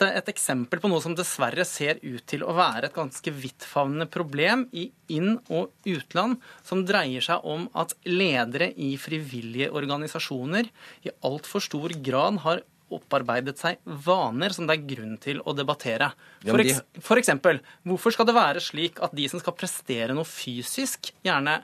et 0.00 0.28
eksempel 0.32 0.80
på 0.80 0.88
noe 0.90 1.02
som 1.04 1.14
dessverre 1.16 1.64
ser 1.68 2.00
ut 2.02 2.24
til 2.28 2.44
å 2.46 2.54
være 2.56 2.88
et 2.88 2.96
ganske 2.96 3.34
vidtfavnende 3.34 4.08
problem 4.12 4.66
i 4.72 4.88
inn- 5.12 5.40
og 5.52 5.72
utland, 5.88 6.38
som 6.64 6.84
dreier 6.88 7.24
seg 7.24 7.44
om 7.44 7.68
at 7.78 7.94
ledere 8.08 8.72
i 8.72 8.94
frivillige 9.00 9.72
organisasjoner 9.74 10.70
i 11.04 11.14
altfor 11.28 11.64
stor 11.64 11.94
grad 12.02 12.40
har 12.46 12.62
opparbeidet 12.92 13.56
seg 13.60 13.78
vaner 14.04 14.52
som 14.52 14.66
det 14.68 14.76
er 14.76 14.88
grunn 14.90 15.14
til 15.20 15.40
å 15.48 15.54
debattere. 15.56 16.10
For, 16.44 16.64
for 17.00 17.20
eksempel, 17.20 17.62
hvorfor 17.88 18.14
skal 18.14 18.28
det 18.28 18.36
være 18.36 18.64
slik 18.64 19.00
at 19.04 19.14
de 19.16 19.28
som 19.32 19.40
skal 19.40 19.56
prestere 19.56 20.16
noe 20.16 20.28
fysisk, 20.28 21.12
gjerne 21.24 21.62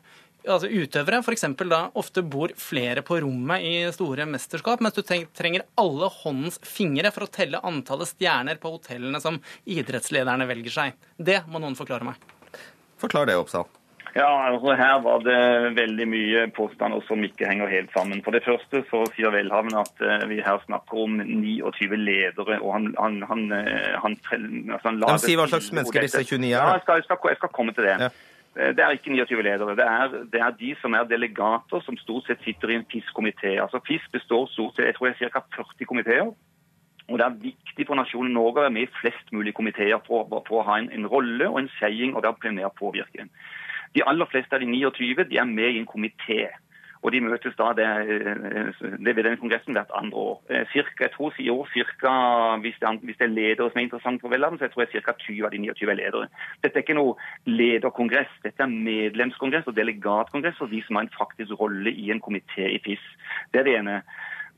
altså 0.48 0.70
utøvere 0.70 1.20
f.eks. 1.22 1.46
da 1.68 1.80
ofte 1.98 2.24
bor 2.24 2.52
flere 2.58 3.04
på 3.06 3.20
rommet 3.24 3.64
i 3.64 3.74
store 3.94 4.26
mesterskap, 4.28 4.82
mens 4.84 4.96
du 4.96 5.02
trenger 5.04 5.66
alle 5.80 6.10
håndens 6.20 6.60
fingre 6.66 7.12
for 7.14 7.26
å 7.26 7.32
telle 7.32 7.62
antallet 7.64 8.10
stjerner 8.12 8.60
på 8.60 8.72
hotellene 8.76 9.20
som 9.22 9.40
idrettslederne 9.68 10.48
velger 10.48 10.74
seg. 10.74 11.10
Det 11.16 11.42
må 11.48 11.62
noen 11.62 11.78
forklare 11.78 12.08
meg. 12.08 12.30
Forklar 12.98 13.28
det, 13.30 13.38
Oppsal. 13.38 13.68
Ja, 14.16 14.28
altså 14.48 14.72
Her 14.74 15.00
var 15.04 15.20
det 15.22 15.40
veldig 15.76 16.06
mye 16.08 16.44
påstander 16.56 17.02
som 17.06 17.22
ikke 17.24 17.46
henger 17.46 17.70
helt 17.70 17.92
sammen. 17.94 18.22
For 18.24 18.34
det 18.34 18.42
første 18.46 18.80
så 18.88 19.04
sier 19.14 19.34
Welhaven 19.34 19.76
at 19.78 20.00
uh, 20.02 20.24
vi 20.30 20.40
her 20.42 20.62
snakker 20.64 21.02
om 21.04 21.20
29 21.20 21.98
ledere. 22.00 22.58
og 22.58 22.72
han, 22.74 22.88
han, 22.98 23.20
han, 23.28 23.44
eh, 23.52 23.94
han, 24.02 24.16
altså 24.32 24.88
han 24.88 25.02
De 25.04 25.18
sier 25.22 25.38
hva 25.38 25.46
slags 25.52 25.70
mennesker 25.76 26.08
disse 26.08 26.24
29 26.24 26.40
er? 26.48 26.56
Ja, 26.56 26.64
jeg 26.78 26.86
skal, 26.86 27.02
jeg 27.02 27.08
skal, 27.10 27.30
jeg 27.34 27.40
skal 27.42 27.54
komme 27.60 27.76
til 27.76 27.86
det. 27.86 27.94
Ja. 28.08 28.10
Eh, 28.56 28.74
det 28.76 28.84
er 28.84 28.90
ikke 28.96 29.12
29 29.12 29.42
ledere. 29.42 29.76
Det 29.76 29.86
er, 29.86 30.08
det 30.32 30.40
er, 30.40 30.50
de 30.60 30.74
som 30.80 30.94
er 30.94 31.04
delegater, 31.04 31.80
som 31.84 31.96
stort 31.96 32.26
sett 32.26 32.44
sitter 32.44 32.68
i 32.72 32.78
en 32.78 32.86
FIS-komité. 32.90 33.58
Altså 33.62 33.80
FIS 33.86 34.04
består 34.12 34.46
stort 34.52 34.76
sett 34.76 34.86
jeg 34.86 34.94
tror 34.96 35.08
det 35.08 35.16
er 35.20 35.34
ca. 35.34 35.44
40 35.56 35.90
komiteer. 35.92 36.30
Og 37.08 37.18
Det 37.18 37.24
er 37.24 37.40
viktig 37.40 37.86
for 37.86 37.96
nasjonen 37.96 38.34
Norge 38.36 38.60
å 38.60 38.64
være 38.66 38.74
med 38.74 38.84
i 38.84 38.94
flest 39.00 39.30
mulig 39.32 39.54
komiteer 39.56 40.00
for, 40.06 40.28
for, 40.28 40.60
å 40.60 40.66
ha 40.66 40.76
en, 40.78 40.90
en, 40.92 41.06
rolle 41.08 41.48
og 41.48 41.62
en 41.62 41.70
saying 41.78 42.16
og 42.16 42.26
med 42.52 42.64
å 42.64 42.74
påvirke. 42.76 43.24
De 43.94 44.04
aller 44.04 44.28
fleste 44.28 44.52
av 44.54 44.60
de 44.60 44.68
29 44.68 45.24
de 45.30 45.38
er 45.38 45.48
med 45.48 45.70
i 45.72 45.78
en 45.78 45.88
komité. 45.88 46.50
Og 47.02 47.12
de 47.14 47.20
møtes 47.22 47.54
da 47.58 47.70
det, 47.78 47.88
det 49.06 49.14
ved 49.16 49.24
den 49.24 49.38
kongressen 49.40 49.76
hvert 49.76 49.92
andre 49.94 50.18
år. 50.18 50.40
Eh, 50.50 50.64
cirka, 50.72 51.04
jeg 51.04 51.12
tror 51.14 51.34
i 51.38 51.48
år 51.50 51.68
cirka, 51.72 52.12
hvis 52.64 52.78
det, 52.80 52.94
hvis 53.02 53.18
det 53.20 53.26
er 53.28 53.34
ledere 53.34 53.70
som 53.70 53.78
er 53.78 53.86
interessant 53.86 54.20
for 54.20 54.34
Velland, 54.34 54.58
så 54.58 54.66
jeg 54.66 54.72
tror 54.72 54.84
jeg 54.86 55.04
ca. 55.04 55.14
20 55.26 55.44
av 55.46 55.52
de 55.54 55.62
29 55.66 55.92
er 55.92 56.00
ledere. 56.00 56.30
Dette 56.64 56.80
er 56.80 56.86
ikke 56.86 56.98
noe 56.98 57.14
lederkongress, 57.46 58.32
dette 58.42 58.64
er 58.64 58.72
medlemskongress 58.72 59.70
og 59.70 59.78
delegatkongress 59.78 60.58
for 60.58 60.72
de 60.72 60.82
som 60.86 60.98
har 60.98 61.06
en 61.06 61.14
faktisk 61.18 61.54
rolle 61.60 61.94
i 61.94 62.10
en 62.10 62.24
komité 62.24 62.66
i 62.66 62.82
FIS. 62.84 63.06
Det 63.52 63.62
er 63.62 63.70
det 63.70 63.78
ene. 63.78 64.02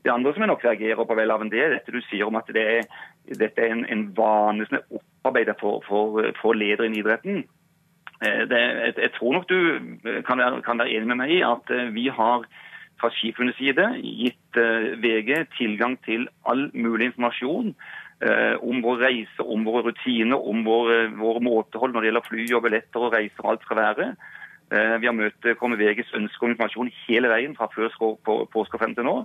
Det 0.01 0.09
andre 0.09 0.33
som 0.33 0.41
jeg 0.41 0.49
nok 0.49 0.63
reagerer 0.65 1.05
på, 1.05 1.15
Welhaven, 1.15 1.51
det 1.53 1.61
er 1.61 1.73
dette 1.75 1.93
du 1.93 2.01
sier 2.07 2.25
om 2.25 2.37
at 2.39 2.47
det 2.49 2.63
er, 2.77 2.85
dette 3.37 3.61
er 3.61 3.75
en, 3.75 3.85
en 3.85 4.07
vane 4.17 4.65
som 4.65 4.79
er 4.79 4.97
opparbeidet 4.97 5.59
for, 5.61 5.83
for, 5.85 6.23
for 6.41 6.57
ledere 6.57 6.89
i 6.89 7.03
idretten. 7.03 7.43
Eh, 8.21 8.43
det, 8.49 8.57
jeg, 8.59 8.93
jeg, 8.97 9.11
tror 9.17 9.33
nok 9.33 9.49
du 9.49 9.57
eh, 10.05 10.21
kan 10.27 10.37
være, 10.37 10.61
kan 10.61 10.77
være, 10.79 10.93
enig 10.93 11.09
med 11.09 11.23
meg 11.23 11.33
i 11.33 11.41
at 11.45 11.73
eh, 11.73 11.89
vi 11.95 12.05
har 12.13 12.45
fra 13.01 13.09
Skiforbundets 13.15 13.57
side 13.57 13.87
gitt 13.97 14.57
VG 15.01 15.31
tilgang 15.57 15.95
til 16.05 16.27
all 16.45 16.67
mulig 16.73 17.07
informasjon 17.09 17.71
om 18.61 18.83
vår 18.85 18.99
reise, 19.01 19.41
om 19.41 19.63
våre 19.65 19.87
rutiner, 19.87 20.37
om 20.37 20.59
våre, 20.61 21.07
våre 21.17 21.41
måtehold 21.41 21.95
når 21.95 22.03
det 22.03 22.09
gjelder 22.11 22.27
fly 22.27 22.43
og 22.53 22.61
billetter 22.67 23.05
og 23.07 23.15
reiser 23.15 23.41
og 23.41 23.49
alt 23.55 23.65
skal 23.65 23.79
være. 23.79 24.05
Vi 25.01 25.09
har 25.09 25.17
møtekommet 25.17 25.81
VGs 25.81 26.13
ønske 26.19 26.45
om 26.45 26.53
informasjon 26.53 26.91
hele 27.07 27.31
veien 27.31 27.57
fra 27.57 27.71
før 27.73 27.89
påske 28.53 28.77
og 28.77 28.83
frem 28.83 28.93
til 28.93 29.09
nå. 29.09 29.15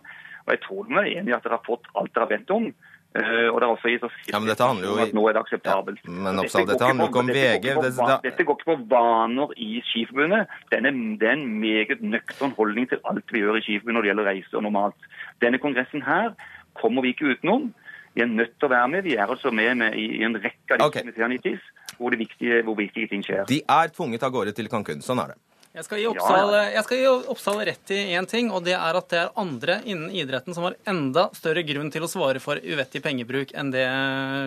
Og 0.46 0.54
jeg 0.54 0.62
tror 0.64 0.88
de 0.88 0.96
er 0.96 1.10
enig 1.10 1.34
i 1.34 1.36
at 1.36 1.44
dere 1.44 1.58
har 1.58 1.68
fått 1.68 1.92
alt 1.92 2.14
dere 2.14 2.24
har 2.24 2.32
bedt 2.32 2.56
om. 2.56 2.70
Uh, 3.16 3.48
og 3.48 3.62
det 3.62 3.66
er 3.66 4.02
oss 4.04 4.16
ja, 4.28 4.36
men 4.36 4.48
dette 4.50 4.66
handler 4.66 4.90
jo 4.90 4.96
at 5.00 5.14
nå 5.16 5.22
er 5.30 5.36
det 5.36 5.40
akseptabelt. 5.46 6.02
Ja, 6.04 6.12
men 6.26 6.40
Oppsal, 6.42 6.66
dette, 6.66 6.74
dette 6.74 6.88
handler 6.90 7.08
ikke 7.08 7.22
om 7.22 7.30
VG. 7.30 7.64
Dette, 7.64 7.92
det, 7.96 8.16
dette 8.26 8.44
går 8.44 8.58
ikke 8.58 8.68
på 8.68 8.76
vaner 8.90 9.54
i 9.56 9.80
Skiforbundet. 9.88 10.52
Det 10.68 10.80
er 10.82 10.90
en 10.90 11.46
meget 11.62 12.02
nøktern 12.04 12.52
holdning 12.58 12.90
til 12.90 13.00
alt 13.08 13.32
vi 13.32 13.40
gjør 13.40 13.56
i 13.56 13.64
Skiforbundet 13.64 13.96
når 13.96 14.04
det 14.04 14.10
gjelder 14.12 14.28
reiser 14.28 14.66
normalt. 14.66 15.08
Denne 15.44 15.62
kongressen 15.62 16.04
her 16.04 16.34
kommer 16.76 17.06
vi 17.06 17.14
ikke 17.14 17.32
utenom. 17.32 17.70
Vi 18.16 18.24
er 18.24 18.28
nødt 18.32 18.54
til 18.58 18.68
å 18.68 18.72
være 18.74 18.92
med. 18.92 19.08
Vi 19.08 19.16
er 19.16 19.32
altså 19.32 19.52
med, 19.54 19.72
med 19.80 19.96
i 19.96 20.22
en 20.26 20.36
rekke 20.36 20.76
av 20.76 20.82
de 20.82 20.90
okay. 20.90 21.06
komiteene 21.06 21.38
i 21.38 21.42
TIS 21.46 21.64
hvor, 21.96 22.16
viktige, 22.16 22.62
hvor 22.66 22.76
viktige 22.76 23.08
ting 23.12 23.24
skjer. 23.24 23.46
De 23.48 23.62
er 23.64 23.92
tvunget 23.96 24.24
av 24.26 24.32
gårde 24.34 24.52
til 24.56 24.68
Cancún. 24.72 25.00
Sånn 25.04 25.20
er 25.24 25.32
det. 25.32 25.40
Jeg 25.76 25.84
skal, 25.84 26.06
Oppsal, 26.08 26.54
jeg 26.72 26.84
skal 26.86 27.00
gi 27.02 27.08
Oppsal 27.28 27.58
rett 27.68 27.90
i 27.92 27.98
én 28.16 28.24
ting, 28.24 28.46
og 28.48 28.62
det 28.64 28.72
er 28.72 28.96
at 28.96 29.10
det 29.12 29.18
er 29.20 29.34
andre 29.36 29.74
innen 29.84 30.08
idretten 30.08 30.56
som 30.56 30.64
har 30.64 30.78
enda 30.88 31.26
større 31.36 31.60
grunn 31.68 31.90
til 31.92 32.06
å 32.06 32.08
svare 32.08 32.40
for 32.40 32.56
uvettig 32.56 33.02
pengebruk 33.04 33.52
enn 33.52 33.74
det 33.74 33.84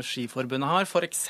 Skiforbundet 0.09 0.71
har. 0.71 0.89
F.eks. 0.89 1.21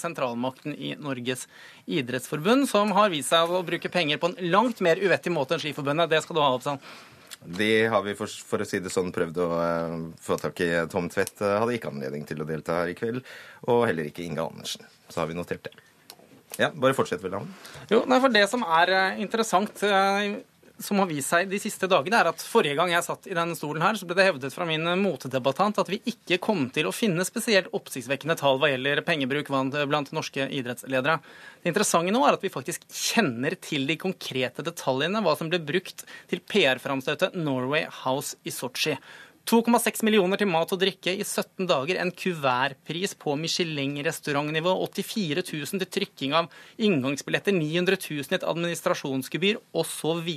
sentralmakten 0.00 0.72
i 0.72 0.94
Norges 0.96 1.44
idrettsforbund, 1.84 2.64
som 2.70 2.96
har 2.96 3.12
vist 3.12 3.28
seg 3.34 3.52
å 3.52 3.60
bruke 3.66 3.92
penger 3.92 4.22
på 4.22 4.32
en 4.32 4.40
langt 4.54 4.80
mer 4.80 4.96
uvettig 4.96 5.34
måte 5.36 5.58
enn 5.58 5.66
Skiforbundet. 5.66 6.08
Det 6.08 6.24
skal 6.24 6.40
du 6.40 6.44
ha, 6.46 6.48
Oppsal. 6.56 6.80
Det 7.44 7.88
har 7.92 8.08
vi, 8.08 8.16
for, 8.16 8.32
for 8.48 8.64
å 8.64 8.70
si 8.72 8.80
det 8.80 8.92
sånn, 8.94 9.12
prøvd 9.12 9.44
å 9.44 9.52
eh, 9.60 10.00
få 10.24 10.40
tak 10.40 10.64
i. 10.64 10.72
Tom 10.88 11.12
Tvedt 11.12 11.44
eh, 11.44 11.58
hadde 11.60 11.76
ikke 11.76 11.92
anledning 11.92 12.24
til 12.24 12.40
å 12.40 12.48
delta 12.48 12.80
her 12.80 12.96
i 12.96 12.96
kveld, 12.96 13.20
og 13.68 13.84
heller 13.90 14.08
ikke 14.08 14.24
Inge 14.24 14.48
Andersen. 14.48 14.88
Så 15.10 15.20
har 15.20 15.28
vi 15.28 15.36
notert 15.36 15.68
det. 15.68 15.91
Ja, 16.60 16.70
bare 16.74 16.96
fortsett 16.96 17.22
Lavn. 17.24 17.52
Jo, 17.90 18.02
nei, 18.08 18.20
for 18.20 18.32
Det 18.32 18.46
som 18.50 18.64
er 18.66 18.92
eh, 18.92 19.20
interessant, 19.24 19.82
eh, 19.86 20.40
som 20.82 20.98
har 20.98 21.08
vist 21.08 21.30
seg 21.30 21.48
de 21.50 21.60
siste 21.62 21.88
dagene, 21.90 22.18
er 22.18 22.30
at 22.32 22.42
forrige 22.44 22.76
gang 22.78 22.90
jeg 22.92 23.06
satt 23.06 23.28
i 23.30 23.36
denne 23.36 23.56
stolen 23.56 23.84
her, 23.84 23.96
så 23.98 24.08
ble 24.08 24.16
det 24.18 24.26
hevdet 24.26 24.54
fra 24.54 24.66
min 24.68 24.84
motedebattant 25.00 25.78
at 25.80 25.90
vi 25.92 26.00
ikke 26.10 26.40
kom 26.42 26.66
til 26.74 26.88
å 26.88 26.94
finne 26.94 27.24
spesielt 27.28 27.70
oppsiktsvekkende 27.76 28.36
tall 28.40 28.60
hva 28.60 28.72
gjelder 28.72 29.04
pengebruk 29.06 29.50
blant 29.52 30.12
norske 30.16 30.48
idrettsledere. 30.48 31.18
Det 31.62 31.72
interessante 31.72 32.14
nå 32.14 32.24
er 32.26 32.38
at 32.38 32.44
vi 32.44 32.52
faktisk 32.52 32.86
kjenner 32.90 33.56
til 33.62 33.86
de 33.88 33.98
konkrete 34.00 34.64
detaljene, 34.66 35.22
hva 35.22 35.36
som 35.38 35.52
ble 35.52 35.62
brukt 35.62 36.06
til 36.32 36.42
PR-framstøtet 36.52 37.38
Norway 37.38 37.86
House 38.02 38.40
i 38.44 38.54
Sotsji. 38.54 38.98
2,6 39.48 40.04
millioner 40.06 40.38
til 40.40 40.48
mat 40.50 40.70
og 40.72 40.80
drikke 40.80 41.12
i 41.12 41.24
17 41.24 41.66
dager, 41.68 41.98
en 42.00 42.12
kuvertpris 42.14 43.14
på 43.18 43.34
Michelin-restaurantnivå, 43.40 44.74
84 44.86 45.42
000 45.42 45.82
til 45.82 45.90
trykking 45.98 46.36
av 46.38 46.48
inngangsbilletter, 46.82 47.54
900 47.56 47.98
000 47.98 48.32
i 48.32 48.38
et 48.38 48.46
administrasjonsgebyr 48.48 49.58
osv. 49.82 50.30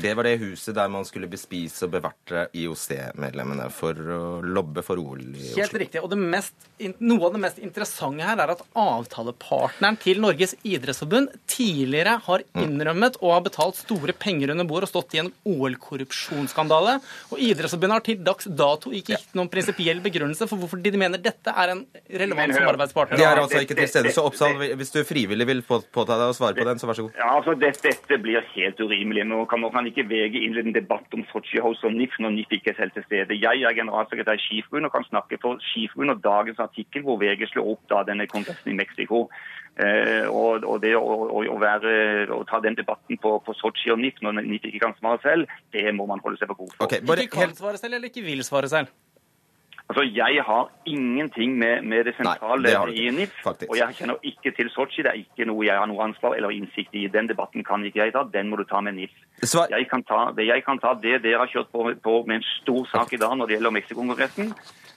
Det 0.00 0.14
var 0.16 0.28
det 0.28 0.36
huset 0.42 0.76
der 0.76 0.90
man 0.92 1.06
skulle 1.08 1.30
bespise 1.30 1.84
og 1.86 1.94
bevarte 1.96 2.46
IOC-medlemmene 2.56 3.68
for 3.74 4.00
å 4.16 4.22
lobbe 4.44 4.84
for 4.86 5.00
OL 5.02 5.22
i 5.22 5.50
Oslo. 5.50 5.60
Helt 5.60 5.78
riktig. 5.84 6.02
Og 6.02 6.10
det 6.12 6.20
mest, 6.20 6.56
noe 6.98 7.28
av 7.28 7.36
det 7.36 7.42
mest 7.44 7.60
interessante 7.62 8.26
her 8.26 8.40
er 8.42 8.54
at 8.56 8.64
avtalepartneren 8.72 10.00
til 10.00 10.22
Norges 10.24 10.56
idrettsforbund 10.66 11.34
tidligere 11.50 12.16
har 12.26 12.44
innrømmet 12.56 13.20
og 13.20 13.36
har 13.36 13.46
betalt 13.46 13.78
store 13.80 14.16
penger 14.16 14.54
under 14.54 14.68
bord 14.68 14.86
og 14.86 14.90
stått 14.90 15.16
i 15.16 15.22
en 15.22 15.32
OL-korrupsjonsskandale. 15.46 16.98
Og 17.30 17.42
Idrettsforbundet 17.46 17.98
har 17.98 18.06
til 18.06 18.22
dags 18.26 18.45
dato 18.46 18.92
ikke 18.94 19.14
ja. 19.16 19.20
noen 19.38 19.50
prinsipiell 19.52 20.00
begrunnelse 20.04 20.48
for 20.50 20.60
hvorfor 20.60 20.80
de 20.82 20.92
mener 20.98 21.20
dette 21.22 21.52
er 21.52 21.72
en 21.74 21.82
relevant 22.22 22.54
samarbeidspartner. 22.56 23.20
De 23.20 23.26
er 23.26 23.40
altså 23.42 23.62
ikke 23.64 23.76
til 23.78 23.90
stede, 23.90 24.12
så 24.14 24.26
Oppsal, 24.26 24.56
hvis 24.78 24.94
du 24.94 25.00
frivillig 25.06 25.48
vil 25.48 25.62
påta 25.66 26.16
deg 26.16 26.30
å 26.30 26.36
svare 26.36 26.58
på 26.58 26.66
den, 26.68 26.80
så 26.80 26.88
vær 26.90 26.98
så 26.98 27.06
god. 27.06 27.18
Ja, 27.20 27.32
altså 27.38 27.56
dette, 27.58 27.82
dette 27.88 28.20
blir 28.22 28.46
helt 28.54 28.80
urimelig. 28.80 29.26
Nå 29.28 29.42
kan, 29.50 29.62
man 29.64 29.74
kan 29.74 29.90
ikke 29.90 30.06
VG 30.10 30.40
innlede 30.42 30.72
en 30.72 30.78
debatt 30.78 31.16
om 31.16 31.26
Sotsji 31.32 31.62
House 31.64 31.86
og 31.86 31.94
NIF 31.96 32.16
når 32.22 32.36
NIF 32.38 32.56
ikke 32.58 32.74
er 32.74 32.80
selv 32.80 32.96
til 32.96 33.06
stede. 33.08 33.38
Jeg 33.40 33.66
er 33.66 33.78
generalsekretær 33.80 34.38
i 34.38 34.44
Skiforbundet 34.46 34.90
og 34.90 34.96
kan 34.98 35.10
snakke 35.10 35.40
for 35.42 35.62
Skiforbundet 35.72 36.18
og 36.18 36.26
dagens 36.26 36.62
artikkel 36.62 37.06
hvor 37.06 37.20
VG 37.22 37.48
slår 37.52 37.74
opp 37.74 37.86
da 37.92 38.02
denne 38.08 38.28
kontesten 38.30 38.74
i 38.74 38.78
Mexico. 38.78 39.26
Eh, 39.76 40.24
og, 40.32 40.64
og 40.64 40.78
det 40.80 40.94
å, 40.96 41.02
å, 41.04 41.42
å, 41.52 41.56
være, 41.60 41.90
å 42.32 42.38
ta 42.48 42.62
den 42.64 42.78
debatten 42.78 43.18
på, 43.20 43.34
på 43.44 43.54
Sotsji 43.58 43.90
og 43.92 43.98
NIF 44.00 44.22
når 44.24 44.38
NIF 44.38 44.64
ikke 44.70 44.80
kan 44.86 44.94
svare 44.96 45.20
selv, 45.20 45.50
det 45.76 45.84
må 45.92 46.06
man 46.08 46.22
holde 46.24 46.40
seg 46.40 46.48
for 46.48 46.62
god 46.62 46.72
for. 46.78 47.20
ikke 47.20 47.42
kan 47.42 47.52
svare 47.58 47.80
selv 47.80 47.98
eller 47.98 48.08
ikke 48.08 48.24
vil 48.24 48.35
svare 48.44 48.68
selv? 48.68 48.86
Altså, 49.88 50.02
Jeg 50.02 50.42
har 50.42 50.70
ingenting 50.86 51.58
med, 51.58 51.82
med 51.82 52.04
det 52.04 52.14
sentrale 52.16 52.72
i 52.90 53.10
NIF, 53.10 53.30
faktisk. 53.44 53.70
og 53.70 53.76
jeg 53.78 53.94
kjenner 53.94 54.16
ikke 54.22 54.50
til 54.56 54.70
Sotsji. 54.74 55.02
Det 55.06 55.10
er 55.12 55.20
ikke 55.22 55.46
noe 55.46 55.62
jeg 55.64 55.78
har 55.78 55.86
noe 55.86 56.02
ansvar 56.02 56.34
eller 56.34 56.50
innsikt 56.50 56.90
i. 56.98 57.06
Den 57.06 57.28
debatten 57.30 57.62
kan 57.64 57.84
ikke 57.86 58.02
jeg 58.02 58.12
ta, 58.12 58.24
den 58.32 58.50
må 58.50 58.56
du 58.58 58.64
ta 58.64 58.80
med 58.80 58.96
NIF. 58.98 59.14
Jeg 59.70 59.86
kan 59.88 60.02
ta, 60.02 60.32
det 60.36 60.48
jeg 60.48 60.64
kan 60.66 60.78
ta, 60.82 60.94
det 60.98 61.22
dere 61.22 61.38
har 61.38 61.46
kjørt 61.46 61.70
på, 61.70 61.86
på 62.02 62.16
med 62.26 62.40
en 62.40 62.48
stor 62.56 62.82
sak 62.90 63.12
i 63.14 63.20
dag 63.22 63.36
når 63.38 63.46
det 63.46 63.58
gjelder 63.60 63.76
Mexico-kongressen. 63.78 64.50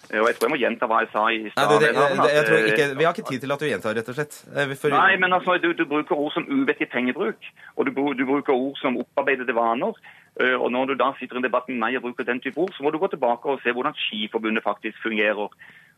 Og 0.09 0.25
jeg 0.25 0.35
tror 0.39 0.47
jeg 0.47 0.53
må 0.55 0.57
gjenta 0.57 0.87
hva 0.89 0.99
jeg 1.03 1.09
sa 1.13 1.23
i 1.29 1.49
stad. 1.53 1.83
eh, 1.85 2.97
vi 2.97 3.05
har 3.05 3.13
ikke 3.13 3.29
tid 3.29 3.43
til 3.45 3.51
at 3.53 3.61
du 3.61 3.65
gjentar, 3.69 3.93
rett 3.93 4.09
og 4.09 4.15
slett. 4.17 4.39
Eh, 4.57 4.73
For, 4.73 4.89
Nei, 4.89 5.17
men 5.21 5.33
altså, 5.37 5.59
du, 5.61 5.69
du 5.77 5.85
bruker 5.85 6.17
ord 6.17 6.33
som 6.33 6.47
uvettig 6.49 6.89
pengebruk, 6.89 7.37
og 7.77 7.85
du, 7.85 7.91
du 8.17 8.25
bruker 8.25 8.57
ord 8.57 8.79
som 8.81 8.97
opparbeidede 8.97 9.53
vaner. 9.53 9.93
Eh, 10.37 10.55
Og 10.55 10.71
når 10.71 10.85
du 10.85 10.93
da 10.95 11.11
sitter 11.19 11.35
i 11.35 11.41
en 11.41 11.47
debatt 11.47 11.69
med 11.69 11.79
meg 11.81 11.97
og 11.97 12.03
bruker 12.07 12.27
den 12.27 12.39
type 12.39 12.57
ord, 12.57 12.73
så 12.73 12.83
må 12.83 12.91
du 12.91 12.99
gå 12.99 13.09
tilbake 13.11 13.45
og 13.49 13.61
se 13.63 13.73
hvordan 13.73 13.97
Skiforbundet 13.97 14.63
faktisk 14.63 14.97
fungerer. 15.03 15.49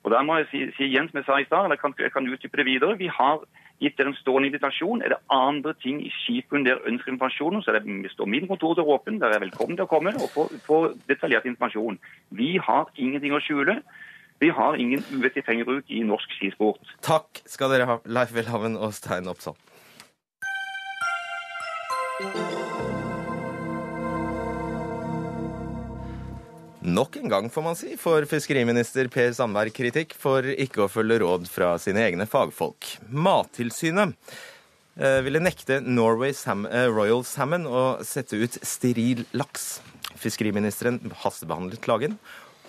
Og 0.03 0.11
der 0.11 0.23
må 0.25 0.37
jeg 0.39 0.47
si, 0.51 0.59
si 0.77 0.87
igjen 0.89 1.09
som 1.09 1.19
jeg 1.19 1.27
sa 1.27 1.37
i 1.37 1.45
stad, 1.45 1.65
eller 1.65 1.77
jeg 1.77 1.83
kan, 1.83 1.93
jeg 1.99 2.13
kan 2.13 2.29
utdype 2.29 2.57
det 2.57 2.65
videre. 2.65 2.97
Vi 2.97 3.07
har 3.07 3.43
gitt 3.81 3.97
dere 3.97 4.13
en 4.13 4.17
stående 4.17 4.49
invitasjon. 4.49 5.01
Er 5.01 5.13
det 5.13 5.19
andre 5.29 5.73
ting 5.83 6.01
i 6.01 6.09
Skiforbundet 6.23 6.71
dere 6.71 6.87
ønsker 6.89 7.13
informasjon 7.13 7.59
om, 7.59 7.65
så 7.65 7.75
det, 7.75 7.83
står 8.13 8.29
min 8.29 8.47
kontor 8.49 8.81
åpen. 8.81 9.19
Dere 9.21 9.37
er 9.37 9.45
velkommen 9.45 9.77
til 9.77 9.85
å 9.85 9.91
komme 9.91 10.15
og 10.17 10.55
få 10.65 10.79
detaljert 11.09 11.45
informasjon. 11.45 11.99
Vi 12.29 12.55
har 12.57 12.89
ingenting 12.95 13.37
å 13.37 13.43
skjule. 13.45 13.81
Vi 14.41 14.49
har 14.49 14.73
ingen 14.73 15.03
uvettig 15.13 15.45
pengebruk 15.45 15.85
i 15.93 16.01
norsk 16.01 16.33
skisport. 16.39 16.81
Takk 17.05 17.43
skal 17.45 17.69
dere 17.69 17.85
ha, 17.85 17.99
Leif 18.09 18.33
Welhaven 18.33 18.73
og 18.73 18.95
Stein 18.97 19.29
Oppsal. 19.29 19.53
Nok 26.81 27.15
en 27.19 27.29
gang, 27.29 27.49
får 27.49 27.61
man 27.61 27.75
si, 27.77 27.91
får 27.97 28.25
fiskeriminister 28.25 29.05
Per 29.13 29.35
Sandberg 29.37 29.69
kritikk 29.75 30.15
for 30.17 30.41
ikke 30.49 30.87
å 30.87 30.89
følge 30.89 31.19
råd 31.21 31.45
fra 31.45 31.75
sine 31.77 32.01
egne 32.07 32.25
fagfolk. 32.25 32.87
Mattilsynet 33.13 34.15
eh, 34.97 35.19
ville 35.21 35.43
nekte 35.45 35.77
Norway 35.85 36.33
eh, 36.33 36.87
Royal 36.89 37.21
Salmon 37.21 37.67
å 37.69 37.83
sette 38.01 38.39
ut 38.41 38.57
steril 38.65 39.27
laks. 39.37 39.75
Fiskeriministeren 40.17 41.13
hastebehandlet 41.21 41.85
klagen 41.85 42.17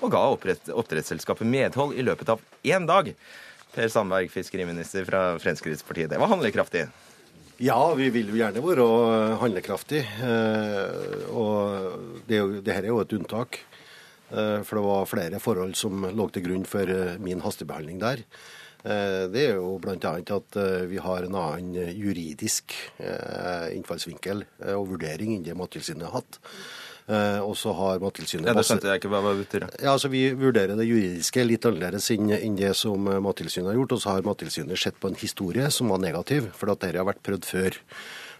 og 0.02 0.12
ga 0.12 0.26
oppdrettsselskapet 0.34 1.48
medhold 1.48 1.96
i 1.96 2.04
løpet 2.04 2.34
av 2.36 2.44
én 2.68 2.84
dag. 2.84 3.14
Per 3.72 3.88
Sandberg, 3.88 4.28
fiskeriminister 4.28 5.08
fra 5.08 5.24
Fremskrittspartiet. 5.40 6.12
Det 6.12 6.20
var 6.20 6.28
handlekraftig. 6.34 6.84
Ja, 7.64 7.80
vi 7.96 8.12
vil 8.12 8.28
jo 8.28 8.36
gjerne 8.36 8.60
være 8.60 8.86
handlekraftig. 9.40 10.04
eh, 10.20 11.28
Og 11.32 12.24
det, 12.28 12.42
jo, 12.42 12.48
det 12.60 12.76
her 12.76 12.84
er 12.84 12.92
jo 12.92 13.00
et 13.00 13.16
unntak. 13.16 13.62
Eh, 14.32 14.62
For 14.66 14.78
det 14.80 14.84
var 14.86 15.06
flere 15.10 15.40
forhold 15.42 15.76
som 15.78 16.04
lå 16.08 16.26
til 16.32 16.46
grunn 16.48 16.66
for 16.68 16.88
eh, 16.88 17.18
min 17.22 17.40
hastebehandling 17.44 18.00
der. 18.02 18.24
Eh, 18.84 19.28
Det 19.32 19.44
er 19.50 19.54
jo 19.60 19.78
bl.a. 19.78 19.96
at 20.18 20.60
vi 20.90 20.98
har 20.98 21.22
en 21.28 21.36
annen 21.38 21.92
juridisk 21.94 22.72
innfallsvinkel 23.72 24.42
og 24.74 24.88
vurdering 24.94 25.36
enn 25.36 25.44
det 25.46 25.54
Mattilsynet 25.58 26.08
har 26.08 26.20
hatt. 26.22 26.38
Og 27.42 27.54
så 27.58 27.72
har 27.74 27.98
Mattilsynet 28.02 28.46
Ja, 28.46 28.54
det 28.54 28.62
skjønte 28.66 28.88
jeg 28.88 29.00
ikke 29.00 29.10
hva 29.10 29.20
det 29.26 29.32
betyr. 29.42 29.64
ja, 29.82 29.92
altså 29.92 30.08
Vi 30.08 30.22
vurderer 30.38 30.76
det 30.78 30.86
juridiske 30.86 31.44
litt 31.44 31.66
annerledes 31.66 32.06
enn 32.14 32.56
det 32.56 32.70
som 32.78 33.02
Mattilsynet 33.26 33.72
har 33.72 33.78
gjort. 33.80 33.96
Og 33.96 34.02
så 34.04 34.14
har 34.14 34.26
Mattilsynet 34.26 34.78
sett 34.78 34.98
på 35.02 35.10
en 35.10 35.18
historie 35.18 35.66
som 35.74 35.90
var 35.90 35.98
negativ, 36.02 36.50
for 36.54 36.70
at 36.72 36.80
dette 36.80 36.98
har 37.02 37.08
vært 37.08 37.22
prøvd 37.26 37.48
før. 37.48 37.78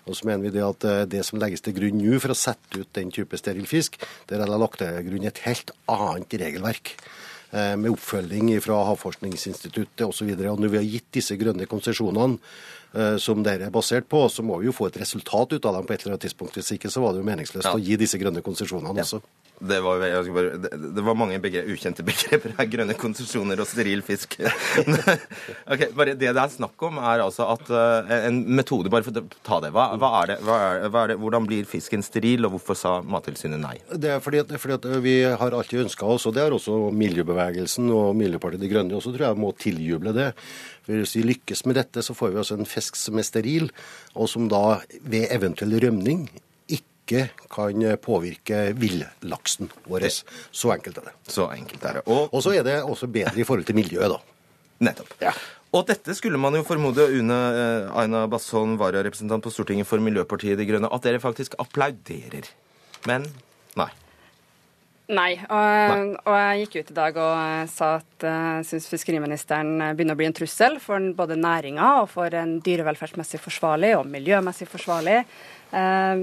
Og 0.07 0.17
så 0.19 0.27
mener 0.27 0.43
vi 0.49 0.51
det 0.57 0.65
at 0.67 0.85
eh, 0.89 1.03
det 1.07 1.25
som 1.27 1.39
legges 1.39 1.63
til 1.63 1.77
grunn 1.77 2.01
nå 2.03 2.19
for 2.23 2.35
å 2.35 2.39
sette 2.39 2.81
ut 2.83 2.89
den 2.99 3.13
type 3.15 3.39
steril 3.39 3.67
fisk, 3.71 4.01
der 4.31 4.43
er 4.43 4.51
det 4.51 4.59
lagt 4.59 4.81
til 4.83 4.97
grunn 5.09 5.29
et 5.29 5.43
helt 5.47 5.71
annet 5.93 6.35
regelverk. 6.43 6.95
eh, 7.53 7.77
Med 7.77 7.93
oppfølging 7.93 8.51
fra 8.65 8.81
Havforskningsinstituttet 8.89 10.07
osv. 10.07 10.31
Og 10.51 10.61
når 10.61 10.69
vi 10.73 10.81
har 10.81 10.89
gitt 10.89 11.11
disse 11.13 11.37
grønne 11.37 11.67
konsesjonene 11.71 12.39
eh, 12.95 13.17
som 13.23 13.43
dette 13.47 13.69
er 13.69 13.71
basert 13.75 14.09
på, 14.09 14.25
så 14.29 14.43
må 14.43 14.59
vi 14.59 14.67
jo 14.71 14.73
få 14.75 14.89
et 14.91 14.99
resultat 15.05 15.53
ut 15.55 15.65
av 15.71 15.75
dem 15.79 15.87
på 15.87 15.95
et 15.95 16.03
eller 16.03 16.17
annet 16.17 16.27
tidspunkt. 16.27 16.57
Hvis 16.59 16.75
ikke 16.79 16.91
så 16.91 17.01
var 17.05 17.13
det 17.15 17.23
jo 17.23 17.29
meningsløst 17.31 17.71
å 17.71 17.79
gi 17.79 17.97
disse 18.01 18.19
grønne 18.19 18.43
konsesjonene 18.43 19.05
også. 19.07 19.23
Det 19.63 19.79
var, 19.85 20.01
bare, 20.35 20.57
det, 20.59 20.71
det 20.97 21.03
var 21.07 21.15
mange 21.19 21.39
begre, 21.43 21.63
ukjente 21.71 22.03
begreper 22.07 22.57
her. 22.59 22.67
Grønne 22.73 22.97
konsesjoner 22.99 23.61
og 23.63 23.69
steril 23.71 24.03
fisk. 24.03 24.35
okay, 25.73 25.93
bare 25.95 26.17
Det 26.19 26.33
det 26.33 26.43
er 26.43 26.51
snakk 26.51 26.83
om, 26.89 26.99
er 26.99 27.23
altså 27.23 27.47
at 27.53 27.71
uh, 27.71 28.11
en 28.27 28.43
metode 28.59 28.91
Bare 28.93 29.07
for 29.07 29.15
å 29.15 29.25
ta 29.47 29.61
det. 29.63 29.71
Hva, 29.75 29.87
hva, 30.01 30.11
er 30.23 30.33
det, 30.33 30.39
hva, 30.47 30.59
er, 30.67 30.89
hva 30.91 31.05
er 31.05 31.13
det? 31.13 31.19
Hvordan 31.23 31.47
blir 31.47 31.69
fisken 31.69 32.03
steril, 32.03 32.49
og 32.49 32.57
hvorfor 32.57 32.79
sa 32.79 32.97
Mattilsynet 33.07 33.63
nei? 33.63 33.77
Det 33.93 34.17
er 34.17 34.23
fordi 34.25 34.43
at, 34.43 34.55
fordi 34.59 34.79
at 34.81 34.89
vi 35.05 35.17
har 35.29 35.59
alltid 35.59 35.87
ønska 35.87 36.11
oss, 36.11 36.27
og 36.27 36.37
det 36.37 36.47
har 36.47 36.57
også 36.57 36.79
miljøbevegelsen 36.99 37.91
og 37.95 38.17
Miljøpartiet 38.19 38.63
De 38.65 38.71
Grønne 38.73 38.99
også, 38.99 39.15
tror 39.15 39.31
jeg 39.31 39.43
må 39.43 39.55
tiljuble 39.63 40.15
det. 40.17 40.33
For 40.83 40.99
Hvis 41.05 41.17
vi 41.21 41.29
lykkes 41.31 41.67
med 41.69 41.79
dette, 41.79 42.03
så 42.03 42.17
får 42.19 42.33
vi 42.33 42.43
altså 42.43 42.59
en 42.59 42.69
fisk 42.69 42.99
som 42.99 43.21
er 43.21 43.29
steril, 43.29 43.71
og 44.17 44.31
som 44.31 44.51
da 44.51 44.81
ved 45.07 45.31
eventuell 45.31 45.79
rømning 45.87 46.27
ikke 47.13 47.47
kan 47.53 47.87
påvirke 48.03 48.65
villaksen 48.79 49.71
vår. 49.87 50.09
Så 50.51 50.73
enkelt 50.75 51.03
er 51.03 51.11
det. 51.11 51.17
Så 51.31 51.49
enkelt 51.53 51.85
er 51.85 52.01
det. 52.01 52.05
Og, 52.09 52.39
så 52.43 52.57
er 52.57 52.67
det 52.67 52.81
også 52.83 53.11
bedre 53.13 53.39
i 53.41 53.47
forhold 53.49 53.69
til 53.69 53.79
miljøet, 53.79 54.17
da. 54.17 54.21
Nettopp. 54.83 55.15
Og 55.73 55.87
dette 55.89 56.13
skulle 56.17 56.41
man 56.41 56.57
jo 56.59 56.67
formode, 56.69 57.07
Une 57.17 57.33
eh, 57.33 57.89
Aina 57.97 58.27
Basson, 58.29 58.77
vararepresentant 58.81 59.45
på 59.45 59.53
Stortinget 59.53 59.89
for 59.89 60.03
Miljøpartiet 60.05 60.59
De 60.61 60.67
Grønne, 60.69 60.91
at 60.93 61.07
dere 61.07 61.23
faktisk 61.23 61.57
applauderer. 61.63 62.51
Men 63.09 63.25
nei. 63.81 63.89
Nei, 65.13 65.33
og, 65.51 66.13
og, 66.23 66.35
jeg 66.37 66.61
gikk 66.63 66.77
ut 66.77 66.93
i 66.93 66.97
dag 66.97 67.17
og 67.21 67.71
sa 67.73 67.89
at 67.99 68.27
jeg 68.27 68.67
syns 68.69 68.87
fiskeriministeren 68.89 69.73
begynner 69.97 70.17
å 70.17 70.21
bli 70.21 70.29
en 70.29 70.37
trussel 70.37 70.79
for 70.81 71.09
både 71.17 71.37
næringa 71.41 71.89
og 72.03 72.07
for 72.13 72.33
en 72.39 72.55
dyrevelferdsmessig 72.65 73.41
forsvarlig 73.43 73.97
og 73.99 74.07
miljømessig 74.09 74.69
forsvarlig 74.71 75.19
eh, 75.19 76.23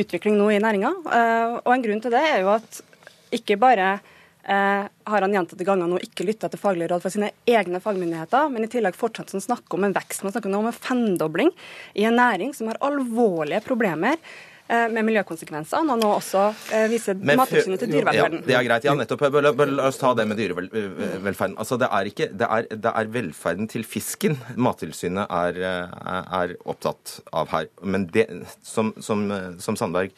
utvikling 0.00 0.38
nå 0.38 0.48
i 0.52 0.60
næringa. 0.62 0.90
Eh, 1.18 1.58
og 1.62 1.70
en 1.74 1.84
grunn 1.84 2.02
til 2.04 2.14
det 2.14 2.22
er 2.28 2.42
jo 2.44 2.52
at 2.54 2.80
ikke 3.32 3.56
bare 3.60 3.88
eh, 4.44 4.84
har 4.86 5.26
han 5.26 5.34
gjentatte 5.36 5.66
ganger 5.66 5.90
nå 5.90 6.00
ikke 6.04 6.26
lytta 6.28 6.50
til 6.52 6.60
faglige 6.60 6.92
råd 6.92 7.04
fra 7.04 7.12
sine 7.14 7.32
egne 7.48 7.80
fagmyndigheter, 7.82 8.48
men 8.52 8.66
i 8.66 8.70
tillegg 8.72 8.98
fortsatt 8.98 9.34
snakker 9.34 9.78
om 9.78 9.88
en 9.88 9.96
vekst. 9.96 10.24
Man 10.26 10.34
snakker 10.34 10.52
nå 10.52 10.62
om 10.62 10.70
en 10.70 10.78
femdobling 10.78 11.52
i 11.94 12.06
en 12.08 12.18
næring 12.20 12.54
som 12.56 12.70
har 12.70 12.80
alvorlige 12.84 13.62
problemer 13.66 14.18
med 14.92 15.06
miljøkonsekvenser, 15.08 15.84
når 15.86 16.00
nå 16.00 16.10
også 16.16 16.44
eh, 16.74 16.86
viser 16.92 17.18
Mattilsynet 17.18 17.82
til 17.82 17.92
dyrevelferden. 17.92 18.42
Ja, 18.42 18.46
det 18.48 18.56
er 18.58 18.66
greit. 18.68 18.86
Ja, 18.88 18.96
nettopp. 18.98 19.24
La 19.32 19.88
oss 19.88 20.00
ta 20.00 20.12
det 20.18 20.26
med 20.30 20.40
dyrevelferden. 20.40 21.56
Altså, 21.60 21.78
det 21.80 21.88
er, 21.90 22.10
ikke, 22.12 22.28
det 22.32 22.48
er, 22.48 22.68
det 22.72 22.92
er 22.92 23.10
velferden 23.16 23.70
til 23.72 23.86
fisken 23.88 24.38
Mattilsynet 24.56 25.26
er, 25.28 25.60
er, 25.62 26.54
opptatt 26.68 27.18
av 27.32 27.50
her. 27.52 27.68
Men 27.82 28.06
det, 28.14 28.28
som, 28.66 28.94
som, 29.00 29.26
som 29.62 29.78
Sandberg 29.78 30.14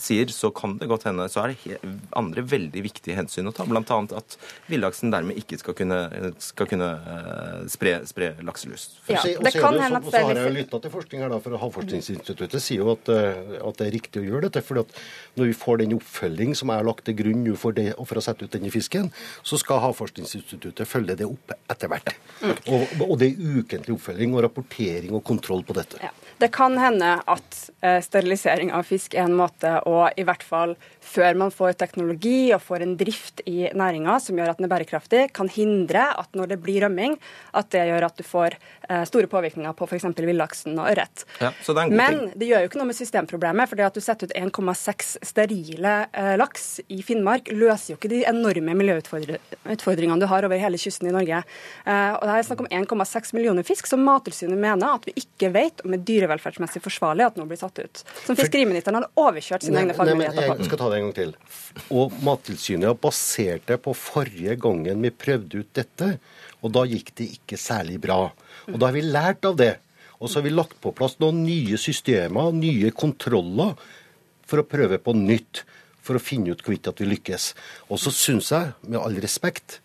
sier, 0.00 0.30
så 0.34 0.50
kan 0.54 0.76
det 0.80 0.88
godt 0.90 1.06
hende 1.08 1.26
så 1.30 1.44
er 1.44 1.54
det 1.54 1.78
andre 2.16 2.44
veldig 2.46 2.82
viktige 2.84 3.16
hensyn 3.18 3.50
å 3.50 3.54
ta. 3.54 3.66
Bl.a. 3.68 3.82
at 4.18 4.36
villaksen 4.70 5.12
dermed 5.12 5.38
ikke 5.40 5.58
skal 5.60 5.76
kunne, 5.78 5.98
skal 6.42 6.68
kunne 6.70 6.90
uh, 7.04 7.62
spre, 7.70 7.98
spre, 8.08 8.32
lakselus. 8.46 8.88
Ja, 9.10 9.22
det 9.22 9.54
kan 9.56 9.78
hende 9.78 10.00
at 10.00 10.08
det 10.08 10.20
er 10.20 10.26
litt... 10.26 10.36
Så 10.36 10.40
har 10.40 10.40
jeg 10.42 10.56
lytta 10.58 10.82
til 10.84 10.94
forskning 10.94 11.24
her, 11.24 11.32
da, 11.32 11.40
for 11.44 11.58
Havforskningsinstituttet 11.64 12.64
sier 12.64 12.84
jo 12.84 12.94
at, 12.94 13.10
eh, 13.12 13.58
at, 13.60 13.78
det 13.80 13.86
er 13.86 13.94
riktig 13.96 14.22
å 14.22 14.26
gjøre 14.26 14.48
dette. 14.48 14.64
for 14.66 14.82
at 14.82 14.94
når 15.38 15.50
vi 15.50 15.56
får 15.56 15.82
den 15.82 15.96
oppfølging 15.96 16.56
som 16.58 16.72
er 16.74 16.86
lagt 16.86 17.06
til 17.08 17.16
grunn 17.20 17.46
for, 17.60 17.76
det, 17.76 17.92
for 17.98 18.20
å 18.20 18.24
sette 18.24 18.46
ut 18.46 18.54
denne 18.54 18.72
fisken, 18.72 19.10
så 19.46 19.58
skal 19.60 19.82
Havforskningsinstituttet 19.86 20.88
følge 20.88 21.18
det 21.20 21.28
opp 21.28 21.54
etter 21.70 21.90
hvert. 21.92 22.12
Mm. 22.40 22.56
Og, 22.74 22.96
og, 23.06 23.14
det 23.20 23.32
er 23.32 23.60
ukentlig 23.60 23.96
oppfølging 23.96 24.36
og 24.36 24.44
rapportering 24.46 25.16
og 25.16 25.24
kontroll 25.26 25.64
på 25.66 25.76
dette. 25.76 26.00
Ja. 26.02 26.12
Det 26.40 26.48
kan 26.48 26.78
hende 26.80 27.18
at 27.28 27.56
uh, 27.84 27.98
sterilisering 28.00 28.72
av 28.72 28.86
fisk 28.88 29.14
er 29.14 29.26
en 29.28 29.36
måte 29.36 29.74
å 29.84 30.06
i 30.16 30.24
hvert 30.24 30.44
fall 30.46 30.72
før 31.10 31.38
man 31.38 31.52
får 31.54 31.76
teknologi 31.80 32.52
og 32.54 32.62
får 32.62 32.84
en 32.84 32.96
drift 33.00 33.42
i 33.50 33.68
næringa 33.76 34.16
som 34.22 34.38
gjør 34.38 34.52
at 34.52 34.60
den 34.60 34.68
er 34.68 34.72
bærekraftig, 34.72 35.22
kan 35.36 35.50
hindre 35.50 36.06
at 36.20 36.36
når 36.38 36.52
det 36.52 36.60
blir 36.62 36.84
rømming, 36.86 37.16
at 37.56 37.70
det 37.74 37.86
gjør 37.90 38.06
at 38.06 38.20
du 38.20 38.24
får 38.26 38.56
eh, 38.88 39.04
store 39.08 39.30
påvirkninger 39.30 39.74
på 39.76 39.88
f.eks. 39.88 40.06
villaksen 40.18 40.78
og 40.78 40.90
ørret. 40.92 41.24
Ja, 41.42 41.52
Men 41.90 42.30
det 42.38 42.50
gjør 42.50 42.64
jo 42.64 42.70
ikke 42.70 42.80
noe 42.80 42.90
med 42.90 42.98
systemproblemet. 42.98 43.68
for 43.70 43.80
det 43.80 43.88
at 43.88 43.98
du 43.98 44.02
setter 44.04 44.30
ut 44.30 44.36
1,6 44.36 45.12
sterile 45.26 45.94
eh, 46.12 46.34
laks 46.40 46.80
i 46.88 47.00
Finnmark, 47.06 47.50
løser 47.52 47.94
jo 47.94 47.98
ikke 47.98 48.12
de 48.12 48.22
enorme 48.30 48.74
miljøutfordringene 48.78 50.20
du 50.20 50.26
har 50.30 50.46
over 50.46 50.60
hele 50.60 50.78
kysten 50.80 51.10
i 51.10 51.14
Norge. 51.14 51.42
Eh, 51.86 52.12
og 52.14 52.26
Det 52.26 52.36
er 52.36 52.48
snakk 52.50 52.64
om 52.64 52.70
1,6 52.70 53.34
millioner 53.36 53.66
fisk 53.66 53.90
som 53.90 54.04
Mattilsynet 54.06 54.58
mener 54.60 54.94
at 54.94 55.06
vi 55.08 55.16
ikke 55.20 55.50
vet 55.54 55.84
om 55.84 55.94
er 55.96 56.04
dyrevelferdsmessig 56.06 56.82
forsvarlig 56.84 57.26
at 57.26 57.38
nå 57.40 57.46
blir 57.50 57.60
satt 57.60 57.78
ut. 57.82 58.04
Som 58.26 58.38
fiskeriministeren 58.38 59.00
har 59.00 59.08
overkjørt 59.20 59.66
sine 59.66 59.82
egne 59.82 59.96
fagmyndigheter 59.96 60.50
på. 60.50 60.58
En 61.00 61.08
gang 61.08 61.16
til. 61.16 61.34
Og 61.96 62.12
Mattilsynet 62.24 62.98
basert 63.00 63.64
det 63.70 63.78
på 63.84 63.94
forrige 63.96 64.56
gangen 64.60 65.00
vi 65.04 65.12
prøvde 65.14 65.62
ut 65.62 65.70
dette, 65.76 66.10
og 66.60 66.74
da 66.76 66.84
gikk 66.88 67.14
det 67.16 67.30
ikke 67.38 67.58
særlig 67.60 67.96
bra. 68.02 68.26
Og 68.68 68.76
da 68.76 68.90
har 68.90 68.96
vi 68.96 69.06
lært 69.06 69.46
av 69.48 69.56
det. 69.56 69.78
Og 70.20 70.28
så 70.28 70.38
har 70.38 70.44
vi 70.44 70.52
lagt 70.52 70.76
på 70.84 70.92
plass 70.92 71.16
noen 71.22 71.40
nye 71.46 71.78
systemer, 71.80 72.52
nye 72.52 72.92
kontroller, 72.92 73.78
for 74.44 74.60
å 74.60 74.68
prøve 74.68 75.00
på 75.00 75.14
nytt. 75.16 75.64
For 76.04 76.16
å 76.16 76.22
finne 76.22 76.52
ut 76.52 76.60
hvorvidt 76.64 76.90
at 76.90 77.00
vi 77.00 77.08
lykkes. 77.08 77.52
Og 77.88 78.00
så 78.02 78.12
syns 78.12 78.50
jeg, 78.52 78.74
med 78.84 79.00
all 79.00 79.16
respekt, 79.22 79.78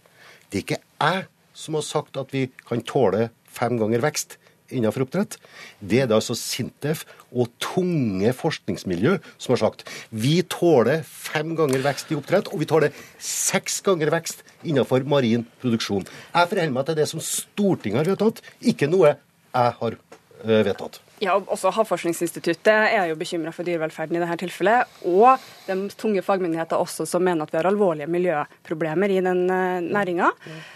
det 0.50 0.60
er 0.60 0.66
ikke 0.66 0.82
jeg 0.82 1.26
som 1.56 1.78
har 1.80 1.86
sagt 1.88 2.20
at 2.20 2.34
vi 2.36 2.50
kan 2.68 2.84
tåle 2.84 3.30
fem 3.56 3.80
ganger 3.80 4.04
vekst 4.04 4.36
innenfor 4.74 5.06
oppdrett. 5.06 5.38
Det 5.80 6.02
er 6.04 6.10
det 6.10 6.18
altså 6.18 6.36
Sintef 6.38 7.06
og 7.32 7.52
tunge 7.62 8.32
forskningsmiljø 8.36 9.18
som 9.38 9.56
har 9.56 9.62
sagt. 9.66 9.86
Vi 10.10 10.40
tåler 10.50 11.04
fem 11.06 11.56
ganger 11.58 11.84
vekst 11.86 12.12
i 12.12 12.20
oppdrett, 12.20 12.50
og 12.52 12.62
vi 12.62 12.70
tåler 12.70 13.06
seks 13.22 13.82
ganger 13.86 14.14
vekst 14.14 14.46
innenfor 14.66 15.06
marin 15.10 15.46
produksjon. 15.62 16.06
Jeg 16.06 16.52
forholder 16.52 16.76
meg 16.76 16.90
til 16.90 17.00
det 17.02 17.10
som 17.12 17.24
Stortinget 17.24 18.04
har 18.04 18.14
vedtatt, 18.16 18.44
ikke 18.62 18.90
noe 18.92 19.16
jeg 19.16 19.76
har 19.82 19.98
eh, 19.98 20.62
vedtatt. 20.66 21.02
Ja, 21.24 21.38
også 21.40 21.72
Havforskningsinstituttet 21.72 22.68
er 22.92 23.06
jo 23.08 23.16
bekymra 23.16 23.54
for 23.56 23.68
dyrevelferden 23.68 24.18
i 24.18 24.22
dette 24.22 24.36
tilfellet. 24.44 24.92
Og 25.08 25.40
de 25.68 25.78
tunge 25.96 26.24
fagmyndigheter 26.26 26.82
også 26.82 27.06
som 27.08 27.24
mener 27.24 27.46
at 27.46 27.54
vi 27.54 27.60
har 27.62 27.70
alvorlige 27.70 28.10
miljøproblemer 28.12 29.14
i 29.16 29.22
den 29.24 29.46
eh, 29.48 29.86
næringa. 29.86 30.34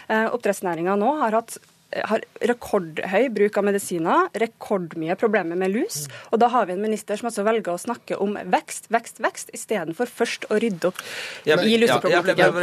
Eh, 0.08 0.30
oppdrettsnæringa 0.32 0.96
nå 1.00 1.12
har 1.20 1.36
hatt 1.42 1.58
har 1.90 2.22
rekordhøy 2.46 3.28
bruk 3.34 3.58
av 3.58 3.66
medisiner, 3.66 4.28
rekordmye 4.38 5.16
problemer 5.18 5.58
med 5.58 5.72
lus. 5.74 6.04
Og 6.30 6.40
da 6.42 6.50
har 6.52 6.68
vi 6.68 6.76
en 6.76 6.82
minister 6.82 7.18
som 7.18 7.30
altså 7.30 7.44
velger 7.46 7.74
å 7.74 7.80
snakke 7.80 8.18
om 8.22 8.36
vekst, 8.52 8.86
vekst, 8.94 9.18
vekst, 9.22 9.50
istedenfor 9.56 10.10
først 10.10 10.46
å 10.50 10.58
rydde 10.62 10.90
opp 10.90 11.00
i 11.44 11.78
luseproblematikken. 11.82 12.60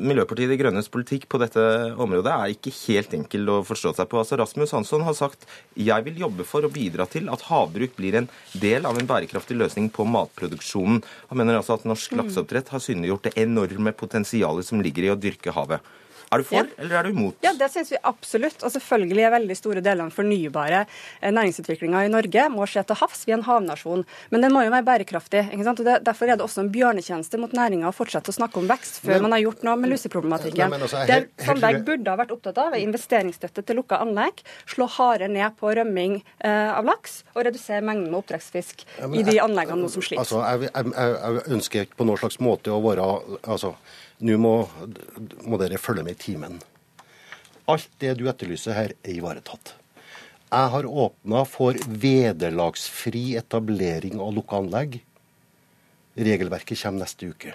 Miljøpartiet 0.02 0.50
De 0.52 0.58
Grønnes 0.58 0.90
politikk 0.92 1.28
på 1.32 1.40
dette 1.42 1.62
området 2.02 2.34
er 2.34 2.56
ikke 2.56 2.74
helt 2.88 3.14
enkel 3.18 3.50
å 3.54 3.60
forstå 3.68 3.94
seg 4.00 4.10
på. 4.10 4.22
Altså, 4.22 4.40
Rasmus 4.42 4.74
Hansson 4.76 5.06
har 5.06 5.18
sagt 5.18 5.46
jeg 5.78 6.08
vil 6.08 6.20
jobbe 6.26 6.46
for 6.48 6.66
å 6.66 6.72
bidra 6.74 7.06
til 7.10 7.30
at 7.32 7.46
havbruk 7.50 7.94
blir 8.00 8.18
en 8.20 8.30
del 8.58 8.88
av 8.90 8.98
en 8.98 9.08
bærekraftig 9.08 9.58
løsning 9.60 9.92
på 9.94 10.06
matproduksjonen. 10.10 11.02
Han 11.30 11.42
mener 11.42 11.60
altså 11.60 11.78
at 11.78 11.88
norsk 11.88 12.16
lakseoppdrett 12.18 12.74
har 12.74 12.84
synliggjort 12.84 13.30
det 13.30 13.36
enorme 13.44 13.94
potensialet 13.96 14.68
som 14.68 14.82
ligger 14.84 15.08
i 15.08 15.14
å 15.14 15.20
dyrke 15.20 15.51
havet. 15.56 15.92
Er 16.32 16.40
du 16.40 16.46
for, 16.48 16.64
ja. 16.64 16.80
eller 16.80 16.96
er 16.96 17.04
du 17.04 17.12
imot? 17.12 17.36
Ja, 17.44 17.52
Det 17.60 17.68
syns 17.74 17.90
vi 17.92 17.98
absolutt. 18.08 18.62
Og 18.64 18.72
selvfølgelig 18.72 19.24
er 19.28 19.34
veldig 19.34 19.56
store 19.60 19.82
deler 19.84 20.06
av 20.06 20.08
den 20.08 20.16
fornybare 20.16 20.86
eh, 20.86 21.32
næringsutviklinga 21.36 22.06
i 22.08 22.12
Norge 22.14 22.46
må 22.54 22.64
skje 22.72 22.86
til 22.88 22.98
havs. 23.02 23.26
Vi 23.28 23.34
er 23.34 23.42
en 23.42 23.44
havnasjon. 23.44 24.06
Men 24.32 24.46
den 24.46 24.54
må 24.56 24.62
jo 24.64 24.72
være 24.72 24.86
bærekraftig. 24.88 25.42
ikke 25.52 25.66
sant? 25.68 25.82
Og 25.84 25.90
det, 25.90 25.98
Derfor 26.08 26.32
er 26.32 26.40
det 26.40 26.46
også 26.46 26.64
en 26.64 26.70
bjørnetjeneste 26.72 27.40
mot 27.42 27.52
næringa 27.58 27.90
å 27.90 27.96
fortsette 27.96 28.32
å 28.32 28.38
snakke 28.38 28.62
om 28.62 28.70
vekst 28.72 29.02
før 29.04 29.18
men, 29.18 29.26
man 29.28 29.36
har 29.36 29.42
gjort 29.44 29.66
noe 29.68 29.74
med 29.82 29.92
luseproblematikken. 29.92 30.76
Altså, 30.78 31.02
det 31.10 31.18
Sandberg 31.44 31.84
burde 31.90 32.14
ha 32.14 32.22
vært 32.22 32.32
opptatt 32.38 32.62
av, 32.64 32.78
er 32.78 32.86
investeringsstøtte 32.86 33.66
til 33.68 33.82
lukka 33.82 34.00
anlegg. 34.00 34.40
Slå 34.72 34.88
hardere 34.96 35.28
ned 35.34 35.60
på 35.60 35.74
rømming 35.82 36.22
eh, 36.22 36.72
av 36.72 36.88
laks 36.88 37.26
og 37.36 37.44
redusere 37.50 37.84
mengden 37.84 38.08
med 38.08 38.22
oppdrettsfisk 38.22 38.86
ja, 39.02 39.12
i 39.12 39.26
de 39.28 39.36
anleggene 39.44 39.84
nå 39.84 39.92
som 39.92 40.08
sliter. 40.08 40.24
Altså, 40.24 40.40
jeg, 40.48 40.72
jeg, 40.72 40.96
jeg, 40.96 41.44
ønsker 41.60 41.90
ikke 41.90 42.00
på 42.00 42.08
noen 42.08 42.24
slags 42.24 42.40
måte 42.40 42.72
å 42.72 42.80
være 42.88 43.10
altså, 43.42 43.76
nå 44.22 44.38
må, 44.38 44.56
må, 45.46 45.58
dere 45.62 45.82
følge 45.82 46.06
med 46.06 46.18
i 46.18 46.24
timen. 46.26 46.60
Alt 47.70 47.90
det 48.02 48.16
du 48.20 48.28
etterlyser 48.30 48.78
her, 48.78 48.94
er 49.02 49.16
ivaretatt. 49.16 49.76
Jeg 50.52 50.72
har 50.74 50.86
åpna 50.86 51.46
for 51.48 51.78
vederlagsfri 51.88 53.38
etablering 53.40 54.20
av 54.20 54.34
lukka 54.36 54.60
anlegg. 54.60 55.00
Regelverket 56.20 56.82
kommer 56.82 57.06
neste 57.06 57.30
uke. 57.32 57.54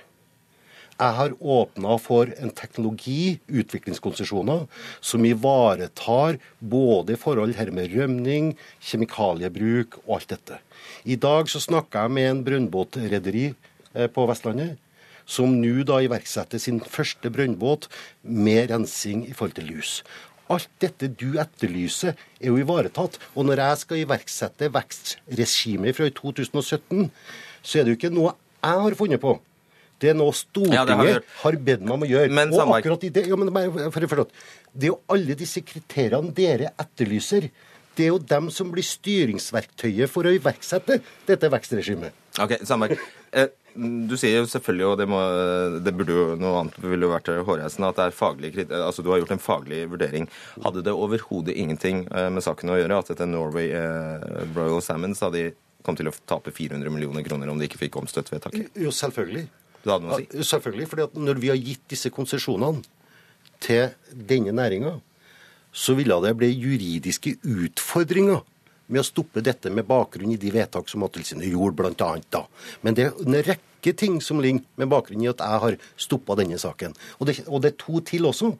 Jeg 0.97 1.13
har 1.19 1.35
åpna 1.37 1.99
for 2.01 2.31
en 2.41 2.51
teknologi, 2.57 3.37
utviklingskonsesjoner, 3.53 4.65
som 5.05 5.27
ivaretar 5.29 6.39
både 6.57 7.19
forhold 7.21 7.53
her 7.59 7.69
med 7.77 7.93
rømning, 7.93 8.55
kjemikaliebruk 8.81 9.99
og 10.07 10.17
alt 10.17 10.33
dette. 10.33 10.59
I 11.05 11.21
dag 11.21 11.53
så 11.53 11.61
snakka 11.61 12.07
jeg 12.07 12.17
med 12.17 12.31
en 12.31 12.43
brønnbåtrederi 12.49 13.51
eh, 13.51 14.09
på 14.09 14.25
Vestlandet 14.31 14.81
som 15.27 15.59
nå 15.61 15.83
da 15.87 15.99
iverksetter 16.05 16.63
sin 16.63 16.81
første 16.81 17.31
brønnbåt 17.35 17.91
med 18.23 18.71
rensing 18.71 19.27
i 19.27 19.35
forhold 19.35 19.59
til 19.59 19.71
lus. 19.75 19.99
Alt 20.53 20.71
dette 20.83 21.09
du 21.11 21.41
etterlyser, 21.43 22.15
er 22.39 22.53
jo 22.53 22.61
ivaretatt. 22.63 23.19
Og 23.35 23.49
når 23.49 23.65
jeg 23.65 23.83
skal 23.83 24.03
iverksette 24.05 24.71
vekstregimet 24.75 25.99
fra 25.99 26.07
2017, 26.15 27.11
så 27.67 27.79
er 27.81 27.85
det 27.87 27.95
jo 27.95 27.99
ikke 27.99 28.15
noe 28.15 28.37
jeg 28.63 28.83
har 28.87 28.99
funnet 28.99 29.23
på. 29.23 29.35
Det 30.03 30.11
er 30.13 30.17
noe 30.19 30.35
Stortinget 30.37 30.91
ja, 30.93 30.97
har, 31.01 31.23
har, 31.41 31.57
bedt 31.67 31.85
meg 31.87 31.95
om 31.95 32.05
å 32.05 32.09
gjøre. 32.11 32.33
Men, 32.37 32.53
og 32.53 32.75
akkurat 32.77 33.07
i 33.09 33.11
det, 33.17 33.25
ja, 33.31 33.39
men, 33.41 33.51
for, 33.95 34.07
for, 34.11 34.27
det 34.77 34.89
er 34.89 34.93
jo 34.93 34.99
alle 35.13 35.37
disse 35.39 35.63
kriteriene 35.65 36.35
dere 36.37 36.75
etterlyser. 36.83 37.49
Det 37.97 38.07
er 38.07 38.13
jo 38.13 38.19
dem 38.21 38.51
som 38.53 38.73
blir 38.73 38.85
styringsverktøyet 38.85 40.11
for 40.13 40.29
å 40.29 40.35
iverksette 40.37 41.01
dette 41.29 41.53
vekstregimet. 41.53 42.17
Ok, 42.43 42.59
Sandberg. 42.69 43.01
Eh, 43.33 43.49
du 43.77 44.15
sier 44.17 44.39
jo 44.41 44.49
selvfølgelig, 44.49 44.87
og 44.89 44.97
det, 45.01 45.07
må, 45.11 45.21
det 45.85 45.93
burde 45.97 46.15
jo 46.17 46.25
noe 46.41 46.63
annet 46.63 46.79
ville 46.81 47.09
jo 47.09 47.13
vært 47.13 47.29
hårreisende, 47.49 47.91
at 47.93 47.99
det 47.99 48.07
er 48.07 48.17
faglig, 48.17 48.53
altså 48.73 49.05
du 49.05 49.11
har 49.13 49.21
gjort 49.21 49.35
en 49.37 49.43
faglig 49.43 49.83
vurdering. 49.93 50.29
Hadde 50.65 50.85
det 50.87 50.95
overhodet 50.97 51.57
ingenting 51.57 52.07
eh, 52.09 52.29
med 52.33 52.45
saken 52.45 52.73
å 52.73 52.79
gjøre 52.81 53.01
at 53.03 53.13
dette 53.13 53.29
Norway 53.29 53.73
eh, 53.77 54.27
Royal 54.57 54.81
Salmon 54.85 55.17
sa 55.17 55.31
de 55.33 55.51
kom 55.87 55.99
til 55.99 56.11
å 56.11 56.15
tape 56.27 56.53
400 56.55 56.91
millioner 56.93 57.25
kroner 57.27 57.53
om 57.53 57.61
de 57.61 57.69
ikke 57.69 57.85
fikk 57.85 58.01
omstøtt 58.01 58.33
vedtaket? 58.33 58.73
Jo, 58.81 58.93
selvfølgelig. 58.95 59.47
Du 59.85 59.93
hadde 59.93 60.09
noe 60.09 60.17
å 60.17 60.23
si? 60.23 60.29
Ja, 60.33 60.47
selvfølgelig, 60.55 60.89
fordi 60.93 61.27
når 61.29 61.43
vi 61.43 61.53
har 61.53 61.61
gitt 61.61 61.85
disse 61.93 62.11
konsesjonene 62.15 62.83
til 63.63 63.93
denne 64.11 64.57
næringa, 64.57 64.97
så 65.77 65.95
ville 65.97 66.17
det 66.25 66.37
bli 66.41 66.49
juridiske 66.57 67.37
utfordringer 67.45 68.41
med 68.87 69.03
å 69.03 69.07
stoppe 69.07 69.43
dette 69.45 69.71
med 69.75 69.87
bakgrunn 69.89 70.33
i 70.33 70.41
de 70.41 70.53
vedtak 70.55 70.89
som 70.89 71.03
Mattilsynet 71.03 71.51
gjorde, 71.51 71.91
annet 71.91 72.29
da. 72.33 72.45
Men 72.83 72.97
det 72.97 73.09
er 73.09 73.21
en 73.27 73.39
rekke 73.49 73.93
ting 73.99 74.21
som 74.23 74.41
ligger 74.41 74.65
med 74.79 74.91
bakgrunn 74.91 75.25
i 75.25 75.31
at 75.31 75.43
jeg 75.43 75.63
har 75.65 75.77
stoppa 76.01 76.39
denne 76.39 76.59
saken. 76.59 76.95
Og 77.19 77.29
det, 77.29 77.41
og 77.47 77.63
det 77.63 77.73
er 77.73 77.79
to 77.83 78.01
til 78.01 78.31
også. 78.31 78.55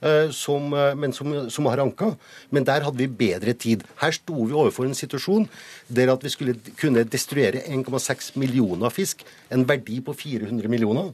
eh, 0.00 0.30
Som, 0.30 0.72
eh, 0.72 0.94
men 0.94 1.12
som, 1.12 1.50
som 1.50 1.66
har 1.66 1.78
anka. 1.78 2.16
Men 2.50 2.64
der 2.64 2.82
hadde 2.84 2.98
vi 2.98 3.06
bedre 3.06 3.54
tid. 3.54 3.84
Her 4.00 4.12
sto 4.12 4.44
vi 4.44 4.52
overfor 4.52 4.84
en 4.84 4.94
situasjon 4.94 5.48
der 5.88 6.12
at 6.12 6.24
vi 6.24 6.28
skulle 6.28 6.56
kunne 6.76 7.04
destruere 7.04 7.62
1,6 7.68 8.36
millioner 8.36 8.90
fisk, 8.90 9.24
en 9.50 9.64
verdi 9.68 10.00
på 10.00 10.12
400 10.12 10.68
millioner. 10.68 11.12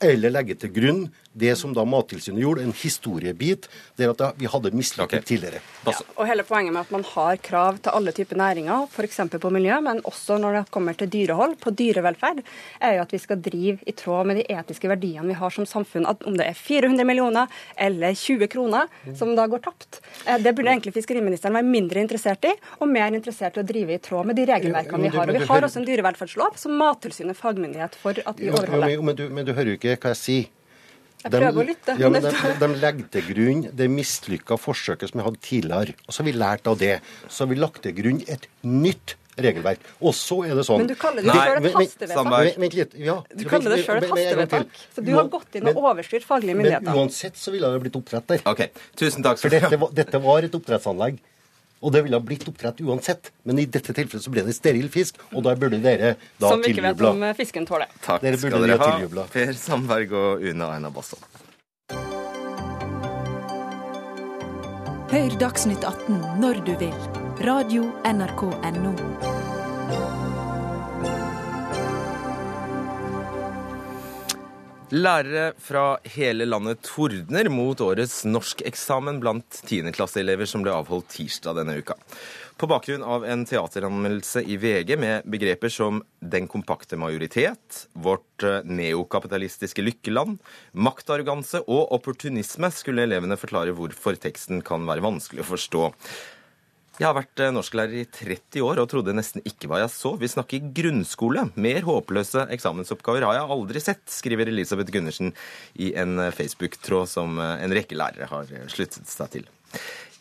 Eller 0.00 0.30
legge 0.30 0.54
til 0.54 0.74
grunn 0.74 1.06
det 1.36 1.56
som 1.60 1.74
da 1.76 1.84
Mattilsynet 1.84 2.40
gjorde, 2.40 2.64
en 2.64 2.72
historiebit 2.76 3.68
der 4.00 4.12
at 4.14 4.38
vi 4.40 4.48
hadde 4.48 4.72
mislykket 4.76 5.26
tidligere. 5.28 5.60
Og 6.16 6.24
hele 6.28 6.44
poenget 6.48 6.72
med 6.72 6.86
at 6.86 6.92
man 6.94 7.04
har 7.10 7.36
krav 7.44 7.80
til 7.84 7.92
alle 7.92 8.14
typer 8.16 8.38
næringer, 8.40 8.86
f.eks. 8.88 9.20
på 9.36 9.52
miljø, 9.52 9.76
men 9.84 10.00
også 10.08 10.38
når 10.40 10.60
det 10.60 10.62
kommer 10.74 10.96
til 10.96 11.10
dyrehold, 11.12 11.58
på 11.60 11.72
dyrevelferd, 11.76 12.40
er 12.80 12.96
jo 12.96 13.04
at 13.04 13.12
vi 13.12 13.20
skal 13.20 13.42
drive 13.44 13.84
i 13.84 13.94
tråd 13.96 14.30
med 14.30 14.40
de 14.40 14.46
etiske 14.56 14.88
verdiene 14.88 15.28
vi 15.28 15.36
har 15.36 15.52
som 15.52 15.68
samfunn. 15.68 16.08
At 16.08 16.24
om 16.26 16.38
det 16.38 16.48
er 16.48 16.56
400 16.56 17.04
millioner 17.08 17.52
eller 17.76 18.16
20 18.16 18.48
kroner 18.52 18.88
som 19.18 19.34
da 19.36 19.46
går 19.50 19.64
tapt, 19.68 20.00
eh, 20.24 20.40
det 20.40 20.54
burde 20.56 20.72
egentlig 20.72 20.96
fiskeriministeren 20.96 21.56
være 21.60 21.68
mindre 21.68 22.00
interessert 22.00 22.48
i, 22.48 22.54
og 22.80 22.88
mer 22.88 23.12
interessert 23.12 23.60
i 23.60 23.64
å 23.64 23.66
drive 23.66 23.96
i 23.96 24.02
tråd 24.02 24.32
med 24.32 24.40
de 24.40 24.48
regelverkene 24.48 25.04
vi 25.04 25.12
har. 25.12 25.28
Og 25.28 25.36
vi 25.36 25.46
har 25.52 25.68
også 25.68 25.82
en 25.82 25.88
dyrevelferdslov 25.88 26.56
som 26.60 26.76
Mattilsynet 26.80 27.36
er 27.36 27.40
fagmyndighet 27.40 28.00
for 28.00 28.16
at 28.24 28.40
vi 28.40 28.48
jo, 28.48 28.56
overholder. 28.56 28.96
men, 28.96 29.10
men, 29.10 29.18
du, 29.18 29.26
men 29.28 29.48
du 29.48 29.52
hører 29.52 29.74
jo 29.74 29.80
ikke 29.80 29.98
hva 30.00 30.14
jeg 30.16 30.22
sier. 30.24 30.55
Jeg 31.26 31.34
prøver 31.34 31.62
å 31.62 31.66
lytte. 31.66 31.98
Ja, 32.00 32.10
men 32.12 32.24
de, 32.24 32.32
de 32.62 32.70
legger 32.80 33.12
til 33.16 33.28
grunn 33.32 33.62
det 33.76 33.90
mislykka 33.90 34.58
forsøket 34.60 35.10
som 35.10 35.20
vi 35.20 35.26
hadde 35.26 35.42
tidligere. 35.42 35.96
Og 36.06 36.14
så 36.14 36.22
har 36.22 36.30
vi 36.30 36.34
lært 36.38 36.70
av 36.70 36.80
det. 36.80 36.96
Så 37.26 37.44
har 37.44 37.52
vi 37.52 37.58
lagt 37.58 37.82
til 37.86 37.96
grunn 37.96 38.22
et 38.30 38.46
nytt 38.62 39.16
regelverk. 39.36 39.82
Og 40.00 40.14
så 40.16 40.38
er 40.46 40.56
det 40.56 40.64
sånn 40.66 40.82
Men 40.82 40.90
du 40.90 40.96
kaller 40.98 41.26
det 41.26 41.36
selv 41.36 41.68
et 41.68 41.76
hastevedtak. 41.76 42.32
Vent, 42.32 42.60
vent 42.64 42.76
litt. 42.78 42.96
Ja. 43.02 43.16
Du 43.32 43.44
kaller 43.50 43.74
det 43.74 43.80
sjøl 43.84 44.00
et 44.00 44.12
hastevedtak. 44.12 44.82
Så 44.96 45.04
du 45.04 45.12
har 45.16 45.30
gått 45.32 45.58
inn 45.58 45.70
og 45.72 45.80
overstyrt 45.82 46.26
faglige 46.26 46.58
myndigheter? 46.58 46.88
Men 46.88 47.06
uansett 47.06 47.40
så 47.40 47.54
ville 47.54 47.70
det 47.74 47.82
blitt 47.84 47.98
oppdrett 48.00 48.28
der. 48.32 48.44
Okay. 48.48 48.72
tusen 48.98 49.26
takk 49.26 49.42
For 49.42 49.52
dette 49.52 49.80
var, 49.82 49.92
dette 49.96 50.22
var 50.24 50.46
et 50.46 50.56
oppdrettsanlegg. 50.56 51.20
Og 51.84 51.92
det 51.92 52.02
ville 52.06 52.16
ha 52.16 52.24
blitt 52.24 52.46
oppdrett 52.48 52.80
uansett. 52.80 53.32
Men 53.44 53.60
i 53.60 53.66
dette 53.68 53.92
tilfellet 53.96 54.24
så 54.24 54.32
ble 54.32 54.44
det 54.46 54.54
steril 54.56 54.88
fisk, 54.92 55.20
og 55.32 55.44
da 55.46 55.54
burde 55.58 55.80
dere 55.84 56.14
da 56.40 56.52
Som 56.52 56.64
vi 56.64 56.72
ikke 56.72 56.86
vet 56.88 57.02
om 57.10 57.26
eh, 57.26 57.34
fisken 57.36 57.68
tåler. 57.68 57.90
Takk 58.04 58.24
Dere 58.24 58.40
skal 58.40 58.64
dere 58.64 58.78
ha 58.80 58.92
tiljubla. 58.94 59.26
Per 59.32 59.52
Sandberg 59.60 60.16
og 60.16 60.46
Une 60.46 60.70
Aina 60.72 60.92
Basson. 60.92 61.20
Hør 65.12 65.38
Dagsnytt 65.38 65.84
18 65.86 66.40
når 66.42 66.64
du 66.66 66.74
vil. 66.80 66.96
Radio 67.46 67.90
NRK 68.02 68.48
Radio.nrk.no. 68.64 70.25
Lærere 74.94 75.48
fra 75.58 75.96
hele 76.14 76.44
landet 76.46 76.78
tordner 76.86 77.48
mot 77.50 77.80
årets 77.82 78.20
norskeksamen 78.28 79.16
blant 79.18 79.56
tiendeklasseelever 79.66 80.46
som 80.46 80.62
ble 80.62 80.70
avholdt 80.70 81.08
tirsdag 81.10 81.56
denne 81.58 81.74
uka. 81.82 81.96
På 82.56 82.68
bakgrunn 82.70 83.02
av 83.02 83.26
en 83.26 83.42
teateranmeldelse 83.44 84.44
i 84.46 84.54
VG 84.62 84.94
med 84.96 85.26
begreper 85.26 85.68
som 85.74 86.04
'den 86.22 86.46
kompakte 86.46 86.94
majoritet', 86.96 87.88
'vårt 87.98 88.44
eh, 88.44 88.62
neokapitalistiske 88.62 89.82
lykkeland', 89.82 90.38
'maktarroganse' 90.72 91.66
og 91.66 91.90
'opportunisme' 91.90 92.70
skulle 92.70 93.02
elevene 93.02 93.36
forklare 93.36 93.74
hvorfor 93.74 94.14
teksten 94.14 94.62
kan 94.62 94.86
være 94.86 95.02
vanskelig 95.02 95.42
å 95.42 95.50
forstå. 95.50 95.92
Jeg 96.96 97.04
har 97.04 97.16
vært 97.18 97.40
eh, 97.44 97.52
norsklærer 97.52 97.98
i 98.00 98.06
30 98.08 98.64
år 98.64 98.80
og 98.80 98.88
trodde 98.88 99.12
nesten 99.12 99.44
ikke 99.44 99.68
hva 99.68 99.82
jeg 99.82 99.92
så. 99.92 100.14
Vi 100.16 100.30
snakker 100.32 100.70
grunnskole. 100.78 101.42
Mer 101.60 101.84
håpløse 101.84 102.46
eksamensoppgaver 102.56 103.26
har 103.28 103.36
jeg 103.36 103.50
aldri 103.56 103.82
sett, 103.84 104.04
skriver 104.08 104.48
Elisabeth 104.48 104.94
Gundersen 104.94 105.34
i 105.76 105.90
en 106.00 106.16
eh, 106.24 106.32
Facebook-tråd 106.32 107.12
som 107.12 107.36
eh, 107.36 107.66
en 107.66 107.76
rekke 107.76 107.98
lærere 108.00 108.30
har 108.32 108.54
sluttet 108.72 109.12
seg 109.12 109.34
til. 109.34 109.46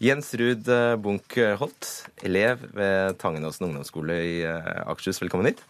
Jens 0.03 0.33
Ruud 0.35 0.67
Bunch-Holt, 0.99 1.91
elev 2.27 2.65
ved 2.75 3.15
Tangenåsen 3.21 3.69
ungdomsskole 3.69 4.19
i 4.19 4.37
Akershus. 4.43 5.21
Velkommen 5.23 5.53
hit. 5.53 5.63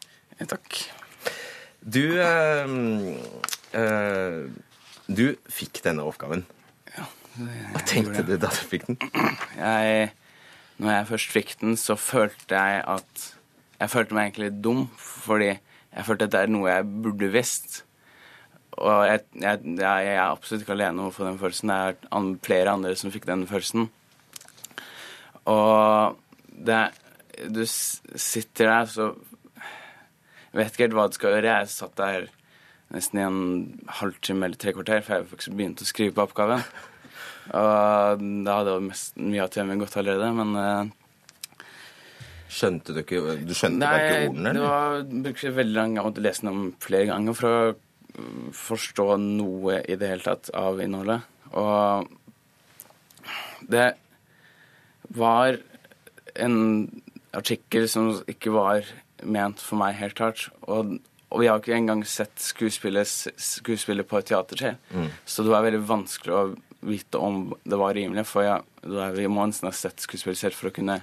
Takk. 0.50 0.82
Du 1.86 2.02
øh, 2.18 3.14
øh, 3.78 4.50
Du 5.06 5.36
fikk 5.54 5.84
denne 5.86 6.02
oppgaven. 6.02 6.48
Ja. 6.98 7.06
Hva 7.38 7.82
tenkte 7.86 8.24
du 8.26 8.40
da 8.42 8.50
du 8.50 8.64
fikk 8.66 8.88
den? 8.90 8.98
Jeg, 9.54 10.10
når 10.78 10.92
jeg 10.92 11.08
først 11.08 11.32
fikk 11.32 11.56
den, 11.62 11.78
så 11.80 11.96
følte 11.96 12.56
jeg 12.56 12.84
at 12.88 13.32
Jeg 13.76 13.92
følte 13.92 14.16
meg 14.16 14.30
egentlig 14.30 14.64
dum, 14.64 14.86
fordi 14.98 15.50
jeg 15.52 16.06
følte 16.08 16.26
at 16.26 16.32
det 16.32 16.40
er 16.46 16.52
noe 16.52 16.70
jeg 16.72 16.86
burde 17.04 17.28
visst. 17.34 17.82
Og 18.72 19.08
jeg, 19.08 19.20
jeg, 19.36 19.60
jeg, 19.66 19.82
jeg 20.08 20.14
er 20.14 20.22
absolutt 20.24 20.64
ikke 20.64 20.76
alene 20.78 21.04
om 21.04 21.10
å 21.10 21.16
få 21.16 21.26
den 21.28 21.40
følelsen. 21.40 21.72
Det 21.72 22.16
er 22.16 22.30
flere 22.48 22.72
andre 22.72 22.94
som 22.96 23.12
fikk 23.12 23.28
den 23.28 23.44
følelsen. 23.48 23.90
Og 25.52 26.16
det 26.48 26.82
Du 27.52 27.66
sitter 27.68 28.70
der, 28.72 28.86
så 28.88 29.10
vet 30.56 30.72
ikke 30.72 30.86
helt 30.86 30.96
hva 30.96 31.08
du 31.12 31.18
skal 31.18 31.36
gjøre. 31.36 31.60
Jeg 31.60 31.72
satt 31.74 31.98
der 32.00 32.30
nesten 32.96 33.20
i 33.20 33.26
en 33.26 33.40
halvtime 34.00 34.48
eller 34.48 34.60
tre 34.62 34.72
kvarter 34.72 35.04
for 35.04 35.18
jeg 35.18 35.28
faktisk 35.34 35.56
begynte 35.58 35.84
å 35.84 35.90
skrive 35.90 36.16
på 36.16 36.24
oppgaven. 36.30 36.64
Og 37.54 38.24
da 38.46 38.60
hadde 38.60 38.76
jo 38.78 38.86
mest, 38.88 39.18
mye 39.22 39.44
av 39.44 39.52
timen 39.54 39.82
gått 39.82 39.98
allerede, 40.02 40.32
men 40.34 40.56
eh, 40.62 40.94
Skjønte 42.56 42.94
du 42.96 43.02
ikke 43.02 43.36
Du 43.44 43.54
skjønte 43.58 43.82
Nei, 43.82 43.90
bare 43.90 44.06
ikke 44.06 44.30
ordene, 44.30 44.52
det 44.54 44.62
eller? 44.62 44.70
var 44.70 45.24
brukte 45.28 45.56
veldig 45.58 45.76
lang 45.76 45.96
gang 45.98 46.10
å 46.10 46.24
lese 46.26 46.46
dem 46.48 46.62
flere 46.84 47.10
ganger 47.10 47.38
for 47.38 47.50
å 47.50 47.64
mm, 47.76 48.44
forstå 48.56 49.08
noe 49.24 49.80
i 49.84 49.98
det 50.00 50.12
hele 50.14 50.26
tatt 50.26 50.52
av 50.56 50.80
innholdet. 50.84 51.26
Og 51.56 52.08
det 53.66 53.90
var 55.16 55.58
en 56.36 56.58
artikkel 57.36 57.90
som 57.92 58.14
ikke 58.32 58.54
var 58.56 58.88
ment 59.26 59.62
for 59.64 59.80
meg 59.82 59.98
helt 60.00 60.16
klart. 60.18 60.48
Og, 60.70 60.98
og 61.32 61.42
vi 61.42 61.50
har 61.50 61.60
ikke 61.60 61.76
engang 61.76 62.06
sett 62.08 62.38
skuespillet 62.40 64.08
på 64.10 64.20
et 64.22 64.30
teater 64.32 64.62
selv. 64.62 64.94
Mm. 64.94 65.10
Så 65.26 65.44
det 65.44 65.54
var 65.54 65.66
veldig 65.66 65.84
vanskelig 65.90 66.36
å 66.36 66.46
vite 66.86 67.20
om 67.22 67.50
det 67.64 67.80
var 67.80 67.96
rimelig, 67.98 68.26
for 68.30 68.46
jeg, 68.46 68.64
da 68.86 69.10
vi 69.16 69.28
må 69.32 69.46
nesten 69.50 69.70
ha 69.70 69.76
sett 69.76 70.04
skuespillet 70.04 70.40
selv 70.40 70.58
for 70.58 70.70
å 70.72 70.76
kunne 70.76 71.00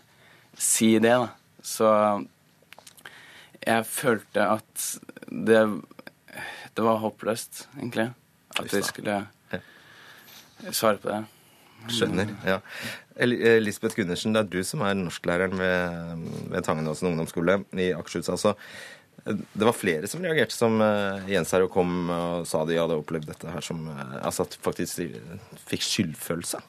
si 0.59 0.95
det. 1.03 1.15
da. 1.15 1.29
Så 1.63 1.91
jeg 3.63 3.87
følte 3.89 4.49
at 4.57 4.89
det, 5.29 5.61
det 6.75 6.87
var 6.87 7.03
håpløst, 7.03 7.67
egentlig. 7.79 8.11
At 8.59 8.73
vi 8.73 8.83
skulle 8.85 9.23
svare 10.71 11.01
på 11.03 11.11
det. 11.11 11.23
Skjønner. 11.91 12.31
ja. 12.47 12.61
Lisbeth 13.61 13.97
Gundersen, 13.99 14.33
det 14.35 14.45
er 14.45 14.51
du 14.53 14.61
som 14.65 14.85
er 14.87 14.95
norsklæreren 14.97 15.59
ved, 15.59 16.27
ved 16.53 16.65
Tangenåsen 16.65 17.11
ungdomsskole 17.11 17.63
i 17.75 17.91
Akershus. 17.97 18.31
altså. 18.33 18.55
Det 19.25 19.63
var 19.63 19.77
flere 19.77 20.09
som 20.11 20.25
reagerte 20.25 20.55
som 20.57 20.81
eh, 20.83 21.29
Jens 21.31 21.53
her 21.55 21.63
og 21.63 21.71
kom 21.75 22.11
og 22.11 22.47
sa 22.51 22.65
de 22.67 22.79
hadde 22.81 22.97
opplevd 22.99 23.29
dette 23.31 23.53
her 23.55 23.63
som 23.63 23.85
eh, 23.93 24.17
Altså 24.19 24.49
at 24.49 24.57
faktisk 24.65 24.99
de 24.99 25.39
fikk 25.69 25.87
skyldfølelse. 25.87 26.63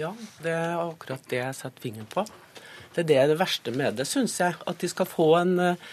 Ja, 0.00 0.14
det 0.40 0.54
er 0.56 0.80
akkurat 0.80 1.26
det 1.28 1.42
jeg 1.42 1.58
setter 1.58 1.84
fingeren 1.84 2.08
på. 2.08 2.24
Det 2.94 3.04
er 3.04 3.08
det, 3.08 3.20
det 3.32 3.38
verste 3.40 3.74
med 3.76 4.00
det, 4.00 4.06
syns 4.08 4.38
jeg. 4.40 4.56
At 4.68 4.80
de 4.80 4.88
skal 4.88 5.08
få 5.08 5.28
en, 5.40 5.58
eh, 5.60 5.84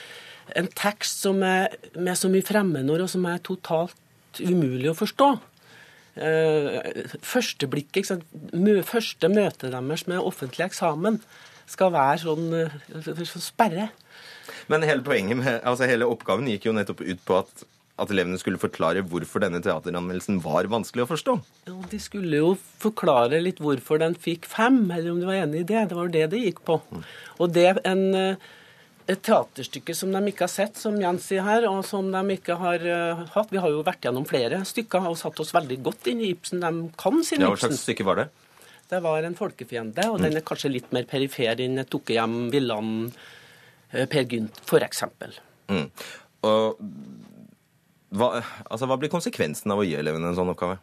en 0.60 0.72
tekst 0.72 1.24
som 1.26 1.43
er 1.43 1.76
med 1.95 2.16
så 2.20 2.32
mye 2.32 2.47
fremmedord, 2.47 3.04
og 3.06 3.12
som 3.12 3.28
er 3.28 3.43
totalt 3.43 4.39
umulig 4.39 4.91
å 4.91 4.97
forstå. 4.97 5.30
Eh, 6.20 7.06
første 7.24 7.70
blikk? 7.72 8.02
Første 8.88 9.32
møtet 9.32 9.72
deres 9.72 10.08
med 10.08 10.20
offentlig 10.20 10.68
eksamen 10.68 11.20
skal 11.70 11.93
være 11.93 12.24
sånn, 12.24 12.47
eh, 12.56 13.24
sånn 13.24 13.45
sperre. 13.45 13.89
Men 14.72 14.86
hele 14.88 15.06
poenget 15.06 15.39
med, 15.41 15.60
altså 15.68 15.89
hele 15.89 16.08
oppgaven 16.10 16.50
gikk 16.52 16.70
jo 16.70 16.76
nettopp 16.76 17.04
ut 17.06 17.24
på 17.26 17.39
at, 17.41 17.66
at 18.00 18.14
elevene 18.14 18.39
skulle 18.41 18.62
forklare 18.62 19.04
hvorfor 19.08 19.43
denne 19.43 19.62
teateranmeldelsen 19.66 20.39
var 20.45 20.70
vanskelig 20.72 21.06
å 21.06 21.10
forstå. 21.14 21.36
Jo, 21.72 21.80
de 21.91 22.00
skulle 22.04 22.43
jo 22.43 22.54
forklare 22.84 23.41
litt 23.43 23.62
hvorfor 23.64 24.02
den 24.04 24.18
fikk 24.20 24.47
fem, 24.50 24.86
eller 24.88 25.12
om 25.14 25.20
de 25.22 25.30
var 25.30 25.41
enig 25.41 25.64
i 25.64 25.68
det. 25.74 25.89
Det 25.89 26.00
var 26.00 26.10
jo 26.10 26.16
det 26.16 26.30
det 26.34 26.45
gikk 26.45 26.64
på. 26.68 26.80
Og 27.39 27.54
det 27.56 27.70
en, 27.88 28.06
eh, 28.16 28.50
et 29.10 29.22
teaterstykke 29.26 29.95
som 29.97 30.12
de 30.14 30.22
ikke 30.30 30.45
har 30.45 30.54
sett, 30.54 30.78
som 30.78 30.97
Jens 31.02 31.26
sier 31.32 31.45
her, 31.45 31.66
og 31.70 31.82
som 31.88 32.12
de 32.14 32.36
ikke 32.36 32.60
har 32.60 32.84
uh, 32.86 33.24
hatt. 33.34 33.50
Vi 33.50 33.62
har 33.62 33.74
jo 33.74 33.82
vært 33.86 34.06
gjennom 34.06 34.28
flere 34.30 34.62
stykker 34.70 35.08
og 35.10 35.18
satt 35.18 35.39
oss 35.41 35.54
veldig 35.56 35.80
godt 35.88 36.12
inn 36.12 36.22
i 36.22 36.30
Ibsen. 36.36 36.62
De 36.62 36.91
kan 37.00 37.18
sin 37.26 37.41
Ja, 37.41 37.50
hva 37.50 37.58
slags 37.58 37.82
stykke 37.88 38.06
var 38.06 38.22
det? 38.22 38.28
Det 38.89 39.02
var 39.06 39.26
en 39.26 39.38
folkefiende, 39.38 40.06
og 40.10 40.22
den 40.22 40.38
er 40.38 40.45
kanskje 40.45 40.72
litt 40.74 40.93
mer 40.95 41.06
perifer 41.10 41.60
enn 41.62 41.78
Dukkehjem, 41.89 42.38
Villand, 42.54 43.18
Per 43.90 44.26
Gynt, 44.30 44.62
eksempel. 44.86 45.34
Mm. 45.70 45.88
Og 46.46 46.82
hva, 48.10 48.40
altså, 48.70 48.88
hva 48.90 48.98
blir 48.98 49.12
konsekvensen 49.12 49.74
av 49.74 49.82
å 49.82 49.86
gi 49.86 49.98
elevene 50.00 50.32
en 50.32 50.38
sånn 50.38 50.52
oppgave? 50.54 50.80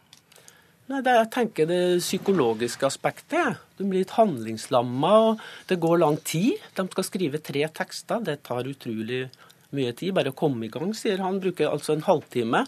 Nei, 0.87 1.01
det, 1.03 1.13
Jeg 1.17 1.31
tenker 1.35 1.67
det 1.67 1.81
psykologiske 1.99 2.87
aspektet. 2.87 3.59
De 3.75 3.83
blir 3.83 4.05
litt 4.05 4.15
handlingslamma, 4.15 5.35
det 5.67 5.81
går 5.83 5.99
lang 5.99 6.15
tid. 6.23 6.61
De 6.77 6.85
skal 6.93 7.07
skrive 7.07 7.43
tre 7.43 7.65
tekster. 7.67 8.23
Det 8.23 8.39
tar 8.47 8.69
utrolig 8.71 9.25
mye 9.75 9.91
tid. 9.91 10.13
Bare 10.15 10.31
å 10.31 10.37
komme 10.37 10.67
i 10.67 10.71
gang, 10.71 10.93
sier 10.95 11.19
han. 11.23 11.41
Bruker 11.43 11.73
altså 11.73 11.97
en 11.97 12.05
halvtime. 12.07 12.63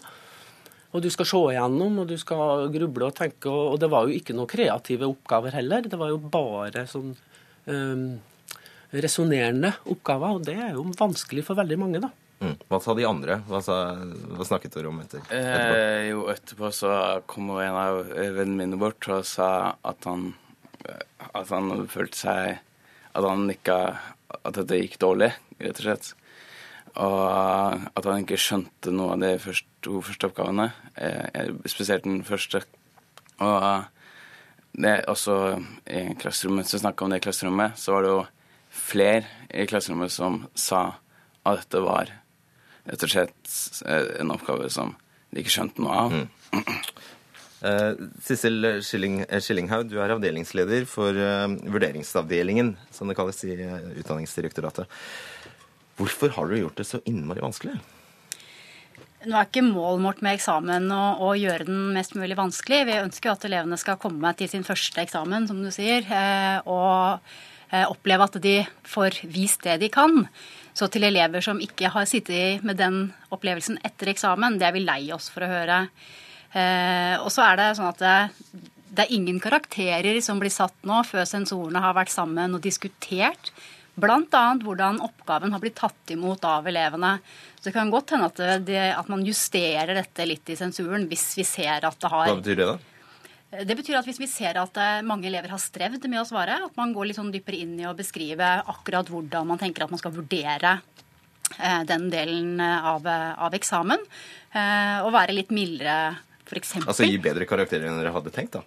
Og 0.90 1.04
du 1.04 1.08
skal 1.14 1.28
se 1.30 1.40
igjennom, 1.54 2.02
og 2.02 2.10
du 2.10 2.16
skal 2.20 2.68
gruble 2.74 3.08
og 3.08 3.16
tenke. 3.16 3.48
Og 3.48 3.80
det 3.80 3.88
var 3.88 4.04
jo 4.04 4.20
ikke 4.20 4.36
noen 4.36 4.50
kreative 4.50 5.08
oppgaver 5.08 5.56
heller. 5.56 5.88
Det 5.88 6.00
var 6.00 6.12
jo 6.12 6.20
bare 6.20 6.84
sånn 6.90 7.14
um, 7.70 8.04
resonnerende 8.90 9.74
oppgaver, 9.90 10.36
og 10.38 10.44
det 10.48 10.56
er 10.58 10.74
jo 10.74 10.88
vanskelig 10.98 11.44
for 11.46 11.58
veldig 11.60 11.78
mange, 11.80 12.02
da. 12.02 12.10
Mm. 12.40 12.54
Hva 12.72 12.78
sa 12.80 12.94
de 12.96 13.04
andre? 13.04 13.36
Hva, 13.46 13.60
sa, 13.62 13.76
hva 14.00 14.46
snakket 14.48 14.78
dere 14.78 14.88
om 14.88 15.00
etter? 15.02 15.24
Eh, 15.36 16.08
jo, 16.08 16.24
etterpå 16.32 16.70
så 16.72 16.92
kom 17.28 17.50
en 17.52 17.76
av 17.76 18.00
vennene 18.08 18.62
mine 18.62 18.80
bort 18.80 19.04
og 19.12 19.26
sa 19.28 19.50
at 19.84 20.08
han 20.08 20.30
at 21.34 21.50
han 21.52 21.86
følte 21.90 22.16
seg 22.16 22.60
At 23.10 23.26
han 23.26 23.50
ikke 23.52 23.76
At 24.30 24.56
dette 24.56 24.78
gikk 24.78 24.98
dårlig, 25.02 25.32
rett 25.58 25.80
og 25.80 25.84
slett. 25.84 26.12
Og 27.02 27.86
at 27.98 28.06
han 28.06 28.22
ikke 28.22 28.38
skjønte 28.38 28.92
noe 28.94 29.16
av 29.16 29.22
de 29.24 29.30
første, 29.42 29.66
to 29.82 29.98
første 30.06 30.28
oppgavene. 30.28 30.68
Eh, 30.94 31.50
spesielt 31.68 32.06
den 32.06 32.22
første. 32.24 32.62
Og 33.42 33.88
det 34.78 34.94
også 35.10 35.34
i 35.90 36.14
klasserommet, 36.20 36.70
så 36.70 36.78
snakka 36.78 37.04
om 37.04 37.10
det 37.12 37.18
i 37.20 37.24
klasserommet, 37.26 37.74
så 37.80 37.96
var 37.96 38.06
det 38.06 38.12
jo 38.12 38.20
flere 38.80 39.26
i 39.52 39.66
klasserommet 39.68 40.12
som 40.14 40.42
sa 40.58 40.82
at 41.46 41.62
dette 41.62 41.82
var 41.84 42.10
rett 42.88 43.04
og 43.06 43.12
slett 43.12 43.54
en 44.20 44.32
oppgave 44.34 44.70
som 44.72 44.94
de 45.30 45.42
ikke 45.42 45.54
skjønte 45.54 45.84
noe 45.84 45.98
av. 46.04 46.16
Mm. 46.16 46.64
Uh, 47.60 48.08
Sissel 48.26 48.80
Schilling, 48.82 49.20
Schillinghaug, 49.28 49.86
du 49.92 50.00
er 50.00 50.16
avdelingsleder 50.16 50.88
for 50.90 51.14
vurderingsavdelingen, 51.14 52.74
som 52.94 53.10
det 53.10 53.18
kalles 53.18 53.44
i 53.46 53.56
Utdanningsdirektoratet. 54.00 54.90
Hvorfor 56.00 56.32
har 56.36 56.48
du 56.48 56.58
gjort 56.58 56.80
det 56.80 56.88
så 56.88 57.02
innmari 57.04 57.42
vanskelig? 57.44 57.76
Nå 59.28 59.36
er 59.36 59.48
ikke 59.50 59.66
målet 59.66 60.04
vårt 60.06 60.22
med 60.24 60.38
eksamen 60.38 60.86
å, 60.96 61.02
å, 61.20 61.34
gjøre 61.36 61.66
den 61.68 61.90
mest 61.92 62.14
mulig 62.16 62.38
vanskelig. 62.38 62.86
Vi 62.88 62.96
ønsker 63.02 63.34
at 63.34 63.44
elevene 63.44 63.76
skal 63.80 63.98
komme 64.00 64.32
til 64.38 64.48
sin 64.48 64.64
første 64.64 65.02
eksamen, 65.02 65.44
som 65.50 65.60
du 65.60 65.68
sier, 65.74 66.06
og 66.64 67.20
oppleve 67.70 68.26
at 68.26 68.38
de 68.42 68.56
får 68.88 69.20
vist 69.30 69.62
det 69.66 69.78
de 69.82 69.90
kan. 69.92 70.24
Så 70.74 70.88
til 70.90 71.04
elever 71.06 71.42
som 71.44 71.60
ikke 71.62 71.90
har 71.92 72.08
sittet 72.08 72.64
med 72.66 72.78
den 72.80 73.02
opplevelsen 73.34 73.80
etter 73.86 74.12
eksamen, 74.12 74.58
det 74.60 74.68
er 74.68 74.76
vi 74.76 74.84
lei 74.84 75.02
oss 75.14 75.28
for 75.32 75.44
å 75.44 75.50
høre. 75.50 75.82
Eh, 76.50 77.16
og 77.20 77.30
så 77.30 77.44
er 77.46 77.60
det 77.60 77.66
sånn 77.78 77.90
at 77.90 78.00
det, 78.02 78.14
det, 78.88 79.04
er 79.04 79.12
ingen 79.14 79.38
karakterer 79.42 80.18
som 80.24 80.40
blir 80.42 80.52
satt 80.54 80.74
nå 80.86 81.02
før 81.06 81.28
sensorene 81.28 81.82
har 81.82 81.94
vært 81.98 82.14
sammen 82.14 82.56
og 82.56 82.64
diskutert. 82.64 83.52
Bl.a. 84.00 84.44
hvordan 84.62 85.02
oppgaven 85.04 85.52
har 85.52 85.62
blitt 85.62 85.78
tatt 85.82 86.14
imot 86.14 86.44
av 86.48 86.66
elevene. 86.70 87.18
Så 87.58 87.68
det 87.68 87.74
kan 87.76 87.90
godt 87.92 88.14
hende 88.14 88.30
at, 88.30 88.40
det, 88.64 88.84
at 88.96 89.10
man 89.12 89.26
justerer 89.26 89.92
dette 89.98 90.26
litt 90.26 90.48
i 90.48 90.56
sensuren 90.56 91.04
hvis 91.10 91.26
vi 91.36 91.44
ser 91.44 91.84
at 91.84 91.98
det 92.00 92.12
har 92.12 92.30
Hva 92.30 92.38
betyr 92.40 92.62
det, 92.62 92.70
da? 92.70 92.99
Det 93.50 93.74
betyr 93.74 93.98
at 93.98 94.06
hvis 94.06 94.20
vi 94.22 94.28
ser 94.30 94.60
at 94.60 94.76
eh, 94.78 95.00
mange 95.02 95.26
elever 95.26 95.50
har 95.50 95.58
strevd 95.58 96.04
med 96.06 96.22
å 96.22 96.26
svare, 96.28 96.60
at 96.68 96.76
man 96.78 96.92
går 96.94 97.10
litt 97.10 97.18
sånn 97.18 97.32
dypere 97.34 97.58
inn 97.64 97.74
i 97.80 97.86
å 97.88 97.96
beskrive 97.98 98.46
akkurat 98.70 99.10
hvordan 99.10 99.48
man 99.50 99.58
tenker 99.58 99.84
at 99.84 99.90
man 99.90 99.98
skal 99.98 100.14
vurdere 100.14 100.76
eh, 101.58 101.80
den 101.88 102.06
delen 102.12 102.62
av, 102.62 103.06
av 103.10 103.54
eksamen, 103.58 104.04
og 104.50 105.12
være 105.14 105.34
litt 105.34 105.50
mildere 105.54 105.96
f.eks. 106.46 106.76
Altså 106.82 107.06
gi 107.06 107.18
bedre 107.22 107.46
karakterer 107.46 107.86
enn 107.86 107.98
dere 107.98 108.14
hadde 108.14 108.32
tenkt, 108.34 108.58
da? 108.58 108.62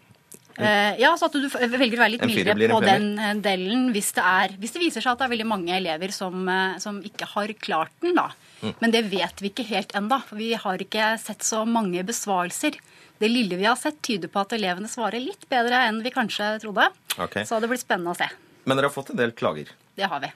Ja, 0.53 1.09
så 1.17 1.27
at 1.27 1.33
du 1.33 1.47
velger 1.49 1.97
å 1.97 2.03
være 2.03 2.13
litt 2.13 2.23
mildere 2.29 2.67
på 2.69 2.79
den 2.85 3.39
delen 3.41 3.87
hvis 3.91 4.11
det, 4.13 4.21
er, 4.21 4.53
hvis 4.61 4.75
det, 4.75 4.83
viser 4.83 5.01
seg 5.01 5.15
at 5.15 5.23
det 5.23 5.25
er 5.25 5.31
veldig 5.33 5.47
mange 5.49 5.73
elever 5.73 6.13
som, 6.13 6.45
som 6.79 6.99
ikke 7.03 7.27
har 7.31 7.55
klart 7.57 7.95
den. 8.05 8.13
da. 8.19 8.27
Mm. 8.61 8.75
Men 8.83 8.93
det 8.93 9.01
vet 9.11 9.41
vi 9.43 9.49
ikke 9.49 9.65
helt 9.71 9.95
for 10.27 10.39
vi 10.39 10.53
har 10.53 10.83
ikke 10.85 11.15
sett 11.23 11.43
så 11.47 11.63
mange 11.65 12.03
besvarelser. 12.05 12.77
Det 13.23 13.29
lille 13.31 13.55
vi 13.55 13.63
har 13.63 13.77
sett, 13.79 14.01
tyder 14.03 14.27
på 14.27 14.41
at 14.41 14.51
elevene 14.57 14.89
svarer 14.91 15.23
litt 15.23 15.45
bedre 15.47 15.77
enn 15.87 16.01
vi 16.03 16.11
kanskje 16.11 16.57
trodde. 16.59 16.89
Okay. 17.15 17.45
Så 17.47 17.55
det 17.63 17.69
blir 17.71 17.79
spennende 17.79 18.11
å 18.11 18.17
se. 18.19 18.27
Men 18.67 18.75
dere 18.75 18.89
har 18.89 18.95
fått 18.95 19.13
en 19.13 19.19
del 19.21 19.31
klager? 19.31 19.69
Det 19.95 20.09
har 20.11 20.19
vi. 20.19 20.27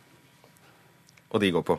Og 1.28 1.44
de 1.44 1.50
går 1.52 1.66
på? 1.68 1.76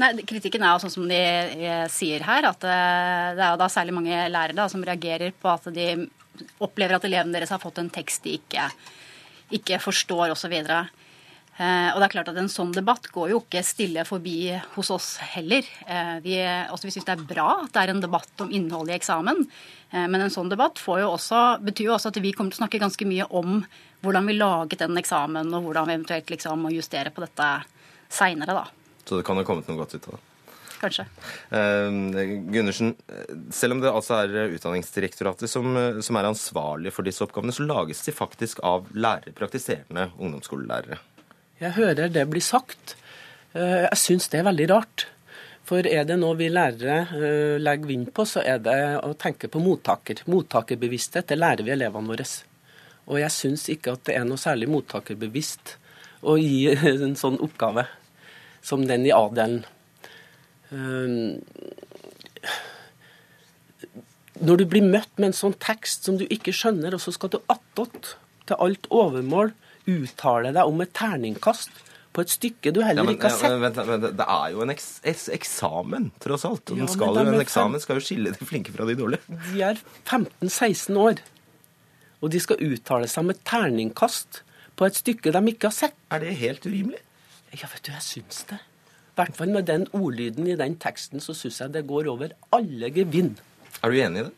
Nei, 0.00 0.08
Kritikken 0.24 0.64
er 0.64 0.72
jo 0.72 0.86
sånn 0.86 0.94
som 0.94 1.10
de 1.10 1.20
eh, 1.20 1.84
sier 1.92 2.24
her, 2.24 2.48
at 2.48 2.64
eh, 2.64 3.34
det 3.36 3.44
er 3.44 3.50
jo 3.50 3.60
da 3.60 3.68
særlig 3.74 3.92
mange 3.98 4.22
lærere 4.32 4.56
da, 4.56 4.70
som 4.72 4.84
reagerer 4.88 5.34
på 5.36 5.52
at 5.52 5.68
de 5.76 5.90
opplever 6.64 6.96
at 6.96 7.04
elevene 7.04 7.36
deres 7.36 7.52
har 7.52 7.60
fått 7.60 7.82
en 7.82 7.92
tekst 7.92 8.24
de 8.24 8.38
ikke, 8.38 8.70
ikke 9.52 9.82
forstår 9.84 10.32
osv. 10.32 10.56
Eh, 10.56 11.90
og 11.92 12.00
det 12.00 12.06
er 12.08 12.14
klart 12.14 12.32
at 12.32 12.40
En 12.40 12.48
sånn 12.48 12.72
debatt 12.72 13.10
går 13.12 13.34
jo 13.34 13.42
ikke 13.44 13.60
stille 13.68 14.06
forbi 14.08 14.54
hos 14.78 14.88
oss 14.96 15.12
heller. 15.34 15.68
Vi, 16.24 16.40
også 16.72 16.88
vi 16.88 16.96
syns 16.96 17.10
det 17.10 17.18
er 17.18 17.28
bra 17.28 17.50
at 17.66 17.76
det 17.76 17.84
er 17.84 17.92
en 17.92 18.00
debatt 18.00 18.46
om 18.46 18.48
innholdet 18.48 18.96
i 18.96 18.98
eksamen. 19.02 19.44
Men 19.92 20.22
en 20.24 20.32
sånn 20.32 20.48
debatt 20.48 20.80
jo 20.80 21.10
også, 21.12 21.38
betyr 21.60 21.90
jo 21.90 21.94
også 21.98 22.08
at 22.08 22.18
vi 22.24 22.30
kommer 22.32 22.54
til 22.54 22.62
å 22.62 22.62
snakke 22.62 22.80
ganske 22.80 23.04
mye 23.04 23.26
om 23.28 23.58
hvordan 24.02 24.26
vi 24.30 24.38
laget 24.38 24.80
den 24.80 24.96
eksamen, 24.96 25.52
og 25.52 25.66
hvordan 25.66 25.90
vi 25.90 25.96
eventuelt 25.98 26.32
liksom 26.32 26.64
må 26.64 26.72
justere 26.72 27.12
på 27.12 27.20
dette 27.20 27.48
seinere. 28.08 28.56
da. 28.56 28.64
Så 29.04 29.18
det 29.18 29.26
kan 29.26 29.36
ha 29.36 29.44
kommet 29.44 29.68
noe 29.68 29.82
godt 29.82 29.98
ut 29.98 30.08
av 30.08 30.16
det. 30.16 30.22
Kanskje. 30.82 31.04
Eh, 31.54 31.92
Gundersen, 32.50 32.96
selv 33.54 33.76
om 33.76 33.82
det 33.82 33.92
altså 33.92 34.18
er 34.24 34.56
Utdanningsdirektoratet 34.56 35.50
som, 35.50 35.76
som, 36.02 36.18
er 36.18 36.26
ansvarlig 36.26 36.90
for 36.94 37.06
disse 37.06 37.22
oppgavene, 37.22 37.54
så 37.54 37.66
lages 37.68 38.02
de 38.02 38.14
faktisk 38.16 38.62
av 38.66 38.90
lærere, 38.90 39.34
praktiserende 39.38 40.08
ungdomsskolelærere. 40.18 40.98
Jeg 41.62 41.76
hører 41.76 42.10
det 42.10 42.26
blir 42.30 42.42
sagt. 42.42 42.96
Uh, 43.54 43.86
jeg 43.86 44.00
syns 44.00 44.30
det 44.32 44.40
er 44.40 44.48
veldig 44.48 44.68
rart. 44.72 45.06
For 45.68 45.86
er 45.86 46.06
det 46.08 46.16
noe 46.18 46.36
vi 46.38 46.48
lærere 46.50 46.96
uh, 47.12 47.58
legger 47.62 47.90
vind 47.90 48.10
på, 48.14 48.26
så 48.26 48.42
er 48.42 48.62
det 48.64 48.78
å 49.02 49.12
tenke 49.18 49.50
på 49.52 49.62
mottaker. 49.62 50.24
Mottakerbevissthet, 50.30 51.28
det 51.30 51.38
lærer 51.38 51.66
vi 51.66 51.74
elevene 51.74 52.12
våre. 52.12 52.26
Og 53.06 53.20
jeg 53.22 53.34
syns 53.34 53.68
ikke 53.72 53.94
at 53.96 54.04
det 54.08 54.16
er 54.18 54.26
noe 54.26 54.40
særlig 54.40 54.70
mottakerbevisst 54.72 55.76
å 56.26 56.36
gi 56.38 56.72
en 56.92 57.16
sånn 57.18 57.40
oppgave 57.42 57.86
som 58.62 58.84
den 58.86 59.06
i 59.06 59.14
A-delen. 59.14 59.64
når 64.42 64.56
du 64.56 64.64
blir 64.64 64.86
møtt 64.86 65.10
med 65.18 65.28
en 65.28 65.36
sånn 65.36 65.56
tekst 65.60 66.06
som 66.06 66.16
du 66.16 66.24
ikke 66.24 66.54
skjønner, 66.56 66.94
og 66.94 67.02
så 67.02 67.12
skal 67.12 67.34
du 67.34 67.42
attåt 67.52 68.14
til 68.48 68.56
alt 68.56 68.86
overmål 68.90 69.52
uttale 69.90 70.52
deg 70.54 70.68
om 70.68 70.80
et 70.82 70.94
terningkast 70.96 71.70
på 72.12 72.24
et 72.24 72.32
stykke 72.32 72.72
du 72.74 72.82
heller 72.84 73.00
ja, 73.00 73.06
men, 73.08 73.16
ikke 73.16 73.30
har 73.30 73.38
sett. 73.38 73.54
Ja, 73.54 73.58
men, 73.60 73.76
men, 73.88 74.16
det 74.18 74.26
er 74.34 74.48
jo 74.52 74.64
en 74.64 74.72
eks 74.74 74.88
eksamen, 75.32 76.08
tross 76.22 76.44
alt. 76.48 76.72
Ja, 76.76 76.88
skal 76.90 77.16
jo, 77.16 77.26
en 77.32 77.40
eksamen 77.40 77.82
skal 77.82 78.00
jo 78.00 78.04
skille 78.04 78.34
de 78.36 78.48
flinke 78.48 78.74
fra 78.74 78.86
de 78.88 78.96
dårlige. 78.98 79.38
De 79.48 79.62
er 79.64 79.80
15-16 80.04 80.98
år, 81.00 81.22
og 82.20 82.34
de 82.34 82.42
skal 82.42 82.60
uttale 82.68 83.08
seg 83.10 83.28
med 83.30 83.40
terningkast 83.48 84.42
på 84.76 84.88
et 84.88 84.98
stykke 85.00 85.32
de 85.34 85.42
ikke 85.54 85.70
har 85.70 85.76
sett. 85.76 85.96
Er 86.12 86.22
det 86.24 86.36
helt 86.40 86.68
urimelig? 86.68 87.00
Ja, 87.52 87.68
vet 87.68 87.84
du, 87.84 87.92
jeg 87.92 88.04
syns 88.04 88.44
det. 88.50 88.60
I 89.12 89.16
hvert 89.20 89.36
fall 89.36 89.50
med 89.52 89.66
den 89.68 89.88
ordlyden 89.92 90.46
i 90.48 90.56
den 90.56 90.78
teksten, 90.80 91.20
så 91.20 91.34
syns 91.36 91.60
jeg 91.60 91.74
det 91.74 91.84
går 91.88 92.08
over 92.12 92.32
alle 92.56 92.88
gevinn. 92.92 93.34
Er 93.82 93.92
du 93.92 93.98
enig 94.00 94.22
i 94.22 94.28
det? 94.28 94.32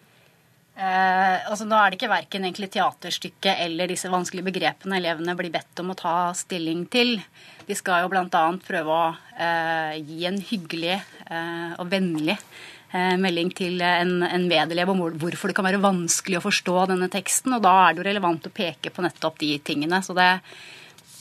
Eh, 0.75 1.37
altså 1.47 1.69
Nå 1.71 1.77
er 1.79 1.93
det 1.93 2.01
ikke 2.01 2.11
verken 2.11 2.47
egentlig 2.49 2.73
teaterstykket 2.75 3.61
eller 3.63 3.93
disse 3.93 4.11
vanskelige 4.11 4.49
begrepene 4.49 4.99
elevene 4.99 5.37
blir 5.39 5.53
bedt 5.55 5.83
om 5.85 5.93
å 5.93 5.99
ta 5.99 6.17
stilling 6.35 6.83
til. 6.91 7.21
De 7.69 7.77
skal 7.79 8.03
jo 8.03 8.11
bl.a. 8.11 8.45
prøve 8.67 8.97
å 8.97 9.05
eh, 9.39 10.01
gi 10.03 10.27
en 10.27 10.41
hyggelig 10.43 10.97
eh, 10.97 11.77
og 11.79 11.87
vennlig 11.93 12.35
eh, 12.35 13.15
melding 13.23 13.55
til 13.55 13.79
en, 13.87 14.19
en 14.27 14.49
medelev 14.51 14.91
om 14.91 15.05
hvorfor 15.15 15.53
det 15.53 15.57
kan 15.61 15.69
være 15.69 15.83
vanskelig 15.85 16.41
å 16.41 16.47
forstå 16.49 16.77
denne 16.91 17.11
teksten. 17.13 17.55
Og 17.55 17.63
da 17.63 17.77
er 17.85 17.95
det 17.95 18.03
jo 18.03 18.09
relevant 18.11 18.51
å 18.51 18.55
peke 18.55 18.91
på 18.91 19.07
nettopp 19.07 19.39
de 19.45 19.55
tingene. 19.63 20.03
Så 20.03 20.19
det, 20.19 20.29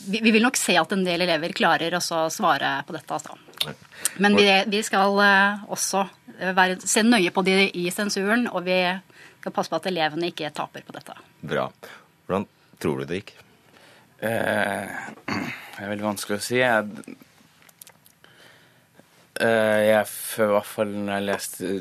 vi, 0.08 0.18
vi, 0.18 0.34
vil 0.34 0.42
nok 0.42 0.58
se 0.58 0.74
at 0.82 0.98
en 0.98 1.06
del 1.06 1.28
elever 1.28 1.54
klarer 1.54 1.94
å 1.94 2.02
svare 2.02 2.80
på 2.90 2.98
dette. 2.98 3.20
Altså. 3.20 3.38
Men 4.18 4.34
vi, 4.34 4.50
vi 4.68 4.82
skal 4.84 5.14
uh, 5.16 5.62
også 5.72 6.02
være, 6.58 6.82
se 6.82 7.06
nøye 7.06 7.30
på 7.32 7.46
de 7.46 7.54
i 7.70 7.86
sensuren, 7.94 8.48
og 8.50 8.66
vi 8.66 8.82
skal 9.44 9.52
passe 9.52 9.68
på 9.68 9.76
at 9.76 9.90
elevene 9.90 10.30
ikke 10.32 10.48
taper 10.56 10.84
på 10.86 10.94
dette. 10.96 11.18
Bra. 11.44 11.68
Hvordan 12.24 12.46
tror 12.80 13.02
du 13.02 13.10
det 13.10 13.20
gikk? 13.20 13.34
Eh, 14.24 14.94
det 15.76 15.82
er 15.84 15.90
veldig 15.90 16.06
vanskelig 16.06 16.38
å 16.38 16.44
si. 16.46 16.56
Jeg, 16.62 17.16
eh, 19.44 19.80
jeg 19.84 20.00
i 20.00 20.48
hvert 20.54 20.70
fall 20.70 20.94
når 20.96 21.12
jeg 21.12 21.26
leste 21.28 21.72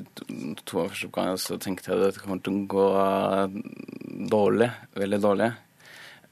to 0.68 0.82
av 0.82 0.92
første 0.92 1.08
oppgangene, 1.08 1.40
så 1.40 1.56
tenkte 1.56 1.94
jeg 1.94 2.02
at 2.02 2.18
det 2.18 2.26
kommer 2.26 2.44
til 2.44 2.60
å 2.60 2.66
gå 2.74 2.88
dårlig. 4.34 4.70
Veldig 5.00 5.22
dårlig. 5.24 5.50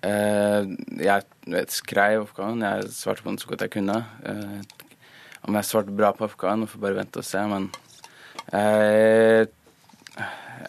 Eh, 0.03 0.67
jeg 0.99 1.29
vet, 1.55 1.77
skrev 1.77 2.25
oppgaven. 2.25 2.67
Jeg 2.67 2.91
svarte 2.97 3.23
på 3.23 3.31
den 3.31 3.39
så 3.39 3.53
godt 3.53 3.63
jeg 3.69 3.75
kunne. 3.77 4.01
Eh, 4.27 4.59
om 5.47 5.55
jeg 5.55 5.69
svarte 5.69 5.95
bra 5.95 6.11
på 6.11 6.27
oppgaven, 6.27 6.67
får 6.67 6.83
bare 6.83 6.99
vente 6.99 7.23
og 7.23 7.31
se, 7.31 7.47
men 7.55 7.71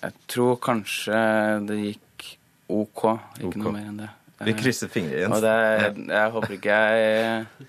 jeg, 0.01 0.19
tror 0.35 0.59
kanskje 0.63 1.23
det 1.69 1.79
gikk 1.81 2.29
OK. 2.73 3.07
Ikke 3.43 3.63
noe 3.63 3.75
mer 3.77 3.89
enn 3.91 4.03
det. 4.05 4.11
Vi 4.43 4.55
krysser 4.59 4.91
fingre, 4.91 5.21
Jens. 5.23 5.37
Og 5.37 5.45
det, 5.45 5.55
jeg, 5.55 6.07
jeg 6.11 6.35
håper 6.37 6.55
ikke 6.57 6.79
jeg, 6.99 7.67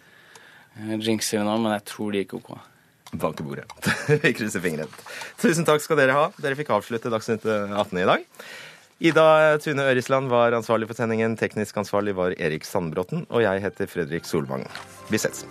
jinxer 1.06 1.44
nå, 1.46 1.58
men 1.62 1.76
jeg 1.76 1.86
tror 1.92 2.14
det 2.14 2.24
gikk 2.24 2.38
OK. 2.40 2.54
Bank 3.14 3.40
i 3.40 3.46
bordet. 3.46 3.66
Vi 4.24 4.34
krysser 4.34 4.64
fingrene. 4.64 4.90
Tusen 5.42 5.68
takk 5.68 5.84
skal 5.84 6.00
dere 6.02 6.16
ha. 6.18 6.24
Dere 6.42 6.58
fikk 6.58 6.72
avslutte 6.74 7.12
Dagsnytt 7.14 7.46
18 7.46 8.00
i 8.02 8.08
dag. 8.10 8.26
Ida 9.04 9.58
Tune 9.62 9.86
Ørisland 9.92 10.32
var 10.34 10.56
ansvarlig 10.58 10.90
for 10.90 10.98
sendingen. 10.98 11.38
Teknisk 11.38 11.78
ansvarlig 11.78 12.16
var 12.18 12.34
Erik 12.40 12.66
Sandbråten. 12.66 13.28
Og 13.30 13.46
jeg 13.46 13.62
heter 13.68 13.92
Fredrik 13.92 14.26
Solvang. 14.30 14.66
Vi 15.12 15.22
ses. 15.22 15.46